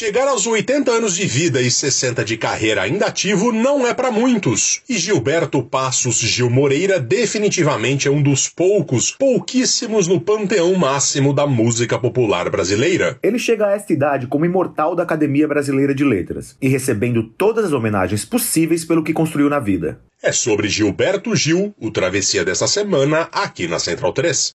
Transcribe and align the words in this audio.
Chegar 0.00 0.28
aos 0.28 0.46
80 0.46 0.90
anos 0.90 1.14
de 1.14 1.26
vida 1.26 1.60
e 1.60 1.70
60 1.70 2.24
de 2.24 2.38
carreira 2.38 2.80
ainda 2.80 3.04
ativo 3.04 3.52
não 3.52 3.86
é 3.86 3.92
para 3.92 4.10
muitos. 4.10 4.80
E 4.88 4.96
Gilberto 4.96 5.62
Passos 5.62 6.18
Gil 6.18 6.48
Moreira 6.48 6.98
definitivamente 6.98 8.08
é 8.08 8.10
um 8.10 8.22
dos 8.22 8.48
poucos, 8.48 9.10
pouquíssimos 9.10 10.06
no 10.06 10.18
panteão 10.18 10.74
máximo 10.74 11.34
da 11.34 11.46
música 11.46 11.98
popular 11.98 12.48
brasileira. 12.48 13.18
Ele 13.22 13.38
chega 13.38 13.66
a 13.66 13.72
esta 13.72 13.92
idade 13.92 14.26
como 14.26 14.46
imortal 14.46 14.96
da 14.96 15.02
Academia 15.02 15.46
Brasileira 15.46 15.94
de 15.94 16.02
Letras 16.02 16.56
e 16.62 16.66
recebendo 16.66 17.22
todas 17.22 17.66
as 17.66 17.72
homenagens 17.74 18.24
possíveis 18.24 18.86
pelo 18.86 19.04
que 19.04 19.12
construiu 19.12 19.50
na 19.50 19.60
vida. 19.60 20.00
É 20.22 20.32
sobre 20.32 20.66
Gilberto 20.66 21.36
Gil, 21.36 21.74
o 21.78 21.90
travessia 21.90 22.42
dessa 22.42 22.66
semana 22.66 23.28
aqui 23.30 23.68
na 23.68 23.78
Central 23.78 24.14
3. 24.14 24.54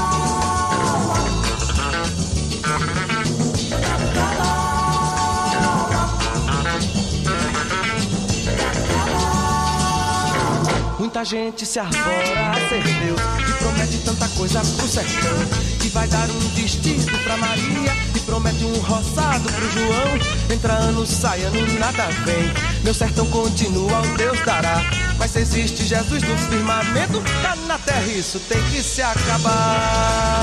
Muita 11.11 11.25
gente 11.25 11.65
se 11.65 11.77
arvora 11.77 12.51
a 12.51 12.69
ser 12.69 12.81
Deus 12.81 13.19
e 13.49 13.53
promete 13.59 13.97
tanta 13.97 14.29
coisa 14.29 14.61
pro 14.61 14.87
sertão. 14.87 15.37
Que 15.77 15.89
vai 15.89 16.07
dar 16.07 16.29
um 16.29 16.39
vestido 16.55 17.05
pra 17.25 17.35
Maria 17.35 17.93
e 18.15 18.19
promete 18.21 18.63
um 18.63 18.79
roçado 18.79 19.43
pro 19.51 19.71
João. 19.71 20.17
Entra 20.49 20.71
ano, 20.71 21.05
sai 21.05 21.43
ano, 21.43 21.79
nada 21.79 22.07
vem. 22.23 22.49
Meu 22.81 22.93
sertão 22.93 23.27
continua, 23.27 23.99
o 23.99 24.15
Deus 24.15 24.39
dará. 24.45 24.81
Mas 25.19 25.31
se 25.31 25.39
existe 25.39 25.83
Jesus 25.83 26.23
no 26.23 26.37
firmamento, 26.37 27.21
tá 27.41 27.57
na 27.67 27.77
terra, 27.77 28.07
isso 28.07 28.39
tem 28.47 28.63
que 28.69 28.81
se 28.81 29.01
acabar. 29.01 30.40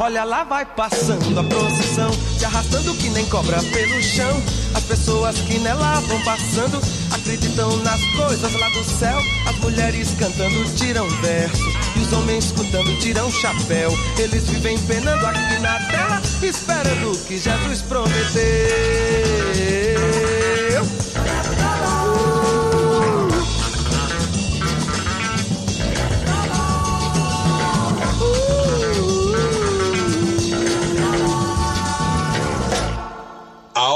Olha 0.00 0.22
lá 0.22 0.44
vai 0.44 0.64
passando 0.64 1.40
a 1.40 1.42
procissão, 1.42 2.12
se 2.38 2.44
arrastando 2.44 2.94
que 2.94 3.10
nem 3.10 3.26
cobra 3.26 3.60
pelo 3.60 4.00
chão. 4.00 4.42
As 4.74 4.84
pessoas 4.84 5.36
que 5.40 5.58
nela 5.58 5.98
vão 6.00 6.22
passando 6.22 6.80
acreditam 7.12 7.76
nas 7.78 8.00
coisas 8.16 8.52
lá 8.52 8.68
do 8.68 8.84
céu. 8.84 9.18
As 9.48 9.56
mulheres 9.56 10.14
cantando 10.16 10.64
tiram 10.76 11.08
verso 11.20 11.64
e 11.96 12.00
os 12.00 12.12
homens 12.12 12.44
escutando 12.44 12.96
tiram 13.00 13.28
chapéu. 13.32 13.92
Eles 14.18 14.48
vivem 14.48 14.78
penando 14.86 15.26
aqui 15.26 15.58
na 15.60 15.78
terra, 15.88 16.22
esperando 16.42 17.12
o 17.12 17.18
que 17.24 17.36
Jesus 17.36 17.82
prometeu. 17.82 19.27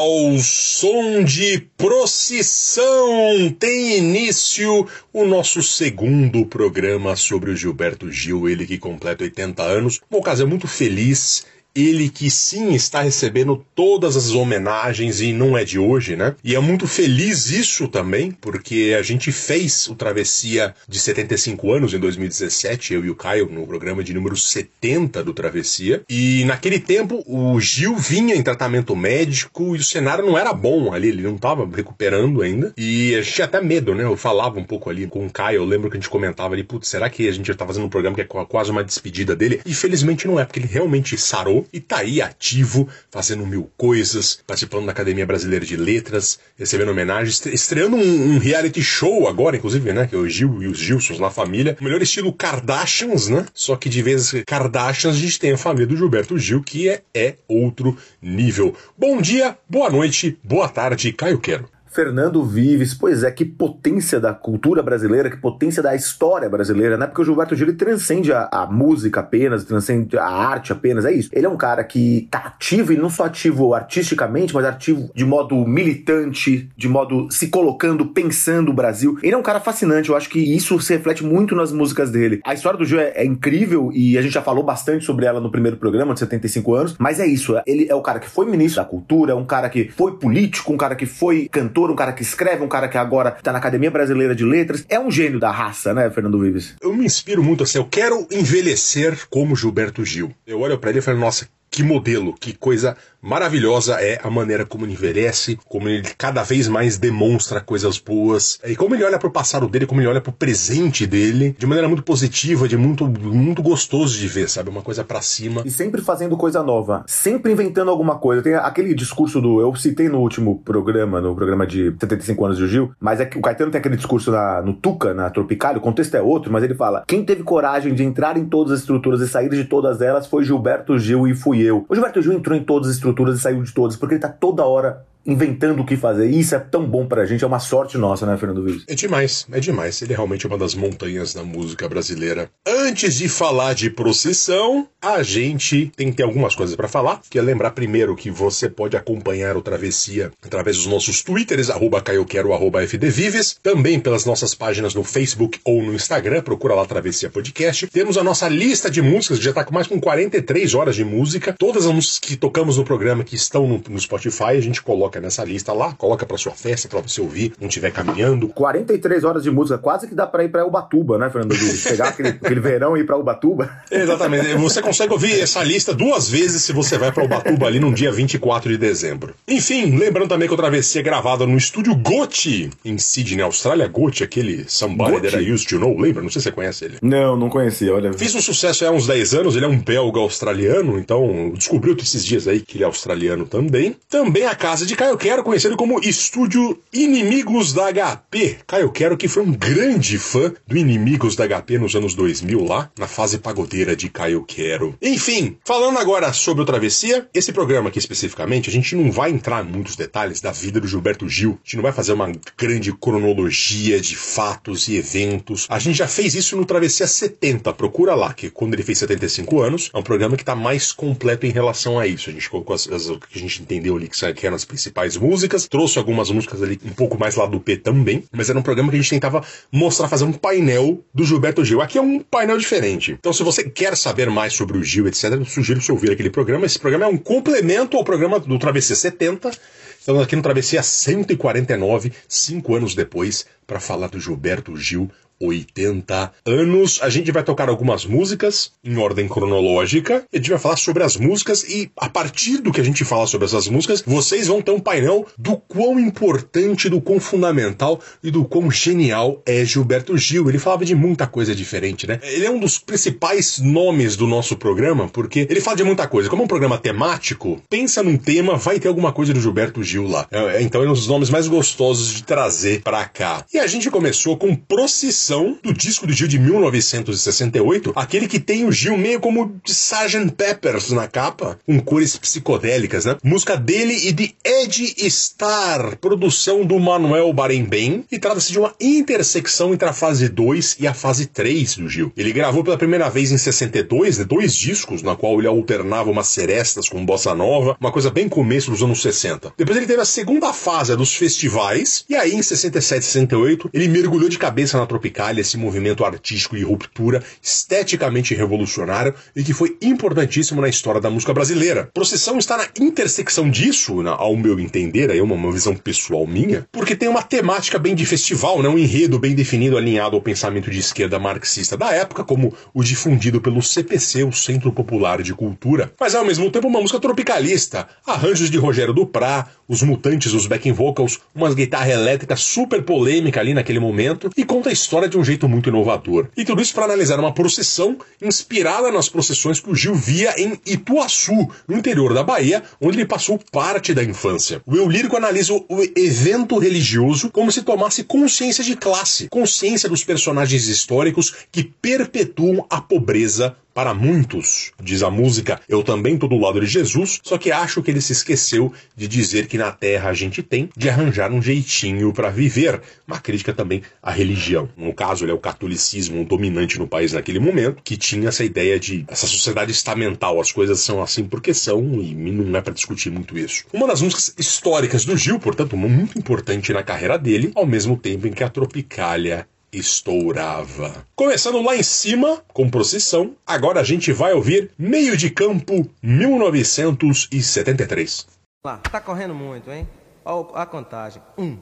Ao 0.03 0.37
som 0.37 1.23
de 1.23 1.61
procissão 1.77 3.55
tem 3.57 3.99
início 3.99 4.85
o 5.13 5.25
nosso 5.25 5.63
segundo 5.63 6.45
programa 6.45 7.15
sobre 7.15 7.53
o 7.53 7.57
Gilberto 7.57 8.11
Gil, 8.11 8.49
ele 8.49 8.67
que 8.67 8.79
completa 8.79 9.23
80 9.23 9.63
anos. 9.63 10.01
Uma 10.11 10.19
ocasião 10.19 10.49
muito 10.49 10.67
feliz 10.67 11.47
ele 11.75 12.09
que 12.09 12.31
sim 12.31 12.75
está 12.75 13.03
recebendo 13.03 13.65
todas 13.75 14.17
as 14.17 14.31
homenagens 14.33 15.21
e 15.21 15.33
não 15.33 15.57
é 15.57 15.65
de 15.65 15.79
hoje, 15.79 16.17
né? 16.17 16.35
E 16.45 16.55
é 16.55 16.61
muito 16.61 16.87
feliz 16.87 17.51
isso 17.51 17.89
também, 17.89 18.31
porque 18.31 18.95
a 18.99 19.03
gente 19.03 19.33
fez 19.33 19.89
o 19.89 19.95
Travessia 19.95 20.75
de 20.89 20.99
75 20.99 21.73
anos 21.73 21.95
em 21.95 21.99
2017, 21.99 22.95
eu 22.95 23.05
e 23.05 23.11
o 23.11 23.15
Caio, 23.15 23.49
no 23.51 23.67
programa 23.67 24.05
de 24.05 24.13
número 24.13 24.37
70 24.37 25.25
do 25.25 25.33
Travessia. 25.33 26.03
E 26.09 26.45
naquele 26.45 26.79
tempo 26.79 27.23
o 27.27 27.59
Gil 27.61 27.97
vinha 27.97 28.35
em 28.35 28.43
tratamento 28.43 28.95
médico 28.95 29.75
e 29.75 29.79
o 29.79 29.85
cenário 29.85 30.25
não 30.25 30.37
era 30.37 30.53
bom 30.53 30.93
ali, 30.93 31.09
ele 31.09 31.23
não 31.23 31.37
estava 31.37 31.69
recuperando 31.75 32.43
ainda. 32.43 32.73
E 32.77 33.15
a 33.15 33.23
gente 33.23 33.35
tinha 33.35 33.45
até 33.47 33.61
medo, 33.61 33.95
né? 33.95 34.05
Eu 34.05 34.17
falava 34.17 34.59
um 34.59 34.65
pouco 34.65 34.91
ali 34.91 35.07
com 35.07 35.27
o 35.27 35.31
Caio, 35.31 35.57
eu 35.57 35.65
lembro 35.65 35.91
que 35.91 35.97
a 35.97 36.01
gente 36.01 36.11
comentava 36.11 36.55
ali, 36.55 36.63
putz, 36.63 36.89
será 36.89 37.09
que 37.09 37.29
a 37.29 37.33
gente 37.33 37.47
já 37.47 37.55
tá 37.55 37.67
fazendo 37.67 37.87
um 37.87 37.91
programa 37.91 38.15
que 38.15 38.23
é 38.23 38.45
quase 38.45 38.71
uma 38.71 38.85
despedida 38.85 39.35
dele? 39.35 39.61
E 39.65 39.75
felizmente 39.75 40.27
não 40.27 40.39
é, 40.39 40.45
porque 40.45 40.61
ele 40.61 40.69
realmente 40.69 41.17
sarou 41.17 41.62
e 41.73 41.81
tá 41.81 41.99
aí 41.99 42.21
ativo, 42.21 42.89
fazendo 43.11 43.47
mil 43.47 43.71
coisas, 43.77 44.41
participando 44.47 44.87
da 44.87 44.93
Academia 44.93 45.27
Brasileira 45.27 45.65
de 45.65 45.77
Letras, 45.77 46.39
recebendo 46.57 46.91
homenagens, 46.91 47.45
estreando 47.47 47.97
um, 47.97 48.35
um 48.35 48.39
reality 48.39 48.83
show 48.83 49.29
agora, 49.29 49.57
inclusive, 49.57 49.93
né? 49.93 50.07
Que 50.07 50.15
é 50.15 50.19
o 50.19 50.29
Gil 50.29 50.63
e 50.63 50.67
os 50.67 50.79
Gilsons 50.79 51.19
na 51.19 51.31
família. 51.31 51.77
O 51.81 51.85
melhor 51.85 52.03
estilo 52.03 52.33
Kardashians, 52.33 53.29
né? 53.29 53.47
Só 53.55 53.77
que 53.77 53.89
de 53.89 54.03
vez 54.03 54.33
Kardashians 54.47 55.17
a 55.17 55.19
gente 55.19 55.39
tem 55.39 55.53
a 55.53 55.59
família 55.59 55.87
do 55.87 55.97
Gilberto 55.97 56.39
Gil, 56.39 56.63
que 56.63 56.89
é, 56.89 57.03
é 57.15 57.37
outro 57.49 57.97
nível. 58.21 58.75
Bom 58.97 59.21
dia, 59.21 59.57
boa 59.69 59.91
noite, 59.91 60.39
boa 60.43 60.69
tarde, 60.69 61.13
Caio 61.13 61.39
Quero. 61.39 61.69
Fernando 61.93 62.43
Vives, 62.43 62.95
pois 62.95 63.23
é, 63.23 63.31
que 63.31 63.45
potência 63.45 64.19
da 64.19 64.33
cultura 64.33 64.83
brasileira, 64.83 65.31
que 65.31 65.37
potência 65.37 65.83
da 65.83 65.95
história 65.95 66.49
brasileira, 66.49 66.97
né? 66.97 67.07
Porque 67.07 67.21
o 67.21 67.25
Gilberto 67.25 67.55
Gil 67.55 67.77
transcende 67.77 68.33
a, 68.33 68.49
a 68.51 68.67
música 68.67 69.21
apenas, 69.21 69.65
transcende 69.65 70.17
a 70.17 70.25
arte 70.25 70.73
apenas, 70.73 71.05
é 71.05 71.13
isso. 71.13 71.29
Ele 71.33 71.47
é 71.47 71.49
um 71.49 71.57
cara 71.57 71.85
que 71.85 72.29
tá 72.31 72.39
ativo, 72.39 72.93
e 72.93 72.97
não 72.97 73.11
só 73.11 73.25
ativo 73.25 73.75
artisticamente, 73.75 74.55
mas 74.55 74.65
ativo 74.65 75.11
de 75.15 75.25
modo 75.25 75.57
militante, 75.67 76.71
de 76.77 76.89
modo 76.89 77.31
se 77.31 77.49
colocando, 77.49 78.07
pensando 78.07 78.71
o 78.71 78.75
Brasil. 78.75 79.19
Ele 79.23 79.35
é 79.35 79.39
um 79.39 79.43
cara 79.43 79.61
fascinante, 79.61 80.09
eu 80.09 80.17
acho 80.17 80.31
que 80.31 80.39
isso 80.39 80.81
se 80.81 80.95
reflete 80.95 81.25
muito 81.25 81.55
nas 81.55 81.73
músicas 81.73 82.11
dele. 82.11 82.41
A 82.45 82.55
história 82.55 82.79
do 82.79 82.85
Gil 82.85 83.01
é, 83.01 83.13
é 83.17 83.25
incrível 83.25 83.91
e 83.93 84.17
a 84.17 84.23
gente 84.23 84.33
já 84.33 84.43
falou 84.43 84.65
bastante 84.65 85.05
sobre 85.05 85.27
ela 85.27 85.41
no 85.41 85.51
primeiro 85.51 85.77
programa 85.77 86.15
de 86.15 86.21
75 86.21 86.75
anos, 86.75 86.97
mas 86.99 87.21
é 87.21 87.27
isso, 87.27 87.55
ele 87.67 87.87
é 87.89 87.95
o 87.95 88.01
cara 88.01 88.19
que 88.19 88.29
foi 88.29 88.47
ministro 88.47 88.83
da 88.83 88.89
cultura, 88.89 89.33
é 89.33 89.35
um 89.35 89.45
cara 89.45 89.69
que 89.69 89.91
foi 89.91 90.17
político, 90.17 90.73
um 90.73 90.77
cara 90.77 90.95
que 90.95 91.07
foi 91.07 91.49
cantor, 91.51 91.82
um 91.91 91.97
cara 91.97 92.13
que 92.13 92.23
escreve, 92.23 92.63
um 92.63 92.69
cara 92.69 92.89
que 92.89 92.99
agora 92.99 93.31
tá 93.31 93.53
na 93.53 93.59
Academia 93.59 93.91
Brasileira 93.91 94.35
de 94.35 94.45
Letras. 94.45 94.85
É 94.89 94.99
um 94.99 95.11
gênio 95.11 95.41
da 95.41 95.51
raça, 95.51 95.93
né, 95.95 96.11
Fernando 96.11 96.39
Vives? 96.39 96.75
Eu 96.81 96.95
me 96.95 97.05
inspiro 97.05 97.43
muito 97.43 97.63
assim, 97.65 97.79
eu 97.79 97.87
quero 97.87 98.27
envelhecer 98.31 99.27
como 99.29 99.57
Gilberto 99.57 100.05
Gil. 100.05 100.33
Eu 100.47 100.61
olho 100.61 100.79
para 100.79 100.91
ele 100.91 100.99
e 100.99 101.03
falo, 101.03 101.19
nossa, 101.19 101.47
que 101.73 101.83
modelo, 101.83 102.35
que 102.39 102.53
coisa 102.53 102.95
maravilhosa 103.23 103.95
é 103.95 104.21
a 104.23 104.29
maneira 104.29 104.67
como 104.67 104.85
ele 104.85 104.93
envelhece, 104.93 105.59
como 105.69 105.89
ele 105.89 106.09
cada 106.19 106.43
vez 106.43 106.69
mais 106.69 106.99
demonstra 106.99 107.61
coisas 107.61 107.97
boas, 107.97 108.59
e 108.67 108.77
como 108.77 108.95
ele 108.95 109.05
olha 109.05 109.19
pro 109.19 109.31
passado 109.31 109.69
dele, 109.69 109.87
como 109.87 110.01
ele 110.01 110.09
olha 110.09 110.21
pro 110.21 110.33
presente 110.33 111.07
dele, 111.07 111.55
de 111.57 111.67
maneira 111.67 111.89
muito 111.89 112.03
positiva, 112.03 112.69
de 112.69 112.77
muito, 112.77 113.07
muito 113.07 113.63
gostoso 113.63 114.19
de 114.19 114.29
ver, 114.29 114.51
sabe? 114.51 114.69
Uma 114.69 114.83
coisa 114.83 115.03
para 115.03 115.23
cima. 115.23 115.63
E 115.65 115.71
sempre 115.71 116.03
fazendo 116.03 116.37
coisa 116.37 116.63
nova, 116.63 117.05
sempre 117.07 117.53
inventando 117.53 117.91
alguma 117.91 118.17
coisa. 118.19 118.43
Tem 118.43 118.55
aquele 118.55 118.93
discurso 118.93 119.41
do. 119.41 119.61
Eu 119.61 119.75
citei 119.77 120.09
no 120.09 120.19
último 120.19 120.59
programa, 120.59 121.21
no 121.21 121.35
programa 121.35 121.67
de 121.67 121.95
75 122.01 122.45
anos 122.45 122.59
do 122.59 122.69
Gil, 122.69 122.93
mas 123.01 123.21
é 123.21 123.25
que 123.25 123.39
o 123.39 123.41
Caetano 123.41 123.71
tem 123.71 123.79
aquele 123.79 123.97
discurso 123.97 124.31
na, 124.31 124.61
no 124.61 124.75
Tuca, 124.75 125.15
na 125.15 125.31
Tropical, 125.31 125.77
o 125.77 125.81
contexto 125.81 126.15
é 126.17 126.21
outro, 126.21 126.53
mas 126.53 126.65
ele 126.65 126.75
fala: 126.75 127.05
quem 127.07 127.25
teve 127.25 127.43
coragem 127.43 127.95
de 127.95 128.03
entrar 128.03 128.37
em 128.37 128.45
todas 128.45 128.73
as 128.73 128.81
estruturas 128.81 129.21
e 129.21 129.29
sair 129.29 129.49
de 129.49 129.65
todas 129.65 130.03
elas 130.03 130.27
foi 130.27 130.45
Gilberto 130.45 130.99
Gil 130.99 131.27
e 131.29 131.35
fui 131.35 131.62
eu. 131.63 131.85
O 131.89 131.95
Gilberto 131.95 132.23
Gil 132.23 132.33
entrou 132.33 132.57
em 132.57 132.65
todas 132.65 132.89
as 132.89 132.97
estruturas 132.97 133.39
e 133.39 133.41
saiu 133.41 133.63
de 133.63 133.73
todas, 133.73 133.97
porque 133.97 134.15
ele 134.15 134.23
tá 134.23 134.29
toda 134.29 134.65
hora 134.65 135.05
inventando 135.27 135.81
o 135.81 135.85
que 135.85 135.97
fazer. 135.97 136.31
E 136.31 136.41
isso 136.41 136.55
é 136.55 136.59
tão 136.59 136.85
bom 136.87 137.07
pra 137.07 137.27
gente, 137.27 137.45
é 137.45 137.47
uma 137.47 137.61
sorte 137.61 137.97
nossa, 137.99 138.27
né, 138.27 138.37
Fernando 138.37 138.65
Vives? 138.65 138.85
É 138.89 138.95
demais, 138.95 139.47
é 139.53 139.61
demais. 139.61 140.01
Ele 140.03 140.13
é 140.13 140.17
realmente 140.17 140.47
uma 140.47 140.59
das 140.59 140.75
montanhas 140.75 141.35
da 141.35 141.43
música 141.43 141.89
brasileira. 141.89 142.51
Antes 142.67 143.17
de 143.17 143.29
falar 143.29 143.75
de 143.75 143.91
procissão, 143.91 144.89
a 145.01 145.23
gente 145.23 145.93
tem 145.97 146.11
que 146.11 146.17
ter 146.17 146.23
algumas 146.23 146.55
coisas 146.55 146.77
para 146.77 146.89
falar. 146.89 147.21
Quer 147.29 147.43
lembrar 147.43 147.73
primeiro 147.73 148.15
que 148.15 148.31
você 148.31 148.69
pode 148.69 148.97
acompanhar 148.97 149.57
o 149.57 149.63
Travessia 149.63 150.31
através 150.43 150.77
dos 150.77 150.87
nossos 150.87 151.23
twitters, 151.23 151.71
arroba 151.71 152.01
caioquero, 152.01 152.53
arroba 152.53 152.87
fdvives, 152.87 153.57
também 153.63 153.99
pelas 153.99 154.25
nossas 154.25 154.55
páginas 154.55 154.95
no 154.95 155.03
Facebook 155.03 155.59
ou 155.65 155.83
no 155.83 155.95
Instagram, 155.95 156.43
procura 156.43 156.75
lá 156.75 156.85
Travessia 156.85 157.31
Podcast. 157.31 157.87
Temos 157.89 158.17
a 158.17 158.25
nossa 158.25 158.49
lista 158.49 158.91
de 158.91 159.03
músicas, 159.03 159.39
que 159.39 159.45
já 159.45 159.53
tá 159.53 159.65
com 159.65 159.75
mais 159.75 159.87
com 159.87 160.01
43 160.01 160.75
horas 160.75 160.95
de 160.95 161.05
música. 161.05 161.55
Todas 161.59 161.87
as 161.87 161.93
músicas 161.93 162.19
que 162.19 162.37
tocamos 162.37 162.77
no 162.77 162.85
programa 162.85 163.25
que 163.25 163.37
estão 163.37 163.67
no, 163.67 163.83
no 163.89 164.01
Spotify, 164.01 164.57
a 164.57 164.61
gente 164.61 164.83
coloca 164.83 165.12
coloca 165.13 165.21
nessa 165.21 165.45
lista 165.45 165.73
lá, 165.73 165.93
coloca 165.93 166.25
pra 166.25 166.39
sua 166.39 166.53
festa, 166.53 166.89
pra 166.89 167.01
você 167.01 167.21
ouvir, 167.21 167.53
não 167.61 167.69
estiver 167.69 167.91
caminhando. 167.91 168.49
43 168.49 169.25
horas 169.25 169.43
de 169.43 169.51
música, 169.51 169.77
quase 169.77 170.09
que 170.09 170.15
dá 170.15 170.27
pra 170.27 170.45
ir 170.45 170.49
pra 170.49 170.67
Ubatuba, 170.67 171.19
né, 171.19 171.29
Fernando 171.29 171.53
Luiz? 171.53 171.85
Pegar 171.85 172.09
aquele, 172.09 172.29
aquele 172.41 172.61
verão 172.61 172.97
e 172.97 173.01
ir 173.01 173.07
pra 173.07 173.17
Ubatuba. 173.17 173.71
Exatamente. 173.91 174.55
Você 174.55 174.81
consegue 174.81 175.13
ouvir 175.13 175.41
essa 175.41 175.63
lista 175.63 175.93
duas 175.93 176.31
vezes 176.31 176.63
se 176.63 176.73
você 176.73 176.97
vai 176.97 177.13
pra 177.13 177.25
Ubatuba 177.25 177.67
ali 177.67 177.79
no 177.79 177.93
dia 177.93 178.11
24 178.11 178.71
de 178.71 178.79
dezembro. 178.79 179.35
Enfim, 179.47 179.97
lembrando 179.97 180.29
também 180.29 180.49
que 180.49 180.55
o 180.55 180.57
Travessia 180.57 181.01
é 181.01 181.05
gravada 181.05 181.47
no 181.47 181.57
estúdio 181.57 181.95
Gotti, 181.95 182.71
em 182.85 182.97
Sydney, 182.97 183.43
Austrália. 183.43 183.87
Gotti, 183.89 184.25
aquele 184.25 184.65
somebody 184.69 185.13
Gotti? 185.13 185.31
that 185.31 185.43
I 185.43 185.53
used 185.53 185.69
to 185.69 185.79
know, 185.79 185.99
lembra? 185.99 186.23
Não 186.23 186.31
sei 186.31 186.41
se 186.41 186.49
você 186.49 186.53
conhece 186.53 186.85
ele. 186.85 186.99
Não, 187.03 187.37
não 187.37 187.49
conhecia, 187.49 187.93
olha. 187.93 188.13
Fiz 188.13 188.35
um 188.35 188.41
sucesso 188.41 188.87
há 188.87 188.91
uns 188.91 189.07
10 189.07 189.35
anos, 189.35 189.57
ele 189.57 189.65
é 189.65 189.69
um 189.69 189.79
belga 189.79 190.21
australiano, 190.21 190.99
então 190.99 191.53
descobriu 191.55 191.97
esses 191.97 192.25
dias 192.25 192.49
aí 192.49 192.61
que 192.61 192.77
ele 192.77 192.85
é 192.85 192.87
australiano 192.87 193.45
também. 193.45 193.97
Também 194.09 194.47
a 194.47 194.55
casa 194.55 194.87
de 194.87 194.97
Caio 195.03 195.19
Quero, 195.19 195.43
conhecido 195.43 195.77
como 195.77 195.99
Estúdio 195.99 196.81
Inimigos 196.93 197.73
da 197.73 197.93
HP. 197.93 198.59
Caio 198.65 198.93
Quero, 198.93 199.17
que 199.17 199.27
foi 199.27 199.43
um 199.43 199.51
grande 199.51 200.17
fã 200.17 200.55
do 200.65 200.77
Inimigos 200.77 201.35
da 201.35 201.45
HP 201.45 201.77
nos 201.77 201.97
anos 201.97 202.15
2000, 202.15 202.63
lá 202.63 202.89
na 202.97 203.09
fase 203.09 203.39
pagodeira 203.39 203.97
de 203.97 204.09
Caio 204.09 204.45
Quero. 204.45 204.97
Enfim, 205.03 205.59
falando 205.65 205.99
agora 205.99 206.33
sobre 206.33 206.63
o 206.63 206.65
Travessia, 206.65 207.29
esse 207.35 207.53
programa 207.53 207.89
aqui 207.89 207.99
especificamente, 207.99 208.71
a 208.71 208.73
gente 208.73 208.95
não 208.95 209.11
vai 209.11 209.33
entrar 209.33 209.67
em 209.67 209.69
muitos 209.69 209.97
detalhes 209.97 210.41
da 210.41 210.53
vida 210.53 210.79
do 210.79 210.87
Gilberto 210.87 211.29
Gil. 211.29 211.59
A 211.61 211.65
gente 211.65 211.77
não 211.79 211.83
vai 211.83 211.93
fazer 211.93 212.13
uma 212.13 212.31
grande 212.57 212.93
cronologia 212.93 214.01
de 214.01 214.15
fatos 214.15 214.87
e 214.87 214.95
eventos. 214.95 215.67
A 215.69 215.81
gente 215.81 215.97
já 215.97 216.07
fez 216.07 216.37
isso 216.37 216.57
no 216.57 216.65
Travessia 216.65 217.09
70. 217.09 217.73
Procura 217.73 218.15
lá, 218.15 218.33
que 218.33 218.51
quando 218.51 218.75
ele 218.75 218.85
fez 218.85 218.99
75 218.99 219.61
anos, 219.61 219.91
é 219.93 219.99
um 219.99 220.03
programa 220.05 220.37
que 220.37 220.43
está 220.43 220.55
mais 220.55 220.93
completo 220.93 221.45
em 221.45 221.51
relação 221.51 221.99
a 221.99 222.07
isso. 222.07 222.31
A 222.31 222.33
gente 222.33 222.49
colocou 222.49 222.73
as, 222.73 222.89
as, 222.89 223.07
que 223.07 223.37
a 223.37 223.41
gente 223.41 223.61
entendeu 223.61 223.97
ali 223.97 224.09
que 224.09 224.47
eram 224.47 224.55
as 224.55 224.65
principais 224.65 224.92
principais 224.93 225.17
músicas, 225.17 225.67
trouxe 225.67 225.99
algumas 225.99 226.31
músicas 226.31 226.63
ali 226.63 226.79
um 226.85 226.91
pouco 226.91 227.19
mais 227.19 227.35
lá 227.35 227.47
do 227.47 227.59
P 227.59 227.77
também, 227.77 228.25
mas 228.31 228.51
era 228.51 228.59
um 228.59 228.63
programa 228.63 228.91
que 228.91 228.97
a 228.97 229.01
gente 229.01 229.11
tentava 229.11 229.43
mostrar, 229.73 230.09
fazer 230.09 230.25
um 230.25 230.33
painel 230.33 231.03
do 231.15 231.25
Gilberto 231.25 231.65
Gil. 231.65 231.81
Aqui 231.81 231.99
é 231.99 232.03
um 232.03 232.21
painel 232.21 232.59
diferente. 232.59 233.13
Então, 233.13 233.33
se 233.33 233.43
você 233.43 233.65
quer 233.65 233.97
saber 233.97 234.29
mais 234.31 234.53
sobre 234.53 234.77
o 234.77 234.85
Gil, 234.85 235.09
etc., 235.09 235.43
sugiro 235.47 235.81
você 235.81 235.91
ouvir 235.91 236.13
aquele 236.13 236.31
programa. 236.31 236.67
Esse 236.67 236.79
programa 236.79 237.07
é 237.07 237.09
um 237.09 237.17
complemento 237.17 237.97
ao 237.97 238.05
programa 238.05 238.39
do 238.39 238.59
Travessia 238.59 238.95
70. 238.95 239.51
Estamos 239.99 240.23
aqui 240.23 240.37
no 240.37 240.43
Travessia 240.43 240.83
149, 240.83 242.13
cinco 242.29 242.75
anos 242.75 242.95
depois, 242.95 243.47
para 243.73 243.81
falar 243.81 244.09
do 244.09 244.21
Gilberto 244.21 244.77
Gil 244.77 245.11
80 245.43 246.33
anos. 246.47 247.01
A 247.03 247.11
gente 247.11 247.33
vai 247.33 247.43
tocar 247.43 247.69
algumas 247.69 248.07
músicas 248.07 248.73
em 248.85 248.97
ordem 248.97 249.29
cronológica. 249.29 250.25
A 250.33 250.37
gente 250.37 250.51
vai 250.51 250.59
falar 250.59 250.77
sobre 250.77 251.03
as 251.03 251.17
músicas 251.17 251.65
e 251.65 251.91
a 251.97 252.09
partir 252.09 252.59
do 252.59 252.73
que 252.73 252.81
a 252.81 252.85
gente 252.85 253.05
fala 253.05 253.27
sobre 253.27 253.47
essas 253.47 253.69
músicas, 253.69 254.03
vocês 254.07 254.47
vão 254.47 254.63
ter 254.63 254.71
um 254.71 254.81
painel 254.81 255.27
do 255.37 255.57
quão 255.57 255.99
importante, 255.99 256.89
do 256.89 257.01
quão 257.01 257.19
fundamental 257.19 258.01
e 258.23 258.31
do 258.31 258.45
quão 258.45 258.71
genial 258.71 259.43
é 259.45 259.65
Gilberto 259.65 260.17
Gil. 260.17 260.49
Ele 260.49 260.59
falava 260.59 260.85
de 260.85 260.95
muita 260.95 261.27
coisa 261.27 261.55
diferente, 261.55 262.07
né? 262.07 262.21
Ele 262.23 262.47
é 262.47 262.51
um 262.51 262.61
dos 262.61 262.79
principais 262.79 263.59
nomes 263.59 264.17
do 264.17 264.27
nosso 264.27 264.57
programa 264.57 265.09
porque 265.09 265.47
ele 265.51 265.61
fala 265.61 265.77
de 265.77 265.85
muita 265.85 266.07
coisa. 266.07 266.29
Como 266.29 266.43
é 266.43 266.45
um 266.45 266.49
programa 266.49 266.79
temático, 266.79 267.61
pensa 267.69 268.03
num 268.03 268.17
tema, 268.17 268.57
vai 268.57 268.79
ter 268.79 268.89
alguma 268.89 269.13
coisa 269.13 269.35
do 269.35 269.41
Gilberto 269.41 269.83
Gil 269.83 270.07
lá. 270.07 270.27
É, 270.31 270.63
então 270.63 270.83
é 270.83 270.87
um 270.87 270.93
dos 270.93 271.09
nomes 271.09 271.31
mais 271.31 271.49
gostosos 271.49 272.13
de 272.13 272.23
trazer 272.23 272.83
para 272.83 273.05
cá. 273.07 273.45
E 273.53 273.59
a 273.63 273.67
gente 273.69 273.89
começou 273.91 274.37
com 274.37 274.57
Procissão, 274.57 275.57
do 275.63 275.73
disco 275.73 276.05
do 276.05 276.13
Gil 276.13 276.27
de 276.27 276.37
1968, 276.37 277.93
aquele 277.95 278.27
que 278.27 278.41
tem 278.41 278.65
o 278.65 278.73
Gil 278.73 278.99
meio 278.99 279.21
como 279.21 279.55
de 279.65 279.71
Sgt. 279.71 280.33
Peppers 280.37 280.91
na 280.91 281.07
capa, 281.07 281.57
com 281.65 281.79
cores 281.79 282.17
psicodélicas, 282.17 283.05
né? 283.05 283.17
Música 283.23 283.57
dele 283.57 284.09
e 284.09 284.11
de 284.11 284.35
Ed 284.45 284.95
Starr, 285.07 285.97
produção 286.01 286.65
do 286.67 286.81
Manuel 286.81 287.33
Barembem, 287.33 288.05
e 288.11 288.19
trata-se 288.19 288.51
de 288.51 288.59
uma 288.59 288.75
intersecção 288.81 289.73
entre 289.73 289.89
a 289.89 289.93
fase 289.93 290.29
2 290.29 290.79
e 290.81 290.89
a 290.89 290.95
fase 290.95 291.27
3 291.27 291.77
do 291.77 291.89
Gil. 291.89 292.13
Ele 292.17 292.33
gravou 292.33 292.65
pela 292.65 292.77
primeira 292.77 293.09
vez 293.09 293.31
em 293.31 293.39
62, 293.39 294.19
né, 294.19 294.25
dois 294.25 294.57
discos, 294.57 295.03
na 295.03 295.15
qual 295.15 295.39
ele 295.39 295.47
alternava 295.47 296.11
umas 296.11 296.27
serestas 296.27 296.89
com 296.89 297.07
bossa 297.07 297.33
nova, 297.33 297.77
uma 297.81 297.93
coisa 297.93 298.11
bem 298.11 298.29
começo 298.29 298.73
dos 298.73 298.83
anos 298.83 299.01
60. 299.01 299.53
Depois 299.57 299.77
ele 299.77 299.87
teve 299.87 300.03
a 300.03 300.05
segunda 300.05 300.53
fase 300.53 300.97
dos 300.97 301.15
festivais, 301.15 302.05
e 302.09 302.17
aí 302.17 302.35
em 302.35 302.43
67, 302.43 303.05
68, 303.05 303.42
ele 303.49 303.89
mergulhou 303.89 304.29
de 304.29 304.39
cabeça 304.39 304.79
na 304.79 304.87
Tropicália, 304.87 305.41
esse 305.41 305.57
movimento 305.57 306.05
artístico 306.05 306.57
e 306.57 306.63
ruptura 306.63 307.23
esteticamente 307.43 308.35
revolucionário 308.35 309.15
e 309.35 309.43
que 309.43 309.53
foi 309.53 309.77
importantíssimo 309.81 310.61
na 310.61 310.69
história 310.69 311.01
da 311.01 311.11
música 311.11 311.33
brasileira. 311.33 311.91
Processão 311.93 312.39
está 312.39 312.57
na 312.57 312.69
intersecção 312.81 313.51
disso, 313.51 314.03
na, 314.03 314.13
ao 314.13 314.37
meu 314.37 314.59
entender, 314.59 315.11
aí 315.11 315.19
é 315.19 315.23
uma, 315.23 315.35
uma 315.35 315.53
visão 315.53 315.75
pessoal 315.75 316.27
minha, 316.27 316.67
porque 316.73 316.97
tem 316.97 317.09
uma 317.09 317.23
temática 317.23 317.79
bem 317.79 317.95
de 317.95 318.05
festival, 318.05 318.63
né? 318.63 318.69
um 318.69 318.79
enredo 318.79 319.19
bem 319.19 319.35
definido, 319.35 319.77
alinhado 319.77 320.17
ao 320.17 320.23
pensamento 320.23 320.71
de 320.71 320.79
esquerda 320.79 321.19
marxista 321.19 321.77
da 321.77 321.93
época, 321.93 322.25
como 322.25 322.55
o 322.75 322.83
difundido 322.83 323.41
pelo 323.41 323.63
CPC, 323.63 324.25
o 324.25 324.33
Centro 324.33 324.73
Popular 324.73 325.23
de 325.23 325.35
Cultura, 325.35 325.93
mas 325.99 326.15
é 326.15 326.19
ao 326.19 326.25
mesmo 326.25 326.51
tempo 326.51 326.69
uma 326.69 326.81
música 326.81 327.01
tropicalista, 327.01 327.89
arranjos 328.07 328.51
de 328.51 328.59
Rogério 328.59 328.93
Duprá, 328.93 329.49
os 329.69 329.83
Mutantes, 329.83 330.35
os 330.35 330.47
backing 330.47 330.73
vocals, 330.73 331.21
umas 331.35 331.55
guitarras 331.55 331.95
elétricas 331.95 332.41
super 332.41 332.83
polêmicas 332.83 333.32
ali 333.41 333.55
naquele 333.55 333.79
momento, 333.79 334.31
e 334.37 334.45
conta 334.45 334.71
a 334.71 334.73
história 334.73 335.09
de 335.09 335.19
um 335.19 335.25
jeito 335.25 335.49
muito 335.49 335.69
inovador. 335.69 336.29
E 336.37 336.45
tudo 336.45 336.63
isso 336.63 336.75
para 336.75 336.85
analisar 336.85 337.19
uma 337.19 337.33
procissão 337.33 337.97
inspirada 338.21 338.91
nas 338.91 339.09
procissões 339.09 339.61
que 339.61 339.71
o 339.71 339.75
Gil 339.75 339.95
via 339.95 340.35
em 340.39 340.59
Ituaçu, 340.67 341.49
no 341.69 341.77
interior 341.77 342.15
da 342.15 342.23
Bahia, 342.23 342.63
onde 342.81 342.99
ele 342.99 343.07
passou 343.07 343.39
parte 343.51 343.95
da 343.95 344.03
infância. 344.03 344.61
O 344.67 344.77
eu 344.77 344.89
lírico 344.89 345.17
analisa 345.17 345.53
o 345.53 345.67
evento 345.97 346.59
religioso 346.59 347.31
como 347.31 347.53
se 347.53 347.63
tomasse 347.63 348.05
consciência 348.05 348.65
de 348.65 348.77
classe, 348.77 349.29
consciência 349.29 349.89
dos 349.89 350.05
personagens 350.05 350.69
históricos 350.69 351.35
que 351.51 351.63
perpetuam 351.63 352.67
a 352.69 352.81
pobreza 352.81 353.57
Para 353.75 353.95
muitos, 353.95 354.71
diz 354.83 355.03
a 355.03 355.11
música, 355.11 355.59
eu 355.67 355.83
também 355.83 356.19
tô 356.19 356.29
do 356.29 356.37
lado 356.37 356.61
de 356.61 356.67
Jesus, 356.67 357.19
só 357.23 357.39
que 357.39 357.51
acho 357.51 357.83
que 357.83 357.91
ele 357.91 358.03
se 358.03 358.13
esqueceu 358.13 358.71
de 358.95 359.09
dizer 359.09 359.47
que 359.47 359.57
na 359.57 359.73
terra 359.73 360.11
a 360.11 360.13
gente 360.13 360.43
tem 360.43 360.69
de 360.77 360.91
arranjar 360.91 361.33
um 361.33 361.41
jeitinho 361.41 362.13
para 362.13 362.29
viver. 362.29 362.83
Uma 363.09 363.19
crítica 363.19 363.55
também 363.55 363.81
à 364.03 364.11
religião. 364.11 364.69
No 364.77 364.93
caso, 364.93 365.25
ele 365.25 365.33
é 365.33 365.35
o 365.35 365.39
catolicismo 365.39 366.23
dominante 366.23 366.79
no 366.79 366.87
país 366.87 367.15
naquele 367.15 367.39
momento, 367.39 367.81
que 367.83 367.97
tinha 367.97 368.29
essa 368.29 368.45
ideia 368.45 368.79
de 368.79 369.07
essa 369.09 369.27
sociedade 369.27 369.73
estamental, 369.73 370.39
as 370.39 370.53
coisas 370.53 370.81
são 370.81 371.03
assim 371.03 371.25
porque 371.25 371.55
são 371.55 371.81
e 372.03 372.15
não 372.15 372.59
é 372.59 372.61
para 372.61 372.75
discutir 372.75 373.11
muito 373.11 373.39
isso. 373.39 373.65
Uma 373.73 373.87
das 373.87 374.03
músicas 374.03 374.35
históricas 374.39 375.07
do 375.07 375.17
Gil, 375.17 375.41
portanto, 375.41 375.79
muito 375.79 376.19
importante 376.19 376.75
na 376.75 376.83
carreira 376.83 377.19
dele, 377.19 377.51
ao 377.55 377.65
mesmo 377.65 377.97
tempo 377.97 378.27
em 378.27 378.33
que 378.33 378.45
a 378.45 378.51
Tropicália 378.51 379.47
estourava. 379.73 381.07
Começando 381.17 381.63
lá 381.63 381.75
em 381.75 381.83
cima, 381.83 382.43
com 382.53 382.69
procissão, 382.69 383.35
agora 383.47 383.81
a 383.81 383.85
gente 383.85 384.13
vai 384.13 384.35
ouvir 384.35 384.71
Meio 384.79 385.17
de 385.17 385.31
Campo 385.31 385.89
1973. 386.03 388.27
Lá, 388.65 388.77
tá 388.77 389.01
correndo 389.01 389.35
muito, 389.35 389.69
hein? 389.71 389.89
Ó 390.25 390.53
a 390.55 390.65
contagem. 390.67 391.21
Um, 391.37 391.59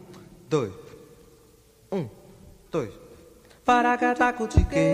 dois. 0.49 0.73
Um, 1.93 2.09
dois. 2.71 2.93
Paracatacutique. 3.65 4.93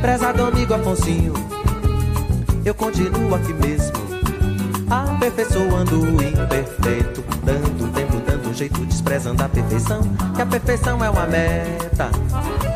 Prezado 0.00 0.44
amigo 0.44 0.74
Afonsinho, 0.74 1.32
eu 2.64 2.74
continuo 2.74 3.34
aqui 3.34 3.52
mesmo, 3.52 3.92
aperfeiçoando 4.88 6.00
o 6.00 6.22
imperfeito, 6.22 7.24
dando 7.44 7.92
tempo, 7.92 8.16
dando 8.26 8.54
jeito, 8.54 8.84
desprezando 8.86 9.42
a 9.42 9.48
perfeição, 9.48 10.00
que 10.34 10.42
a 10.42 10.46
perfeição 10.46 11.04
é 11.04 11.10
uma 11.10 11.26
meta, 11.26 12.10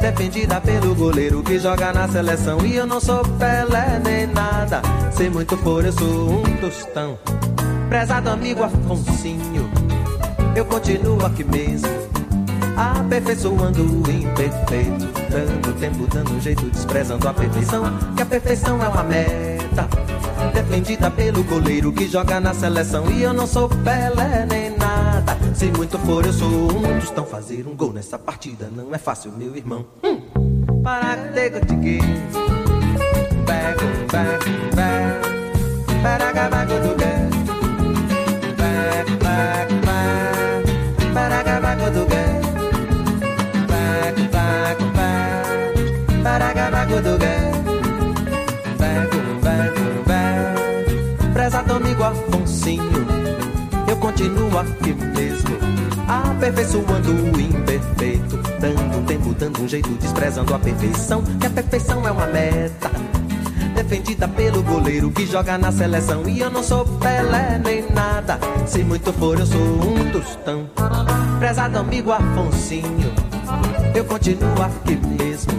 defendida 0.01 0.61
pelo 0.61 0.95
goleiro 0.95 1.43
que 1.43 1.59
joga 1.59 1.93
na 1.93 2.09
seleção. 2.09 2.59
E 2.67 2.77
eu 2.77 2.87
não 2.87 3.01
sou 3.01 3.23
Pelé 3.39 4.01
nem 4.05 4.27
nada, 4.27 4.83
sem 5.13 5.31
muito 5.31 5.57
for, 5.59 5.85
eu 5.85 5.93
sou 5.93 6.41
um 6.41 6.57
tostão. 6.57 7.19
Prezado 7.93 8.31
amigo 8.31 8.65
Afonsinho, 8.65 9.71
eu 10.57 10.65
continuo 10.65 11.27
aqui 11.27 11.45
mesmo, 11.45 11.91
aperfeiçoando 12.75 13.83
o 13.83 14.11
imperfeito, 14.11 15.13
dando 15.29 15.79
tempo, 15.79 16.07
dando 16.07 16.33
um 16.33 16.41
jeito, 16.41 16.65
desprezando 16.71 17.29
a 17.29 17.35
perfeição, 17.35 17.85
que 18.17 18.23
a 18.23 18.25
perfeição 18.25 18.83
é 18.83 18.89
uma 18.89 19.03
meta, 19.03 19.87
defendida 20.55 21.11
pelo 21.11 21.45
goleiro 21.45 21.93
que 21.93 22.09
joga 22.09 22.41
na 22.41 22.55
seleção. 22.55 23.11
E 23.11 23.25
eu 23.25 23.35
não 23.35 23.47
sou 23.47 23.69
Pelé 23.69 24.47
nem 24.49 24.75
nada, 24.75 25.37
se 25.55 25.67
muito 25.67 25.99
for, 25.99 26.25
eu 26.25 26.33
sou 26.33 26.49
um 26.49 26.99
dos 26.99 27.11
tão 27.11 27.27
fazer 27.27 27.67
um 27.69 27.77
gol 27.77 27.93
nessa 27.93 28.19
partida 28.19 28.71
não 28.75 28.95
é 28.95 28.97
fácil, 28.97 29.33
meu 29.33 29.55
irmão. 29.55 29.85
Hum. 30.03 30.19
Para 30.83 31.17
de 31.27 31.99
Back, 33.45 33.85
back, 34.11 34.51
back, 34.75 36.03
para 36.03 37.02
back, 47.01 47.57
back, 50.07 51.33
Prezado 51.33 51.75
amigo 51.75 52.03
Afonsinho, 52.03 53.07
eu 53.89 53.97
continuo 53.97 54.59
aqui 54.59 54.93
mesmo, 54.93 55.57
aperfeiçoando 56.07 57.13
o 57.13 57.41
imperfeito, 57.41 58.37
dando 58.61 59.07
tempo, 59.07 59.35
dando 59.35 59.63
um 59.63 59.69
jeito, 59.69 59.89
desprezando 60.01 60.55
a 60.55 60.59
perfeição, 60.59 61.23
que 61.41 61.47
a 61.47 61.51
perfeição 61.51 62.07
é 62.07 62.11
uma 62.11 62.27
meta 62.27 62.91
defendida 63.75 64.29
pelo 64.29 64.63
goleiro 64.63 65.11
que 65.11 65.27
joga 65.27 65.57
na 65.57 65.73
seleção. 65.73 66.29
E 66.29 66.41
eu 66.41 66.51
não 66.51 66.63
sou 66.63 66.85
Pelé 66.85 67.61
nem 67.65 67.91
nada, 67.91 68.39
se 68.67 68.85
muito 68.85 69.13
for 69.15 69.39
eu 69.39 69.47
sou 69.47 69.61
um 69.61 70.11
tostão. 70.11 70.67
Prezado 71.39 71.79
amigo 71.79 72.13
Afonsinho, 72.13 73.13
eu 73.95 74.05
continuo 74.05 74.63
aqui 74.63 74.97
mesmo, 74.97 75.53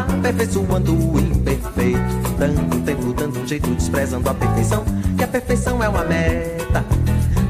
aperfeiçoando 0.00 0.92
o 0.92 1.20
imperfeito, 1.20 1.98
dando 2.38 2.84
tempo, 2.84 3.12
dando 3.12 3.40
um 3.40 3.46
jeito, 3.46 3.70
desprezando 3.74 4.28
a 4.28 4.34
perfeição, 4.34 4.84
que 5.16 5.22
a 5.22 5.28
perfeição 5.28 5.82
é 5.82 5.88
uma 5.88 6.04
meta. 6.04 6.84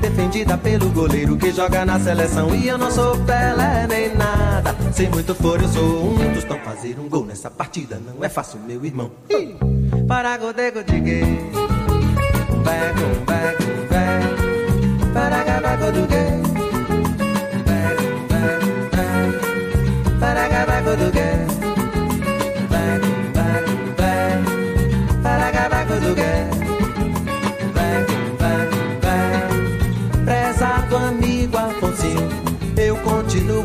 Defendida 0.01 0.59
pelo 0.59 0.91
goleiro 0.91 1.37
que 1.37 1.51
joga 1.51 1.85
na 1.85 1.99
seleção. 1.99 2.55
E 2.55 2.69
eu 2.69 2.77
não 2.77 2.91
sou 2.91 3.17
Pelé 3.25 3.87
nem 3.89 4.15
nada. 4.15 4.77
Se 4.93 5.09
muito 5.09 5.35
for 5.35 5.61
eu 5.63 5.69
sou 5.69 6.13
um 6.13 6.35
tostão 6.35 6.59
Fazer 6.65 6.99
um 6.99 7.09
gol 7.09 7.25
nessa 7.25 7.51
partida. 7.51 7.99
Não 8.05 8.23
é 8.23 8.29
fácil, 8.29 8.61
meu 8.61 8.85
irmão. 8.85 9.11
Para 10.07 10.37
godego 10.37 10.85
de 10.85 11.01
gay 11.01 11.51
Back, 12.63 13.01
back, 13.25 13.65
back 13.89 15.13
Para 15.13 15.45
gabago 15.45 15.93
do 15.93 16.07
gay 16.07 16.45
Prezado 20.95 21.24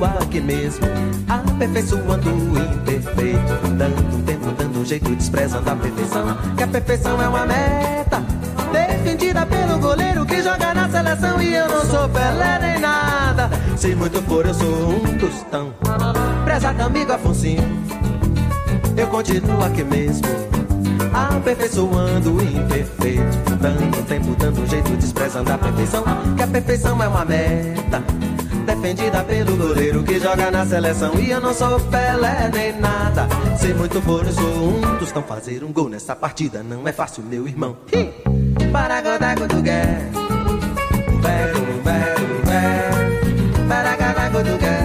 aqui 0.06 0.40
mesmo, 0.40 0.86
aperfeiçoando 1.28 2.30
o 2.30 2.58
imperfeito, 2.58 3.68
dando 3.78 4.26
tempo, 4.26 4.52
dando 4.52 4.80
um 4.80 4.86
jeito, 4.86 5.16
desprezando 5.16 5.70
a 5.70 5.76
perfeição, 5.76 6.38
que 6.56 6.64
a 6.64 6.68
perfeição 6.68 7.22
é 7.22 7.28
uma 7.28 7.46
meta. 7.46 8.24
Defendida 8.72 9.46
pelo 9.46 9.80
goleiro 9.80 10.26
que 10.26 10.42
joga 10.42 10.74
na 10.74 10.90
seleção. 10.90 11.42
E 11.42 11.56
eu 11.56 11.68
não 11.68 11.86
sou 11.86 12.08
Pelé 12.10 12.60
nem 12.62 12.80
nada. 12.80 13.50
Se 13.76 13.96
muito 13.96 14.22
for 14.24 14.46
eu 14.46 14.54
sou 14.54 14.90
um 14.90 15.18
tostão. 15.18 15.74
Prezado 16.46 16.84
amigo 16.84 17.12
Afonsinho. 17.12 17.64
Eu 18.96 19.08
continuo 19.08 19.64
aqui 19.64 19.84
mesmo 19.84 20.28
Aperfeiçoando 21.14 22.36
o 22.36 22.42
imperfeito. 22.42 23.38
Dando 23.60 24.06
tempo, 24.06 24.36
dando 24.38 24.70
jeito, 24.70 24.92
desprezando 24.98 25.52
a 25.52 25.58
perfeição. 25.58 26.04
Que 26.36 26.44
a 26.44 26.48
perfeição 26.48 27.02
é 27.02 27.08
uma 27.08 27.26
meta 27.26 28.04
Defendida 28.70 29.24
pelo 29.24 29.58
goleiro 29.58 30.04
que 30.04 30.20
joga 30.20 30.52
na 30.52 30.64
seleção. 30.64 31.16
E 31.16 31.32
eu 31.32 31.42
não 31.42 31.56
sou 31.56 31.80
Pelé 31.80 32.52
nem 32.54 32.80
nada. 32.80 33.28
Se 33.58 33.74
muito 33.74 34.00
for 34.00 34.24
eu 34.24 34.32
sou 34.32 34.70
um 34.70 34.98
tostão 35.00 35.24
Fazer 35.24 35.64
um 35.64 35.74
gol 35.74 35.90
nessa 35.90 36.16
partida. 36.16 36.62
Não 36.62 36.88
é 36.88 36.92
fácil, 36.92 37.24
meu 37.24 37.48
irmão. 37.48 37.76
Para 38.72 39.02
godago 39.02 39.48
do 39.48 39.62
gué 39.64 40.12
bego 41.20 41.60
Para 43.68 43.96
godago 43.96 44.44
do 44.44 44.58
gué 44.60 44.79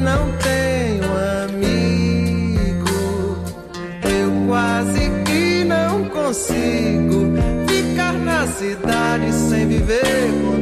não 0.05 0.31
tenho 0.33 1.05
amigo. 1.45 2.95
Eu 4.05 4.47
quase 4.47 5.11
que 5.25 5.65
não 5.65 6.05
consigo 6.11 7.33
ficar 7.67 8.13
na 8.13 8.47
cidade 8.47 9.33
sem 9.33 9.67
viver 9.67 10.31
com 10.45 10.54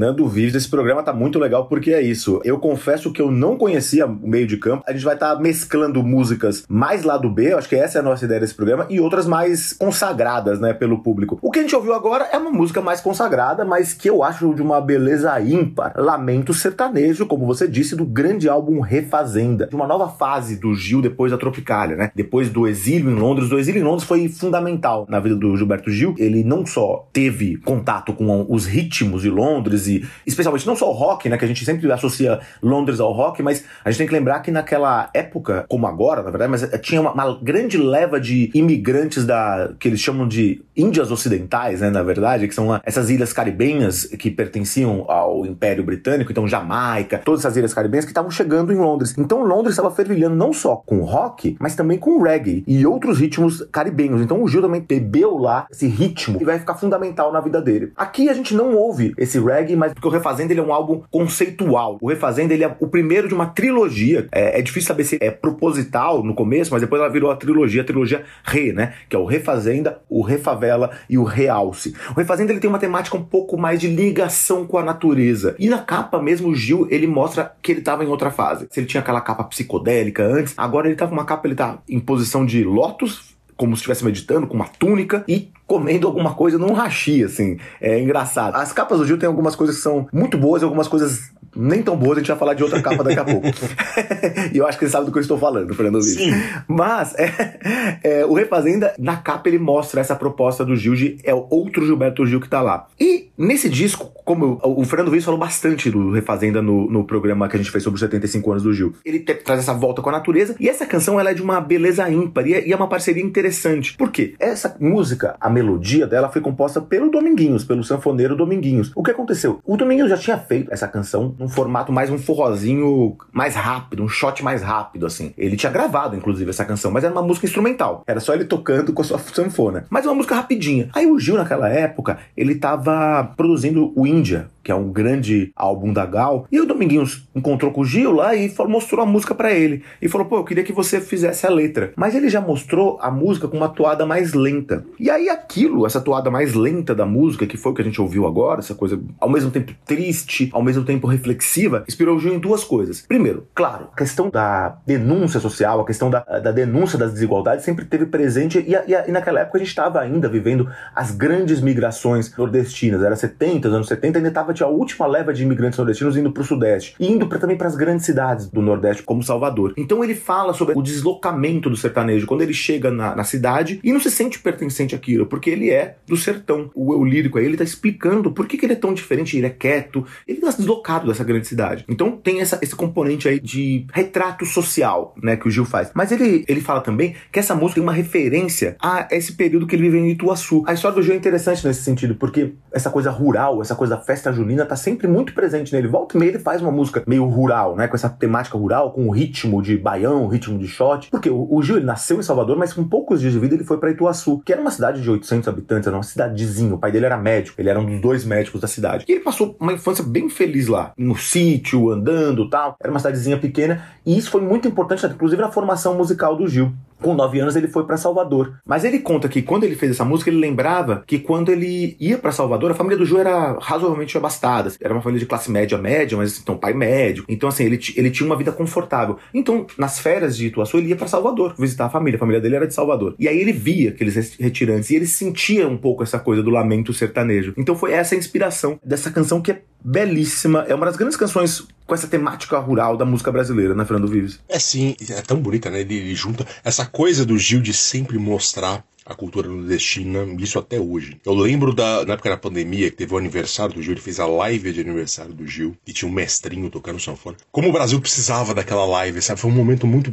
Fernando 0.00 0.26
Vives. 0.26 0.54
Esse 0.54 0.70
programa 0.70 1.02
tá 1.02 1.12
muito 1.12 1.38
legal 1.38 1.66
porque 1.66 1.92
é 1.92 2.00
isso. 2.00 2.40
Eu 2.42 2.58
confesso 2.58 3.12
que 3.12 3.20
eu 3.20 3.30
não 3.30 3.58
conhecia 3.58 4.06
o 4.06 4.26
meio 4.26 4.46
de 4.46 4.56
campo. 4.56 4.82
A 4.86 4.92
gente 4.92 5.04
vai 5.04 5.12
estar 5.12 5.36
tá 5.36 5.42
mesclando 5.42 6.02
músicas 6.02 6.64
mais 6.66 7.02
lá 7.02 7.18
do 7.18 7.28
B, 7.28 7.52
acho 7.52 7.68
que 7.68 7.76
essa 7.76 7.98
é 7.98 8.00
a 8.00 8.02
nossa 8.02 8.24
ideia 8.24 8.40
desse 8.40 8.54
programa, 8.54 8.86
e 8.88 8.98
outras 8.98 9.26
mais 9.26 9.74
consagradas, 9.74 10.58
né, 10.58 10.72
pelo 10.72 11.02
público. 11.02 11.38
O 11.42 11.50
que 11.50 11.58
a 11.58 11.62
gente 11.62 11.76
ouviu 11.76 11.92
agora 11.92 12.30
é 12.32 12.38
uma 12.38 12.50
música 12.50 12.80
mais 12.80 13.02
consagrada, 13.02 13.62
mas 13.62 13.92
que 13.92 14.08
eu 14.08 14.22
acho 14.22 14.54
de 14.54 14.62
uma 14.62 14.80
beleza 14.80 15.38
ímpar. 15.38 15.92
Lamento 15.94 16.54
Sertanejo, 16.54 17.26
como 17.26 17.44
você 17.44 17.68
disse, 17.68 17.94
do 17.94 18.06
grande 18.06 18.48
álbum 18.48 18.80
Refazenda, 18.80 19.66
de 19.66 19.76
uma 19.76 19.86
nova 19.86 20.08
fase 20.08 20.56
do 20.56 20.74
Gil 20.74 21.02
depois 21.02 21.30
da 21.30 21.36
Tropicália, 21.36 21.96
né? 21.96 22.10
Depois 22.14 22.48
do 22.48 22.66
exílio 22.66 23.10
em 23.10 23.16
Londres. 23.16 23.50
Do 23.50 23.58
exílio 23.58 23.82
em 23.82 23.84
Londres 23.84 24.08
foi 24.08 24.30
fundamental 24.30 25.04
na 25.10 25.20
vida 25.20 25.36
do 25.36 25.54
Gilberto 25.58 25.90
Gil. 25.90 26.14
Ele 26.16 26.42
não 26.42 26.64
só 26.64 27.06
teve 27.12 27.58
contato 27.58 28.14
com 28.14 28.46
os 28.48 28.64
ritmos 28.64 29.20
de 29.20 29.28
Londres 29.28 29.89
e 29.90 30.08
especialmente 30.26 30.66
não 30.66 30.76
só 30.76 30.88
o 30.88 30.92
rock, 30.92 31.28
né, 31.28 31.36
que 31.36 31.44
a 31.44 31.48
gente 31.48 31.64
sempre 31.64 31.90
associa 31.90 32.40
Londres 32.62 33.00
ao 33.00 33.12
rock, 33.12 33.42
mas 33.42 33.64
a 33.84 33.90
gente 33.90 33.98
tem 33.98 34.06
que 34.06 34.12
lembrar 34.12 34.40
que 34.40 34.50
naquela 34.50 35.10
época, 35.12 35.64
como 35.68 35.86
agora, 35.86 36.22
na 36.22 36.30
verdade, 36.30 36.50
mas 36.50 36.62
eh, 36.62 36.78
tinha 36.78 37.00
uma, 37.00 37.12
uma 37.12 37.38
grande 37.42 37.76
leva 37.76 38.20
de 38.20 38.50
imigrantes 38.54 39.24
da 39.26 39.72
que 39.78 39.88
eles 39.88 40.00
chamam 40.00 40.26
de 40.26 40.62
Índias 40.76 41.10
Ocidentais, 41.10 41.80
né, 41.80 41.90
na 41.90 42.02
verdade, 42.02 42.46
que 42.48 42.54
são 42.54 42.80
essas 42.84 43.10
ilhas 43.10 43.32
caribenhas 43.32 44.04
que 44.04 44.30
pertenciam 44.30 45.04
ao 45.08 45.44
Império 45.44 45.84
Britânico, 45.84 46.30
então 46.30 46.46
Jamaica, 46.46 47.18
todas 47.18 47.40
essas 47.40 47.56
ilhas 47.56 47.74
caribenhas 47.74 48.04
que 48.04 48.10
estavam 48.10 48.30
chegando 48.30 48.72
em 48.72 48.76
Londres. 48.76 49.14
Então 49.18 49.44
Londres 49.44 49.72
estava 49.72 49.90
fervilhando 49.90 50.36
não 50.36 50.52
só 50.52 50.76
com 50.76 51.00
rock, 51.00 51.56
mas 51.58 51.74
também 51.74 51.98
com 51.98 52.22
reggae 52.22 52.64
e 52.66 52.86
outros 52.86 53.18
ritmos 53.18 53.66
caribenhos. 53.72 54.20
Então 54.20 54.42
o 54.42 54.48
Gil 54.48 54.62
também 54.62 54.80
bebeu 54.80 55.36
lá 55.38 55.66
esse 55.70 55.86
ritmo 55.86 56.38
e 56.40 56.44
vai 56.44 56.58
ficar 56.58 56.74
fundamental 56.74 57.32
na 57.32 57.40
vida 57.40 57.60
dele. 57.60 57.92
Aqui 57.96 58.28
a 58.28 58.34
gente 58.34 58.54
não 58.54 58.74
ouve 58.74 59.14
esse 59.18 59.38
reggae 59.38 59.76
mas 59.80 59.94
porque 59.94 60.06
o 60.06 60.10
Refazenda 60.10 60.52
ele 60.52 60.60
é 60.60 60.62
um 60.62 60.72
álbum 60.72 61.00
conceitual. 61.10 61.98
O 62.02 62.08
Refazenda 62.08 62.52
ele 62.52 62.62
é 62.62 62.76
o 62.78 62.86
primeiro 62.86 63.26
de 63.26 63.34
uma 63.34 63.46
trilogia. 63.46 64.28
É, 64.30 64.58
é, 64.58 64.62
difícil 64.62 64.88
saber 64.88 65.04
se 65.04 65.18
é 65.20 65.30
proposital 65.30 66.22
no 66.22 66.34
começo, 66.34 66.70
mas 66.70 66.82
depois 66.82 67.00
ela 67.00 67.10
virou 67.10 67.30
a 67.30 67.36
trilogia, 67.36 67.80
a 67.80 67.84
trilogia 67.84 68.24
Re, 68.44 68.72
né? 68.72 68.94
Que 69.08 69.16
é 69.16 69.18
o 69.18 69.24
Refazenda, 69.24 70.02
o 70.08 70.22
Refavela 70.22 70.90
e 71.08 71.16
o 71.16 71.24
Realce. 71.24 71.94
O 72.10 72.18
Refazenda 72.18 72.52
ele 72.52 72.60
tem 72.60 72.68
uma 72.68 72.78
temática 72.78 73.16
um 73.16 73.24
pouco 73.24 73.56
mais 73.56 73.80
de 73.80 73.88
ligação 73.88 74.66
com 74.66 74.76
a 74.76 74.84
natureza. 74.84 75.56
E 75.58 75.68
na 75.68 75.78
capa 75.78 76.20
mesmo, 76.20 76.48
o 76.48 76.54
Gil, 76.54 76.86
ele 76.90 77.06
mostra 77.06 77.52
que 77.62 77.72
ele 77.72 77.80
estava 77.80 78.04
em 78.04 78.08
outra 78.08 78.30
fase. 78.30 78.66
Se 78.70 78.80
ele 78.80 78.86
tinha 78.86 79.00
aquela 79.00 79.22
capa 79.22 79.44
psicodélica 79.44 80.22
antes, 80.22 80.52
agora 80.58 80.88
ele 80.88 80.96
tá 80.96 81.06
com 81.06 81.14
uma 81.14 81.24
capa, 81.24 81.48
ele 81.48 81.54
tá 81.54 81.78
em 81.88 81.98
posição 81.98 82.44
de 82.44 82.62
lótus, 82.62 83.34
como 83.56 83.76
se 83.76 83.80
estivesse 83.80 84.04
meditando, 84.04 84.46
com 84.46 84.54
uma 84.54 84.68
túnica 84.68 85.24
e 85.28 85.50
comendo 85.70 86.08
alguma 86.08 86.34
coisa 86.34 86.58
num 86.58 86.72
rachi, 86.72 87.22
assim. 87.22 87.56
É 87.80 88.00
engraçado. 88.00 88.56
As 88.56 88.72
capas 88.72 88.98
do 88.98 89.06
Gil 89.06 89.16
tem 89.16 89.28
algumas 89.28 89.54
coisas 89.54 89.76
que 89.76 89.82
são 89.82 90.08
muito 90.12 90.36
boas 90.36 90.62
e 90.62 90.64
algumas 90.64 90.88
coisas 90.88 91.30
nem 91.54 91.82
tão 91.82 91.96
boas, 91.96 92.16
a 92.16 92.20
gente 92.20 92.28
vai 92.28 92.36
falar 92.36 92.54
de 92.54 92.62
outra 92.62 92.80
capa 92.80 93.02
daqui 93.02 93.18
a 93.18 93.24
pouco. 93.24 93.46
e 94.52 94.58
eu 94.58 94.66
acho 94.66 94.78
que 94.78 94.84
ele 94.84 94.92
sabe 94.92 95.06
do 95.06 95.12
que 95.12 95.18
eu 95.18 95.22
estou 95.22 95.38
falando, 95.38 95.74
Fernando 95.74 96.00
Sim. 96.02 96.32
Mas 96.68 97.14
é, 97.16 98.00
é, 98.02 98.26
o 98.26 98.34
Refazenda, 98.34 98.94
na 98.98 99.16
capa, 99.16 99.48
ele 99.48 99.58
mostra 99.58 100.00
essa 100.00 100.14
proposta 100.14 100.64
do 100.64 100.76
Gil 100.76 100.94
de 100.94 101.18
é 101.24 101.34
outro 101.34 101.84
Gilberto 101.84 102.24
Gil 102.24 102.40
que 102.40 102.48
tá 102.48 102.62
lá. 102.62 102.86
E 102.98 103.30
nesse 103.36 103.68
disco, 103.68 104.12
como 104.24 104.60
eu, 104.62 104.72
o 104.76 104.84
Fernando 104.84 105.10
Vives 105.10 105.24
falou 105.24 105.40
bastante 105.40 105.90
do 105.90 106.12
Refazenda 106.12 106.62
no, 106.62 106.88
no 106.90 107.04
programa 107.04 107.48
que 107.48 107.56
a 107.56 107.58
gente 107.58 107.70
fez 107.70 107.82
sobre 107.82 107.96
os 107.96 108.00
75 108.00 108.50
anos 108.50 108.62
do 108.62 108.72
Gil. 108.72 108.94
Ele 109.04 109.18
te, 109.18 109.34
traz 109.34 109.60
essa 109.60 109.74
volta 109.74 110.00
com 110.02 110.08
a 110.08 110.12
natureza 110.12 110.54
e 110.58 110.68
essa 110.68 110.86
canção 110.86 111.18
ela 111.18 111.30
é 111.30 111.34
de 111.34 111.42
uma 111.42 111.60
beleza 111.60 112.08
ímpar 112.08 112.46
e 112.46 112.54
é, 112.54 112.68
e 112.68 112.72
é 112.72 112.76
uma 112.76 112.88
parceria 112.88 113.22
interessante. 113.22 113.96
Por 113.96 114.10
quê? 114.10 114.34
Essa 114.38 114.76
música, 114.78 115.36
a 115.40 115.50
melodia 115.62 116.06
dela 116.06 116.30
foi 116.30 116.40
composta 116.40 116.80
pelo 116.80 117.10
Dominguinhos, 117.10 117.64
pelo 117.64 117.84
sanfoneiro 117.84 118.34
Dominguinhos. 118.34 118.90
O 118.94 119.02
que 119.02 119.10
aconteceu? 119.10 119.60
O 119.64 119.76
Dominguinhos 119.76 120.10
já 120.10 120.16
tinha 120.16 120.38
feito 120.38 120.72
essa 120.72 120.88
canção 120.88 121.34
num 121.38 121.48
formato 121.48 121.92
mais 121.92 122.10
um 122.10 122.18
forrozinho 122.18 123.16
mais 123.32 123.54
rápido, 123.54 124.02
um 124.02 124.08
shot 124.08 124.42
mais 124.42 124.62
rápido, 124.62 125.06
assim. 125.06 125.34
Ele 125.36 125.56
tinha 125.56 125.70
gravado, 125.70 126.16
inclusive, 126.16 126.48
essa 126.50 126.64
canção, 126.64 126.90
mas 126.90 127.04
era 127.04 127.12
uma 127.12 127.22
música 127.22 127.46
instrumental. 127.46 128.02
Era 128.06 128.20
só 128.20 128.34
ele 128.34 128.44
tocando 128.44 128.92
com 128.92 129.02
a 129.02 129.04
sua 129.04 129.18
sanfona. 129.34 129.84
Mas 129.90 130.06
uma 130.06 130.14
música 130.14 130.34
rapidinha. 130.34 130.88
Aí 130.94 131.06
o 131.06 131.18
Gil, 131.18 131.36
naquela 131.36 131.68
época, 131.68 132.18
ele 132.36 132.54
tava 132.54 133.32
produzindo 133.36 133.92
o 133.94 134.06
Índia, 134.06 134.48
que 134.62 134.72
é 134.72 134.74
um 134.74 134.90
grande 134.90 135.52
álbum 135.56 135.92
da 135.92 136.06
Gal. 136.06 136.46
E 136.50 136.60
o 136.60 136.66
Dominguinhos 136.66 137.28
encontrou 137.34 137.72
com 137.72 137.80
o 137.80 137.84
Gil 137.84 138.12
lá 138.12 138.34
e 138.34 138.52
mostrou 138.68 139.02
a 139.02 139.06
música 139.06 139.34
para 139.34 139.52
ele. 139.52 139.82
E 140.00 140.08
falou: 140.08 140.26
pô, 140.26 140.38
eu 140.38 140.44
queria 140.44 140.64
que 140.64 140.72
você 140.72 141.00
fizesse 141.00 141.46
a 141.46 141.50
letra. 141.50 141.92
Mas 141.96 142.14
ele 142.14 142.28
já 142.28 142.40
mostrou 142.40 142.98
a 143.00 143.10
música 143.10 143.48
com 143.48 143.56
uma 143.56 143.68
toada 143.68 144.06
mais 144.06 144.32
lenta. 144.32 144.84
E 144.98 145.10
aí 145.10 145.28
aquilo, 145.28 145.86
essa 145.86 146.00
toada 146.00 146.30
mais 146.30 146.54
lenta 146.54 146.94
da 146.94 147.06
música, 147.06 147.46
que 147.46 147.56
foi 147.56 147.72
o 147.72 147.74
que 147.74 147.82
a 147.82 147.84
gente 147.84 148.00
ouviu 148.00 148.26
agora, 148.26 148.60
essa 148.60 148.74
coisa 148.74 149.00
ao 149.18 149.28
mesmo 149.28 149.50
tempo 149.50 149.72
triste, 149.84 150.50
ao 150.52 150.62
mesmo 150.62 150.84
tempo 150.84 151.06
reflexiva, 151.06 151.84
inspirou 151.88 152.16
o 152.16 152.20
Gil 152.20 152.34
em 152.34 152.38
duas 152.38 152.64
coisas. 152.64 153.00
Primeiro, 153.02 153.46
claro, 153.54 153.88
a 153.92 153.96
questão 153.96 154.30
da 154.30 154.78
denúncia 154.86 155.40
social, 155.40 155.80
a 155.80 155.86
questão 155.86 156.10
da, 156.10 156.20
da 156.20 156.52
denúncia 156.52 156.98
das 156.98 157.12
desigualdades 157.12 157.64
sempre 157.64 157.84
teve 157.84 158.06
presente. 158.06 158.58
E, 158.58 158.74
e, 158.74 159.08
e 159.08 159.12
naquela 159.12 159.40
época 159.40 159.58
a 159.58 159.60
gente 159.60 159.68
estava 159.68 160.00
ainda 160.00 160.28
vivendo 160.28 160.68
as 160.94 161.10
grandes 161.10 161.60
migrações 161.60 162.34
nordestinas. 162.36 163.02
Era 163.02 163.16
70, 163.16 163.68
anos 163.68 163.88
70, 163.88 164.18
ainda 164.18 164.28
estava 164.28 164.49
tinha 164.54 164.66
a 164.66 164.70
última 164.70 165.06
leva 165.06 165.32
de 165.32 165.42
imigrantes 165.42 165.78
nordestinos 165.78 166.16
indo 166.16 166.32
para 166.32 166.42
o 166.42 166.46
Sudeste 166.46 166.94
e 166.98 167.10
indo 167.10 167.26
pra, 167.26 167.38
também 167.38 167.56
para 167.56 167.66
as 167.66 167.76
grandes 167.76 168.06
cidades 168.06 168.48
do 168.48 168.62
Nordeste, 168.62 169.02
como 169.02 169.22
Salvador. 169.22 169.74
Então 169.76 170.02
ele 170.02 170.14
fala 170.14 170.52
sobre 170.52 170.78
o 170.78 170.82
deslocamento 170.82 171.70
do 171.70 171.76
sertanejo, 171.76 172.26
quando 172.26 172.42
ele 172.42 172.54
chega 172.54 172.90
na, 172.90 173.14
na 173.14 173.24
cidade 173.24 173.80
e 173.82 173.92
não 173.92 174.00
se 174.00 174.10
sente 174.10 174.38
pertencente 174.38 174.94
àquilo, 174.94 175.26
porque 175.26 175.50
ele 175.50 175.70
é 175.70 175.96
do 176.06 176.16
sertão. 176.16 176.70
O 176.74 176.92
eu 176.92 177.04
lírico 177.04 177.38
aí, 177.38 177.44
ele 177.44 177.56
tá 177.56 177.64
explicando 177.64 178.32
por 178.32 178.46
que, 178.46 178.56
que 178.56 178.66
ele 178.66 178.72
é 178.72 178.76
tão 178.76 178.92
diferente, 178.92 179.36
ele 179.36 179.46
é 179.46 179.50
quieto, 179.50 180.04
ele 180.26 180.40
tá 180.40 180.50
deslocado 180.50 181.08
dessa 181.08 181.24
grande 181.24 181.46
cidade. 181.46 181.84
Então 181.88 182.12
tem 182.12 182.40
essa, 182.40 182.58
esse 182.62 182.74
componente 182.74 183.28
aí 183.28 183.40
de 183.40 183.86
retrato 183.92 184.44
social, 184.44 185.14
né, 185.22 185.36
que 185.36 185.48
o 185.48 185.50
Gil 185.50 185.64
faz. 185.64 185.90
Mas 185.94 186.12
ele, 186.12 186.44
ele 186.48 186.60
fala 186.60 186.80
também 186.80 187.14
que 187.32 187.38
essa 187.38 187.54
música 187.54 187.74
tem 187.74 187.82
uma 187.82 187.92
referência 187.92 188.76
a 188.82 189.08
esse 189.10 189.32
período 189.32 189.66
que 189.66 189.74
ele 189.74 189.82
vive 189.84 189.98
em 189.98 190.10
Ituaçu. 190.10 190.62
A 190.66 190.72
história 190.72 190.96
do 190.96 191.02
Gil 191.02 191.14
é 191.14 191.16
interessante 191.16 191.66
nesse 191.66 191.82
sentido, 191.82 192.14
porque 192.14 192.54
essa 192.72 192.90
coisa 192.90 193.10
rural, 193.10 193.60
essa 193.62 193.74
coisa 193.74 193.96
da 193.96 194.02
festa 194.02 194.32
junina 194.40 194.66
tá 194.66 194.76
sempre 194.76 195.06
muito 195.06 195.32
presente 195.32 195.72
nele. 195.72 195.88
Volta 195.88 196.16
e 196.16 196.20
meia 196.20 196.30
ele 196.30 196.38
faz 196.38 196.60
uma 196.60 196.70
música 196.70 197.02
meio 197.06 197.24
rural, 197.26 197.76
né? 197.76 197.86
Com 197.86 197.96
essa 197.96 198.08
temática 198.08 198.56
rural, 198.56 198.92
com 198.92 199.06
o 199.06 199.10
ritmo 199.10 199.62
de 199.62 199.76
baião, 199.76 200.24
o 200.24 200.28
ritmo 200.28 200.58
de 200.58 200.66
shot. 200.66 201.08
Porque 201.10 201.30
o, 201.30 201.46
o 201.50 201.62
Gil 201.62 201.76
ele 201.76 201.86
nasceu 201.86 202.18
em 202.18 202.22
Salvador, 202.22 202.56
mas 202.56 202.72
com 202.72 202.84
poucos 202.84 203.20
dias 203.20 203.32
de 203.32 203.38
vida 203.38 203.54
ele 203.54 203.64
foi 203.64 203.78
para 203.78 203.90
Ituaçu, 203.90 204.40
que 204.44 204.52
era 204.52 204.60
uma 204.60 204.70
cidade 204.70 205.00
de 205.00 205.10
800 205.10 205.48
habitantes, 205.48 205.86
era 205.86 205.96
uma 205.96 206.02
cidadezinha. 206.02 206.74
O 206.74 206.78
pai 206.78 206.90
dele 206.90 207.06
era 207.06 207.16
médico, 207.16 207.60
ele 207.60 207.68
era 207.68 207.78
um 207.78 207.86
dos 207.86 208.00
dois 208.00 208.24
médicos 208.24 208.60
da 208.60 208.68
cidade. 208.68 209.04
E 209.08 209.12
ele 209.12 209.20
passou 209.20 209.56
uma 209.60 209.72
infância 209.72 210.04
bem 210.04 210.28
feliz 210.28 210.66
lá, 210.66 210.92
no 210.96 211.16
sítio, 211.16 211.90
andando 211.90 212.48
tal. 212.48 212.76
Era 212.80 212.90
uma 212.90 212.98
cidadezinha 212.98 213.38
pequena. 213.38 213.84
E 214.04 214.16
isso 214.16 214.30
foi 214.30 214.40
muito 214.40 214.66
importante, 214.66 215.04
inclusive 215.06 215.40
na 215.40 215.50
formação 215.50 215.94
musical 215.94 216.36
do 216.36 216.48
Gil. 216.48 216.72
Com 217.00 217.14
nove 217.14 217.40
anos 217.40 217.56
ele 217.56 217.68
foi 217.68 217.84
para 217.84 217.96
Salvador. 217.96 218.58
Mas 218.66 218.84
ele 218.84 218.98
conta 218.98 219.28
que 219.28 219.42
quando 219.42 219.64
ele 219.64 219.74
fez 219.74 219.92
essa 219.92 220.04
música, 220.04 220.30
ele 220.30 220.38
lembrava 220.38 221.02
que 221.06 221.18
quando 221.18 221.50
ele 221.50 221.96
ia 221.98 222.18
para 222.18 222.32
Salvador, 222.32 222.70
a 222.70 222.74
família 222.74 222.98
do 222.98 223.06
Gil 223.06 223.18
era 223.18 223.56
razoavelmente 223.60 224.16
abastada. 224.16 224.72
Era 224.80 224.94
uma 224.94 225.02
família 225.02 225.20
de 225.20 225.26
classe 225.26 225.50
média, 225.50 225.78
média, 225.78 226.16
mas 226.16 226.38
então 226.38 226.56
pai 226.56 226.72
médio. 226.72 227.24
Então 227.28 227.48
assim, 227.48 227.64
ele, 227.64 227.80
ele 227.96 228.10
tinha 228.10 228.26
uma 228.26 228.36
vida 228.36 228.52
confortável. 228.52 229.18
Então, 229.32 229.66
nas 229.78 229.98
férias 229.98 230.36
de 230.36 230.46
Ituaçu, 230.46 230.78
ele 230.78 230.88
ia 230.88 230.96
para 230.96 231.08
Salvador 231.08 231.54
visitar 231.58 231.86
a 231.86 231.90
família. 231.90 232.16
A 232.16 232.20
família 232.20 232.40
dele 232.40 232.56
era 232.56 232.66
de 232.66 232.74
Salvador. 232.74 233.14
E 233.18 233.28
aí 233.28 233.38
ele 233.38 233.52
via 233.52 233.90
aqueles 233.90 234.36
retirantes 234.38 234.90
e 234.90 234.96
ele 234.96 235.06
sentia 235.06 235.66
um 235.68 235.76
pouco 235.76 236.02
essa 236.02 236.18
coisa 236.18 236.42
do 236.42 236.50
lamento 236.50 236.92
sertanejo. 236.92 237.54
Então 237.56 237.74
foi 237.74 237.92
essa 237.92 238.14
a 238.14 238.18
inspiração 238.18 238.78
dessa 238.84 239.10
canção 239.10 239.40
que 239.40 239.52
é 239.52 239.62
belíssima. 239.84 240.64
É 240.68 240.74
uma 240.74 240.86
das 240.86 240.96
grandes 240.96 241.16
canções 241.16 241.66
com 241.90 241.94
essa 241.96 242.06
temática 242.06 242.56
rural 242.60 242.96
da 242.96 243.04
música 243.04 243.32
brasileira, 243.32 243.74
né, 243.74 243.84
Fernando 243.84 244.06
Vives? 244.06 244.38
É 244.48 244.60
sim, 244.60 244.94
é 245.08 245.20
tão 245.22 245.40
bonita, 245.40 245.68
né? 245.68 245.80
Ele, 245.80 245.96
ele 245.96 246.14
junta 246.14 246.46
essa 246.62 246.86
coisa 246.86 247.26
do 247.26 247.36
Gil 247.36 247.60
de 247.60 247.74
sempre 247.74 248.16
mostrar 248.16 248.84
a 249.04 249.14
cultura 249.14 249.48
nordestina, 249.48 250.26
isso 250.38 250.58
até 250.58 250.78
hoje. 250.78 251.18
Eu 251.24 251.34
lembro 251.34 251.74
da, 251.74 252.04
na 252.04 252.14
época 252.14 252.30
da 252.30 252.36
pandemia, 252.36 252.90
que 252.90 252.96
teve 252.96 253.14
o 253.14 253.18
aniversário 253.18 253.74
do 253.74 253.82
Gil, 253.82 253.92
ele 253.92 254.00
fez 254.00 254.20
a 254.20 254.26
live 254.26 254.72
de 254.72 254.80
aniversário 254.80 255.32
do 255.32 255.46
Gil, 255.46 255.76
e 255.86 255.92
tinha 255.92 256.08
um 256.08 256.12
mestrinho 256.12 256.70
tocando 256.70 257.00
sanfona. 257.00 257.36
Como 257.50 257.68
o 257.68 257.72
Brasil 257.72 258.00
precisava 258.00 258.54
daquela 258.54 258.84
live, 258.84 259.20
sabe? 259.22 259.40
Foi 259.40 259.50
um 259.50 259.54
momento 259.54 259.86
muito. 259.86 260.10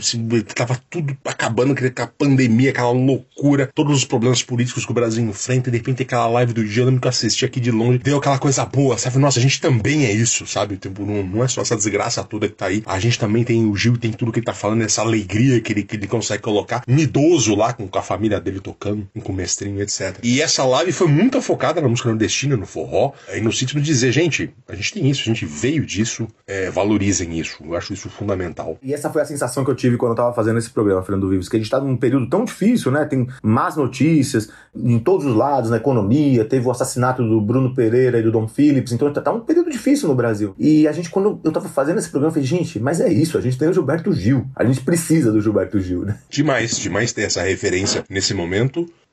Tava 0.53 0.81
tudo 0.89 1.15
acabando, 1.25 1.73
aquela 1.73 2.07
pandemia, 2.07 2.71
aquela 2.71 2.91
loucura, 2.91 3.69
todos 3.73 3.97
os 3.97 4.05
problemas 4.05 4.41
políticos 4.41 4.85
que 4.85 4.91
o 4.91 4.95
Brasil 4.95 5.23
enfrenta, 5.23 5.69
e 5.69 5.71
de 5.71 5.77
repente 5.77 6.03
aquela 6.03 6.27
live 6.27 6.53
do 6.53 6.65
Gil, 6.65 6.83
eu 6.83 6.85
lembro 6.87 7.01
que 7.01 7.07
eu 7.07 7.09
assisti 7.09 7.45
aqui 7.45 7.59
de 7.59 7.71
longe, 7.71 7.99
deu 7.99 8.17
aquela 8.17 8.39
coisa 8.39 8.65
boa, 8.65 8.97
sabe? 8.97 9.17
Nossa, 9.17 9.39
a 9.39 9.41
gente 9.41 9.59
também 9.59 10.05
é 10.05 10.11
isso, 10.11 10.45
sabe? 10.45 10.77
Tipo, 10.77 11.05
não, 11.05 11.23
não 11.23 11.43
é 11.43 11.47
só 11.47 11.61
essa 11.61 11.75
desgraça 11.75 12.23
toda 12.23 12.47
que 12.47 12.55
tá 12.55 12.67
aí. 12.67 12.83
A 12.85 12.99
gente 12.99 13.19
também 13.19 13.43
tem 13.43 13.65
o 13.65 13.75
Gil, 13.75 13.97
tem 13.97 14.11
tudo 14.11 14.31
que 14.31 14.39
ele 14.39 14.45
tá 14.45 14.53
falando, 14.53 14.81
essa 14.83 15.01
alegria 15.01 15.59
que 15.61 15.73
ele, 15.73 15.83
que 15.83 15.95
ele 15.95 16.07
consegue 16.07 16.41
colocar. 16.41 16.83
Um 16.87 16.97
idoso 16.97 17.55
lá 17.55 17.73
com 17.73 17.89
a 17.97 18.01
família 18.01 18.39
dele 18.39 18.59
tocando, 18.59 18.76
com 18.79 19.31
o 19.31 19.35
mestrinho, 19.35 19.81
etc. 19.81 20.17
E 20.23 20.41
essa 20.41 20.63
live 20.63 20.91
foi 20.91 21.07
muito 21.07 21.41
focada 21.41 21.81
na 21.81 21.87
música 21.87 22.09
nordestina, 22.09 22.55
no 22.55 22.65
forró, 22.65 23.13
e 23.33 23.41
no 23.41 23.51
sentido 23.51 23.81
de 23.81 23.87
dizer, 23.87 24.11
gente, 24.11 24.53
a 24.67 24.75
gente 24.75 24.93
tem 24.93 25.09
isso, 25.09 25.21
a 25.21 25.25
gente 25.25 25.45
veio 25.45 25.85
disso, 25.85 26.27
é, 26.45 26.69
valorizem 26.69 27.37
isso. 27.37 27.63
Eu 27.63 27.75
acho 27.75 27.93
isso 27.93 28.09
fundamental. 28.09 28.77
E 28.81 28.93
essa 28.93 29.09
foi 29.09 29.21
a 29.21 29.25
sensação 29.25 29.63
que 29.63 29.71
eu 29.71 29.75
tive 29.75 29.97
quando 29.97 30.11
eu 30.11 30.15
tava 30.15 30.33
fazendo 30.33 30.59
esse 30.59 30.69
programa, 30.69 31.03
Fernando 31.03 31.29
Vives, 31.29 31.49
que 31.49 31.55
a 31.55 31.59
gente 31.59 31.69
tá 31.69 31.79
num 31.79 31.97
período 31.97 32.29
tão 32.29 32.45
difícil, 32.45 32.91
né? 32.91 33.05
Tem 33.05 33.27
más 33.41 33.75
notícias 33.75 34.49
em 34.75 34.99
todos 34.99 35.25
os 35.25 35.35
lados, 35.35 35.69
na 35.69 35.77
economia, 35.77 36.45
teve 36.45 36.67
o 36.67 36.71
assassinato 36.71 37.23
do 37.23 37.41
Bruno 37.41 37.73
Pereira 37.73 38.19
e 38.19 38.23
do 38.23 38.31
Dom 38.31 38.47
Phillips, 38.47 38.91
então 38.91 39.11
tá 39.11 39.31
um 39.31 39.41
período 39.41 39.69
difícil 39.69 40.07
no 40.07 40.15
Brasil. 40.15 40.53
E 40.57 40.87
a 40.87 40.91
gente, 40.91 41.09
quando 41.09 41.39
eu 41.43 41.51
tava 41.51 41.67
fazendo 41.67 41.97
esse 41.97 42.09
programa, 42.09 42.29
eu 42.29 42.33
falei, 42.33 42.47
gente, 42.47 42.79
mas 42.79 43.01
é 43.01 43.11
isso, 43.11 43.37
a 43.37 43.41
gente 43.41 43.57
tem 43.57 43.67
o 43.67 43.73
Gilberto 43.73 44.13
Gil, 44.13 44.45
a 44.55 44.63
gente 44.63 44.81
precisa 44.81 45.31
do 45.31 45.41
Gilberto 45.41 45.79
Gil, 45.79 46.05
né? 46.05 46.17
Demais, 46.29 46.77
demais 46.77 47.11
ter 47.11 47.23
essa 47.23 47.41
referência 47.41 48.03
nesse 48.09 48.33
momento. 48.33 48.66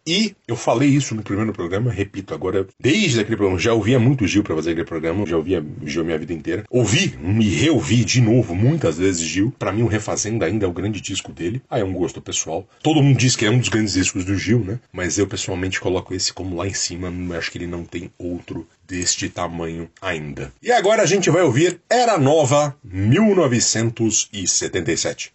E 0.06 0.36
eu 0.46 0.54
falei 0.54 0.90
isso 0.90 1.14
no 1.14 1.22
primeiro 1.22 1.50
programa, 1.52 1.90
repito 1.90 2.34
agora, 2.34 2.66
desde 2.78 3.20
aquele 3.20 3.38
programa, 3.38 3.58
já 3.58 3.72
ouvia 3.72 3.98
muito 3.98 4.26
Gil 4.26 4.44
para 4.44 4.54
fazer 4.54 4.72
aquele 4.72 4.86
programa, 4.86 5.24
já 5.24 5.34
ouvia 5.36 5.64
Gil 5.82 6.04
minha 6.04 6.18
vida 6.18 6.34
inteira. 6.34 6.64
Ouvi, 6.68 7.16
me 7.18 7.48
reouvi 7.48 8.04
de 8.04 8.20
novo 8.20 8.54
muitas 8.54 8.98
vezes 8.98 9.22
Gil. 9.22 9.50
Para 9.58 9.72
mim, 9.72 9.82
o 9.82 9.86
Refazenda 9.86 10.44
ainda 10.44 10.66
é 10.66 10.68
o 10.68 10.72
grande 10.72 11.00
disco 11.00 11.32
dele. 11.32 11.62
Ah, 11.70 11.78
é 11.78 11.84
um 11.84 11.94
gosto 11.94 12.20
pessoal. 12.20 12.68
Todo 12.82 13.02
mundo 13.02 13.16
diz 13.16 13.34
que 13.34 13.46
é 13.46 13.50
um 13.50 13.58
dos 13.58 13.70
grandes 13.70 13.94
discos 13.94 14.26
do 14.26 14.36
Gil, 14.36 14.62
né? 14.62 14.78
Mas 14.92 15.16
eu 15.16 15.26
pessoalmente 15.26 15.80
coloco 15.80 16.14
esse 16.14 16.34
como 16.34 16.54
lá 16.54 16.66
em 16.66 16.74
cima. 16.74 17.10
Acho 17.38 17.50
que 17.50 17.56
ele 17.56 17.66
não 17.66 17.84
tem 17.84 18.10
outro 18.18 18.68
deste 18.86 19.30
tamanho 19.30 19.88
ainda. 20.02 20.52
E 20.62 20.70
agora 20.70 21.02
a 21.02 21.06
gente 21.06 21.30
vai 21.30 21.40
ouvir 21.40 21.80
Era 21.88 22.18
Nova 22.18 22.76
1977. 22.84 25.32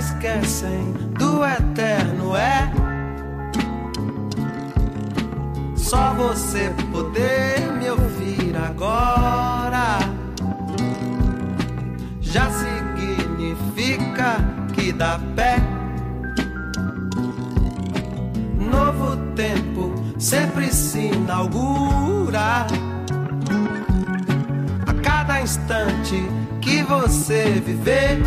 Esquecem 0.00 0.92
do 1.18 1.44
eterno 1.44 2.34
é. 2.34 2.72
Só 5.76 6.14
você 6.14 6.72
poder 6.90 7.70
me 7.78 7.90
ouvir 7.90 8.56
agora 8.56 9.98
já 12.20 12.48
significa 12.50 14.36
que 14.72 14.92
dá 14.92 15.20
pé. 15.36 15.56
Novo 18.56 19.16
tempo 19.34 19.92
sempre 20.18 20.72
se 20.72 21.08
inaugura. 21.08 22.66
A 24.86 24.94
cada 25.02 25.42
instante 25.42 26.22
que 26.62 26.82
você 26.84 27.60
viver. 27.66 28.22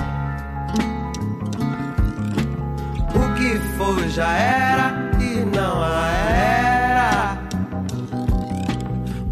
Que 3.43 3.60
foi 3.77 4.08
já 4.08 4.32
era 4.32 5.12
e 5.19 5.43
não 5.43 5.84
a 5.84 6.10
era. 6.12 7.38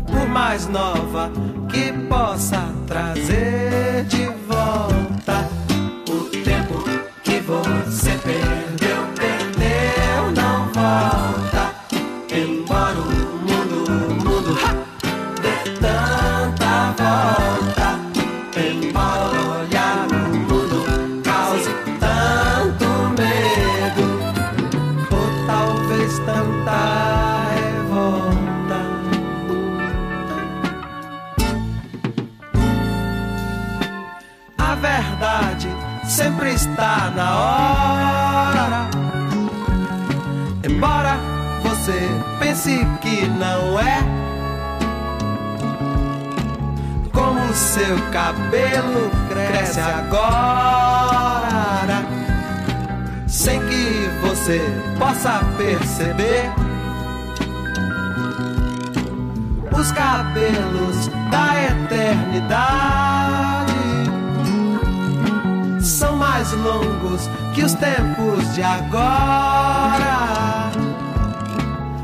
Por 0.05 0.27
mais 0.27 0.67
nova 0.67 1.31
que 1.69 1.93
possa 2.09 2.61
trazer 2.87 4.03
de 4.09 4.40
seu 47.71 47.95
cabelo 48.11 49.09
cresce 49.29 49.79
agora, 49.79 50.03
sem 53.25 53.61
que 53.61 54.09
você 54.21 54.59
possa 54.99 55.39
perceber. 55.55 56.51
Os 59.71 59.89
cabelos 59.93 61.07
da 61.31 61.63
eternidade 61.63 63.71
são 65.79 66.17
mais 66.17 66.51
longos 66.51 67.29
que 67.53 67.63
os 67.63 67.73
tempos 67.75 68.53
de 68.53 68.63
agora. 68.63 70.69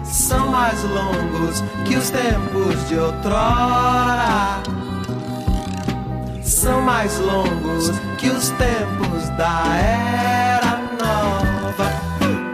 São 0.06 0.48
mais 0.48 0.82
longos 0.84 1.62
que 1.84 1.98
os 1.98 2.10
tempos 2.10 2.88
de 2.88 2.98
outrora. 2.98 4.77
São 6.68 6.82
mais 6.82 7.18
longos 7.20 7.92
que 8.18 8.30
os 8.30 8.50
tempos 8.50 9.30
da 9.38 9.64
era 9.78 10.78
nova. 11.02 11.86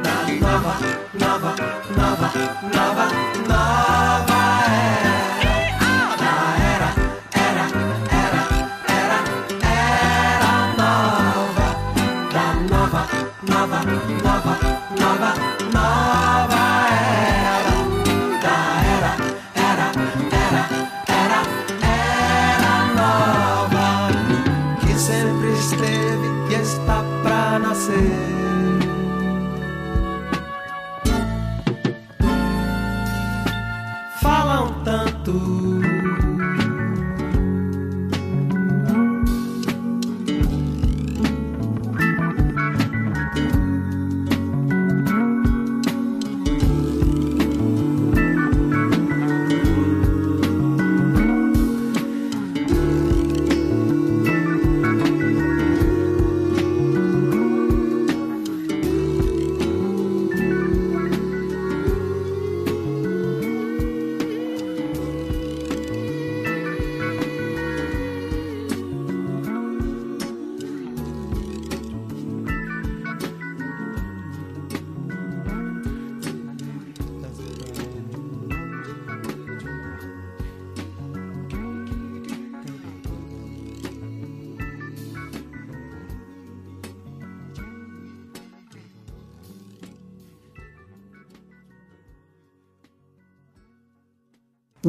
Da 0.04 0.18
nova, 0.40 0.76
nova, 1.20 1.56
nova, 1.98 2.32
nova, 2.76 2.83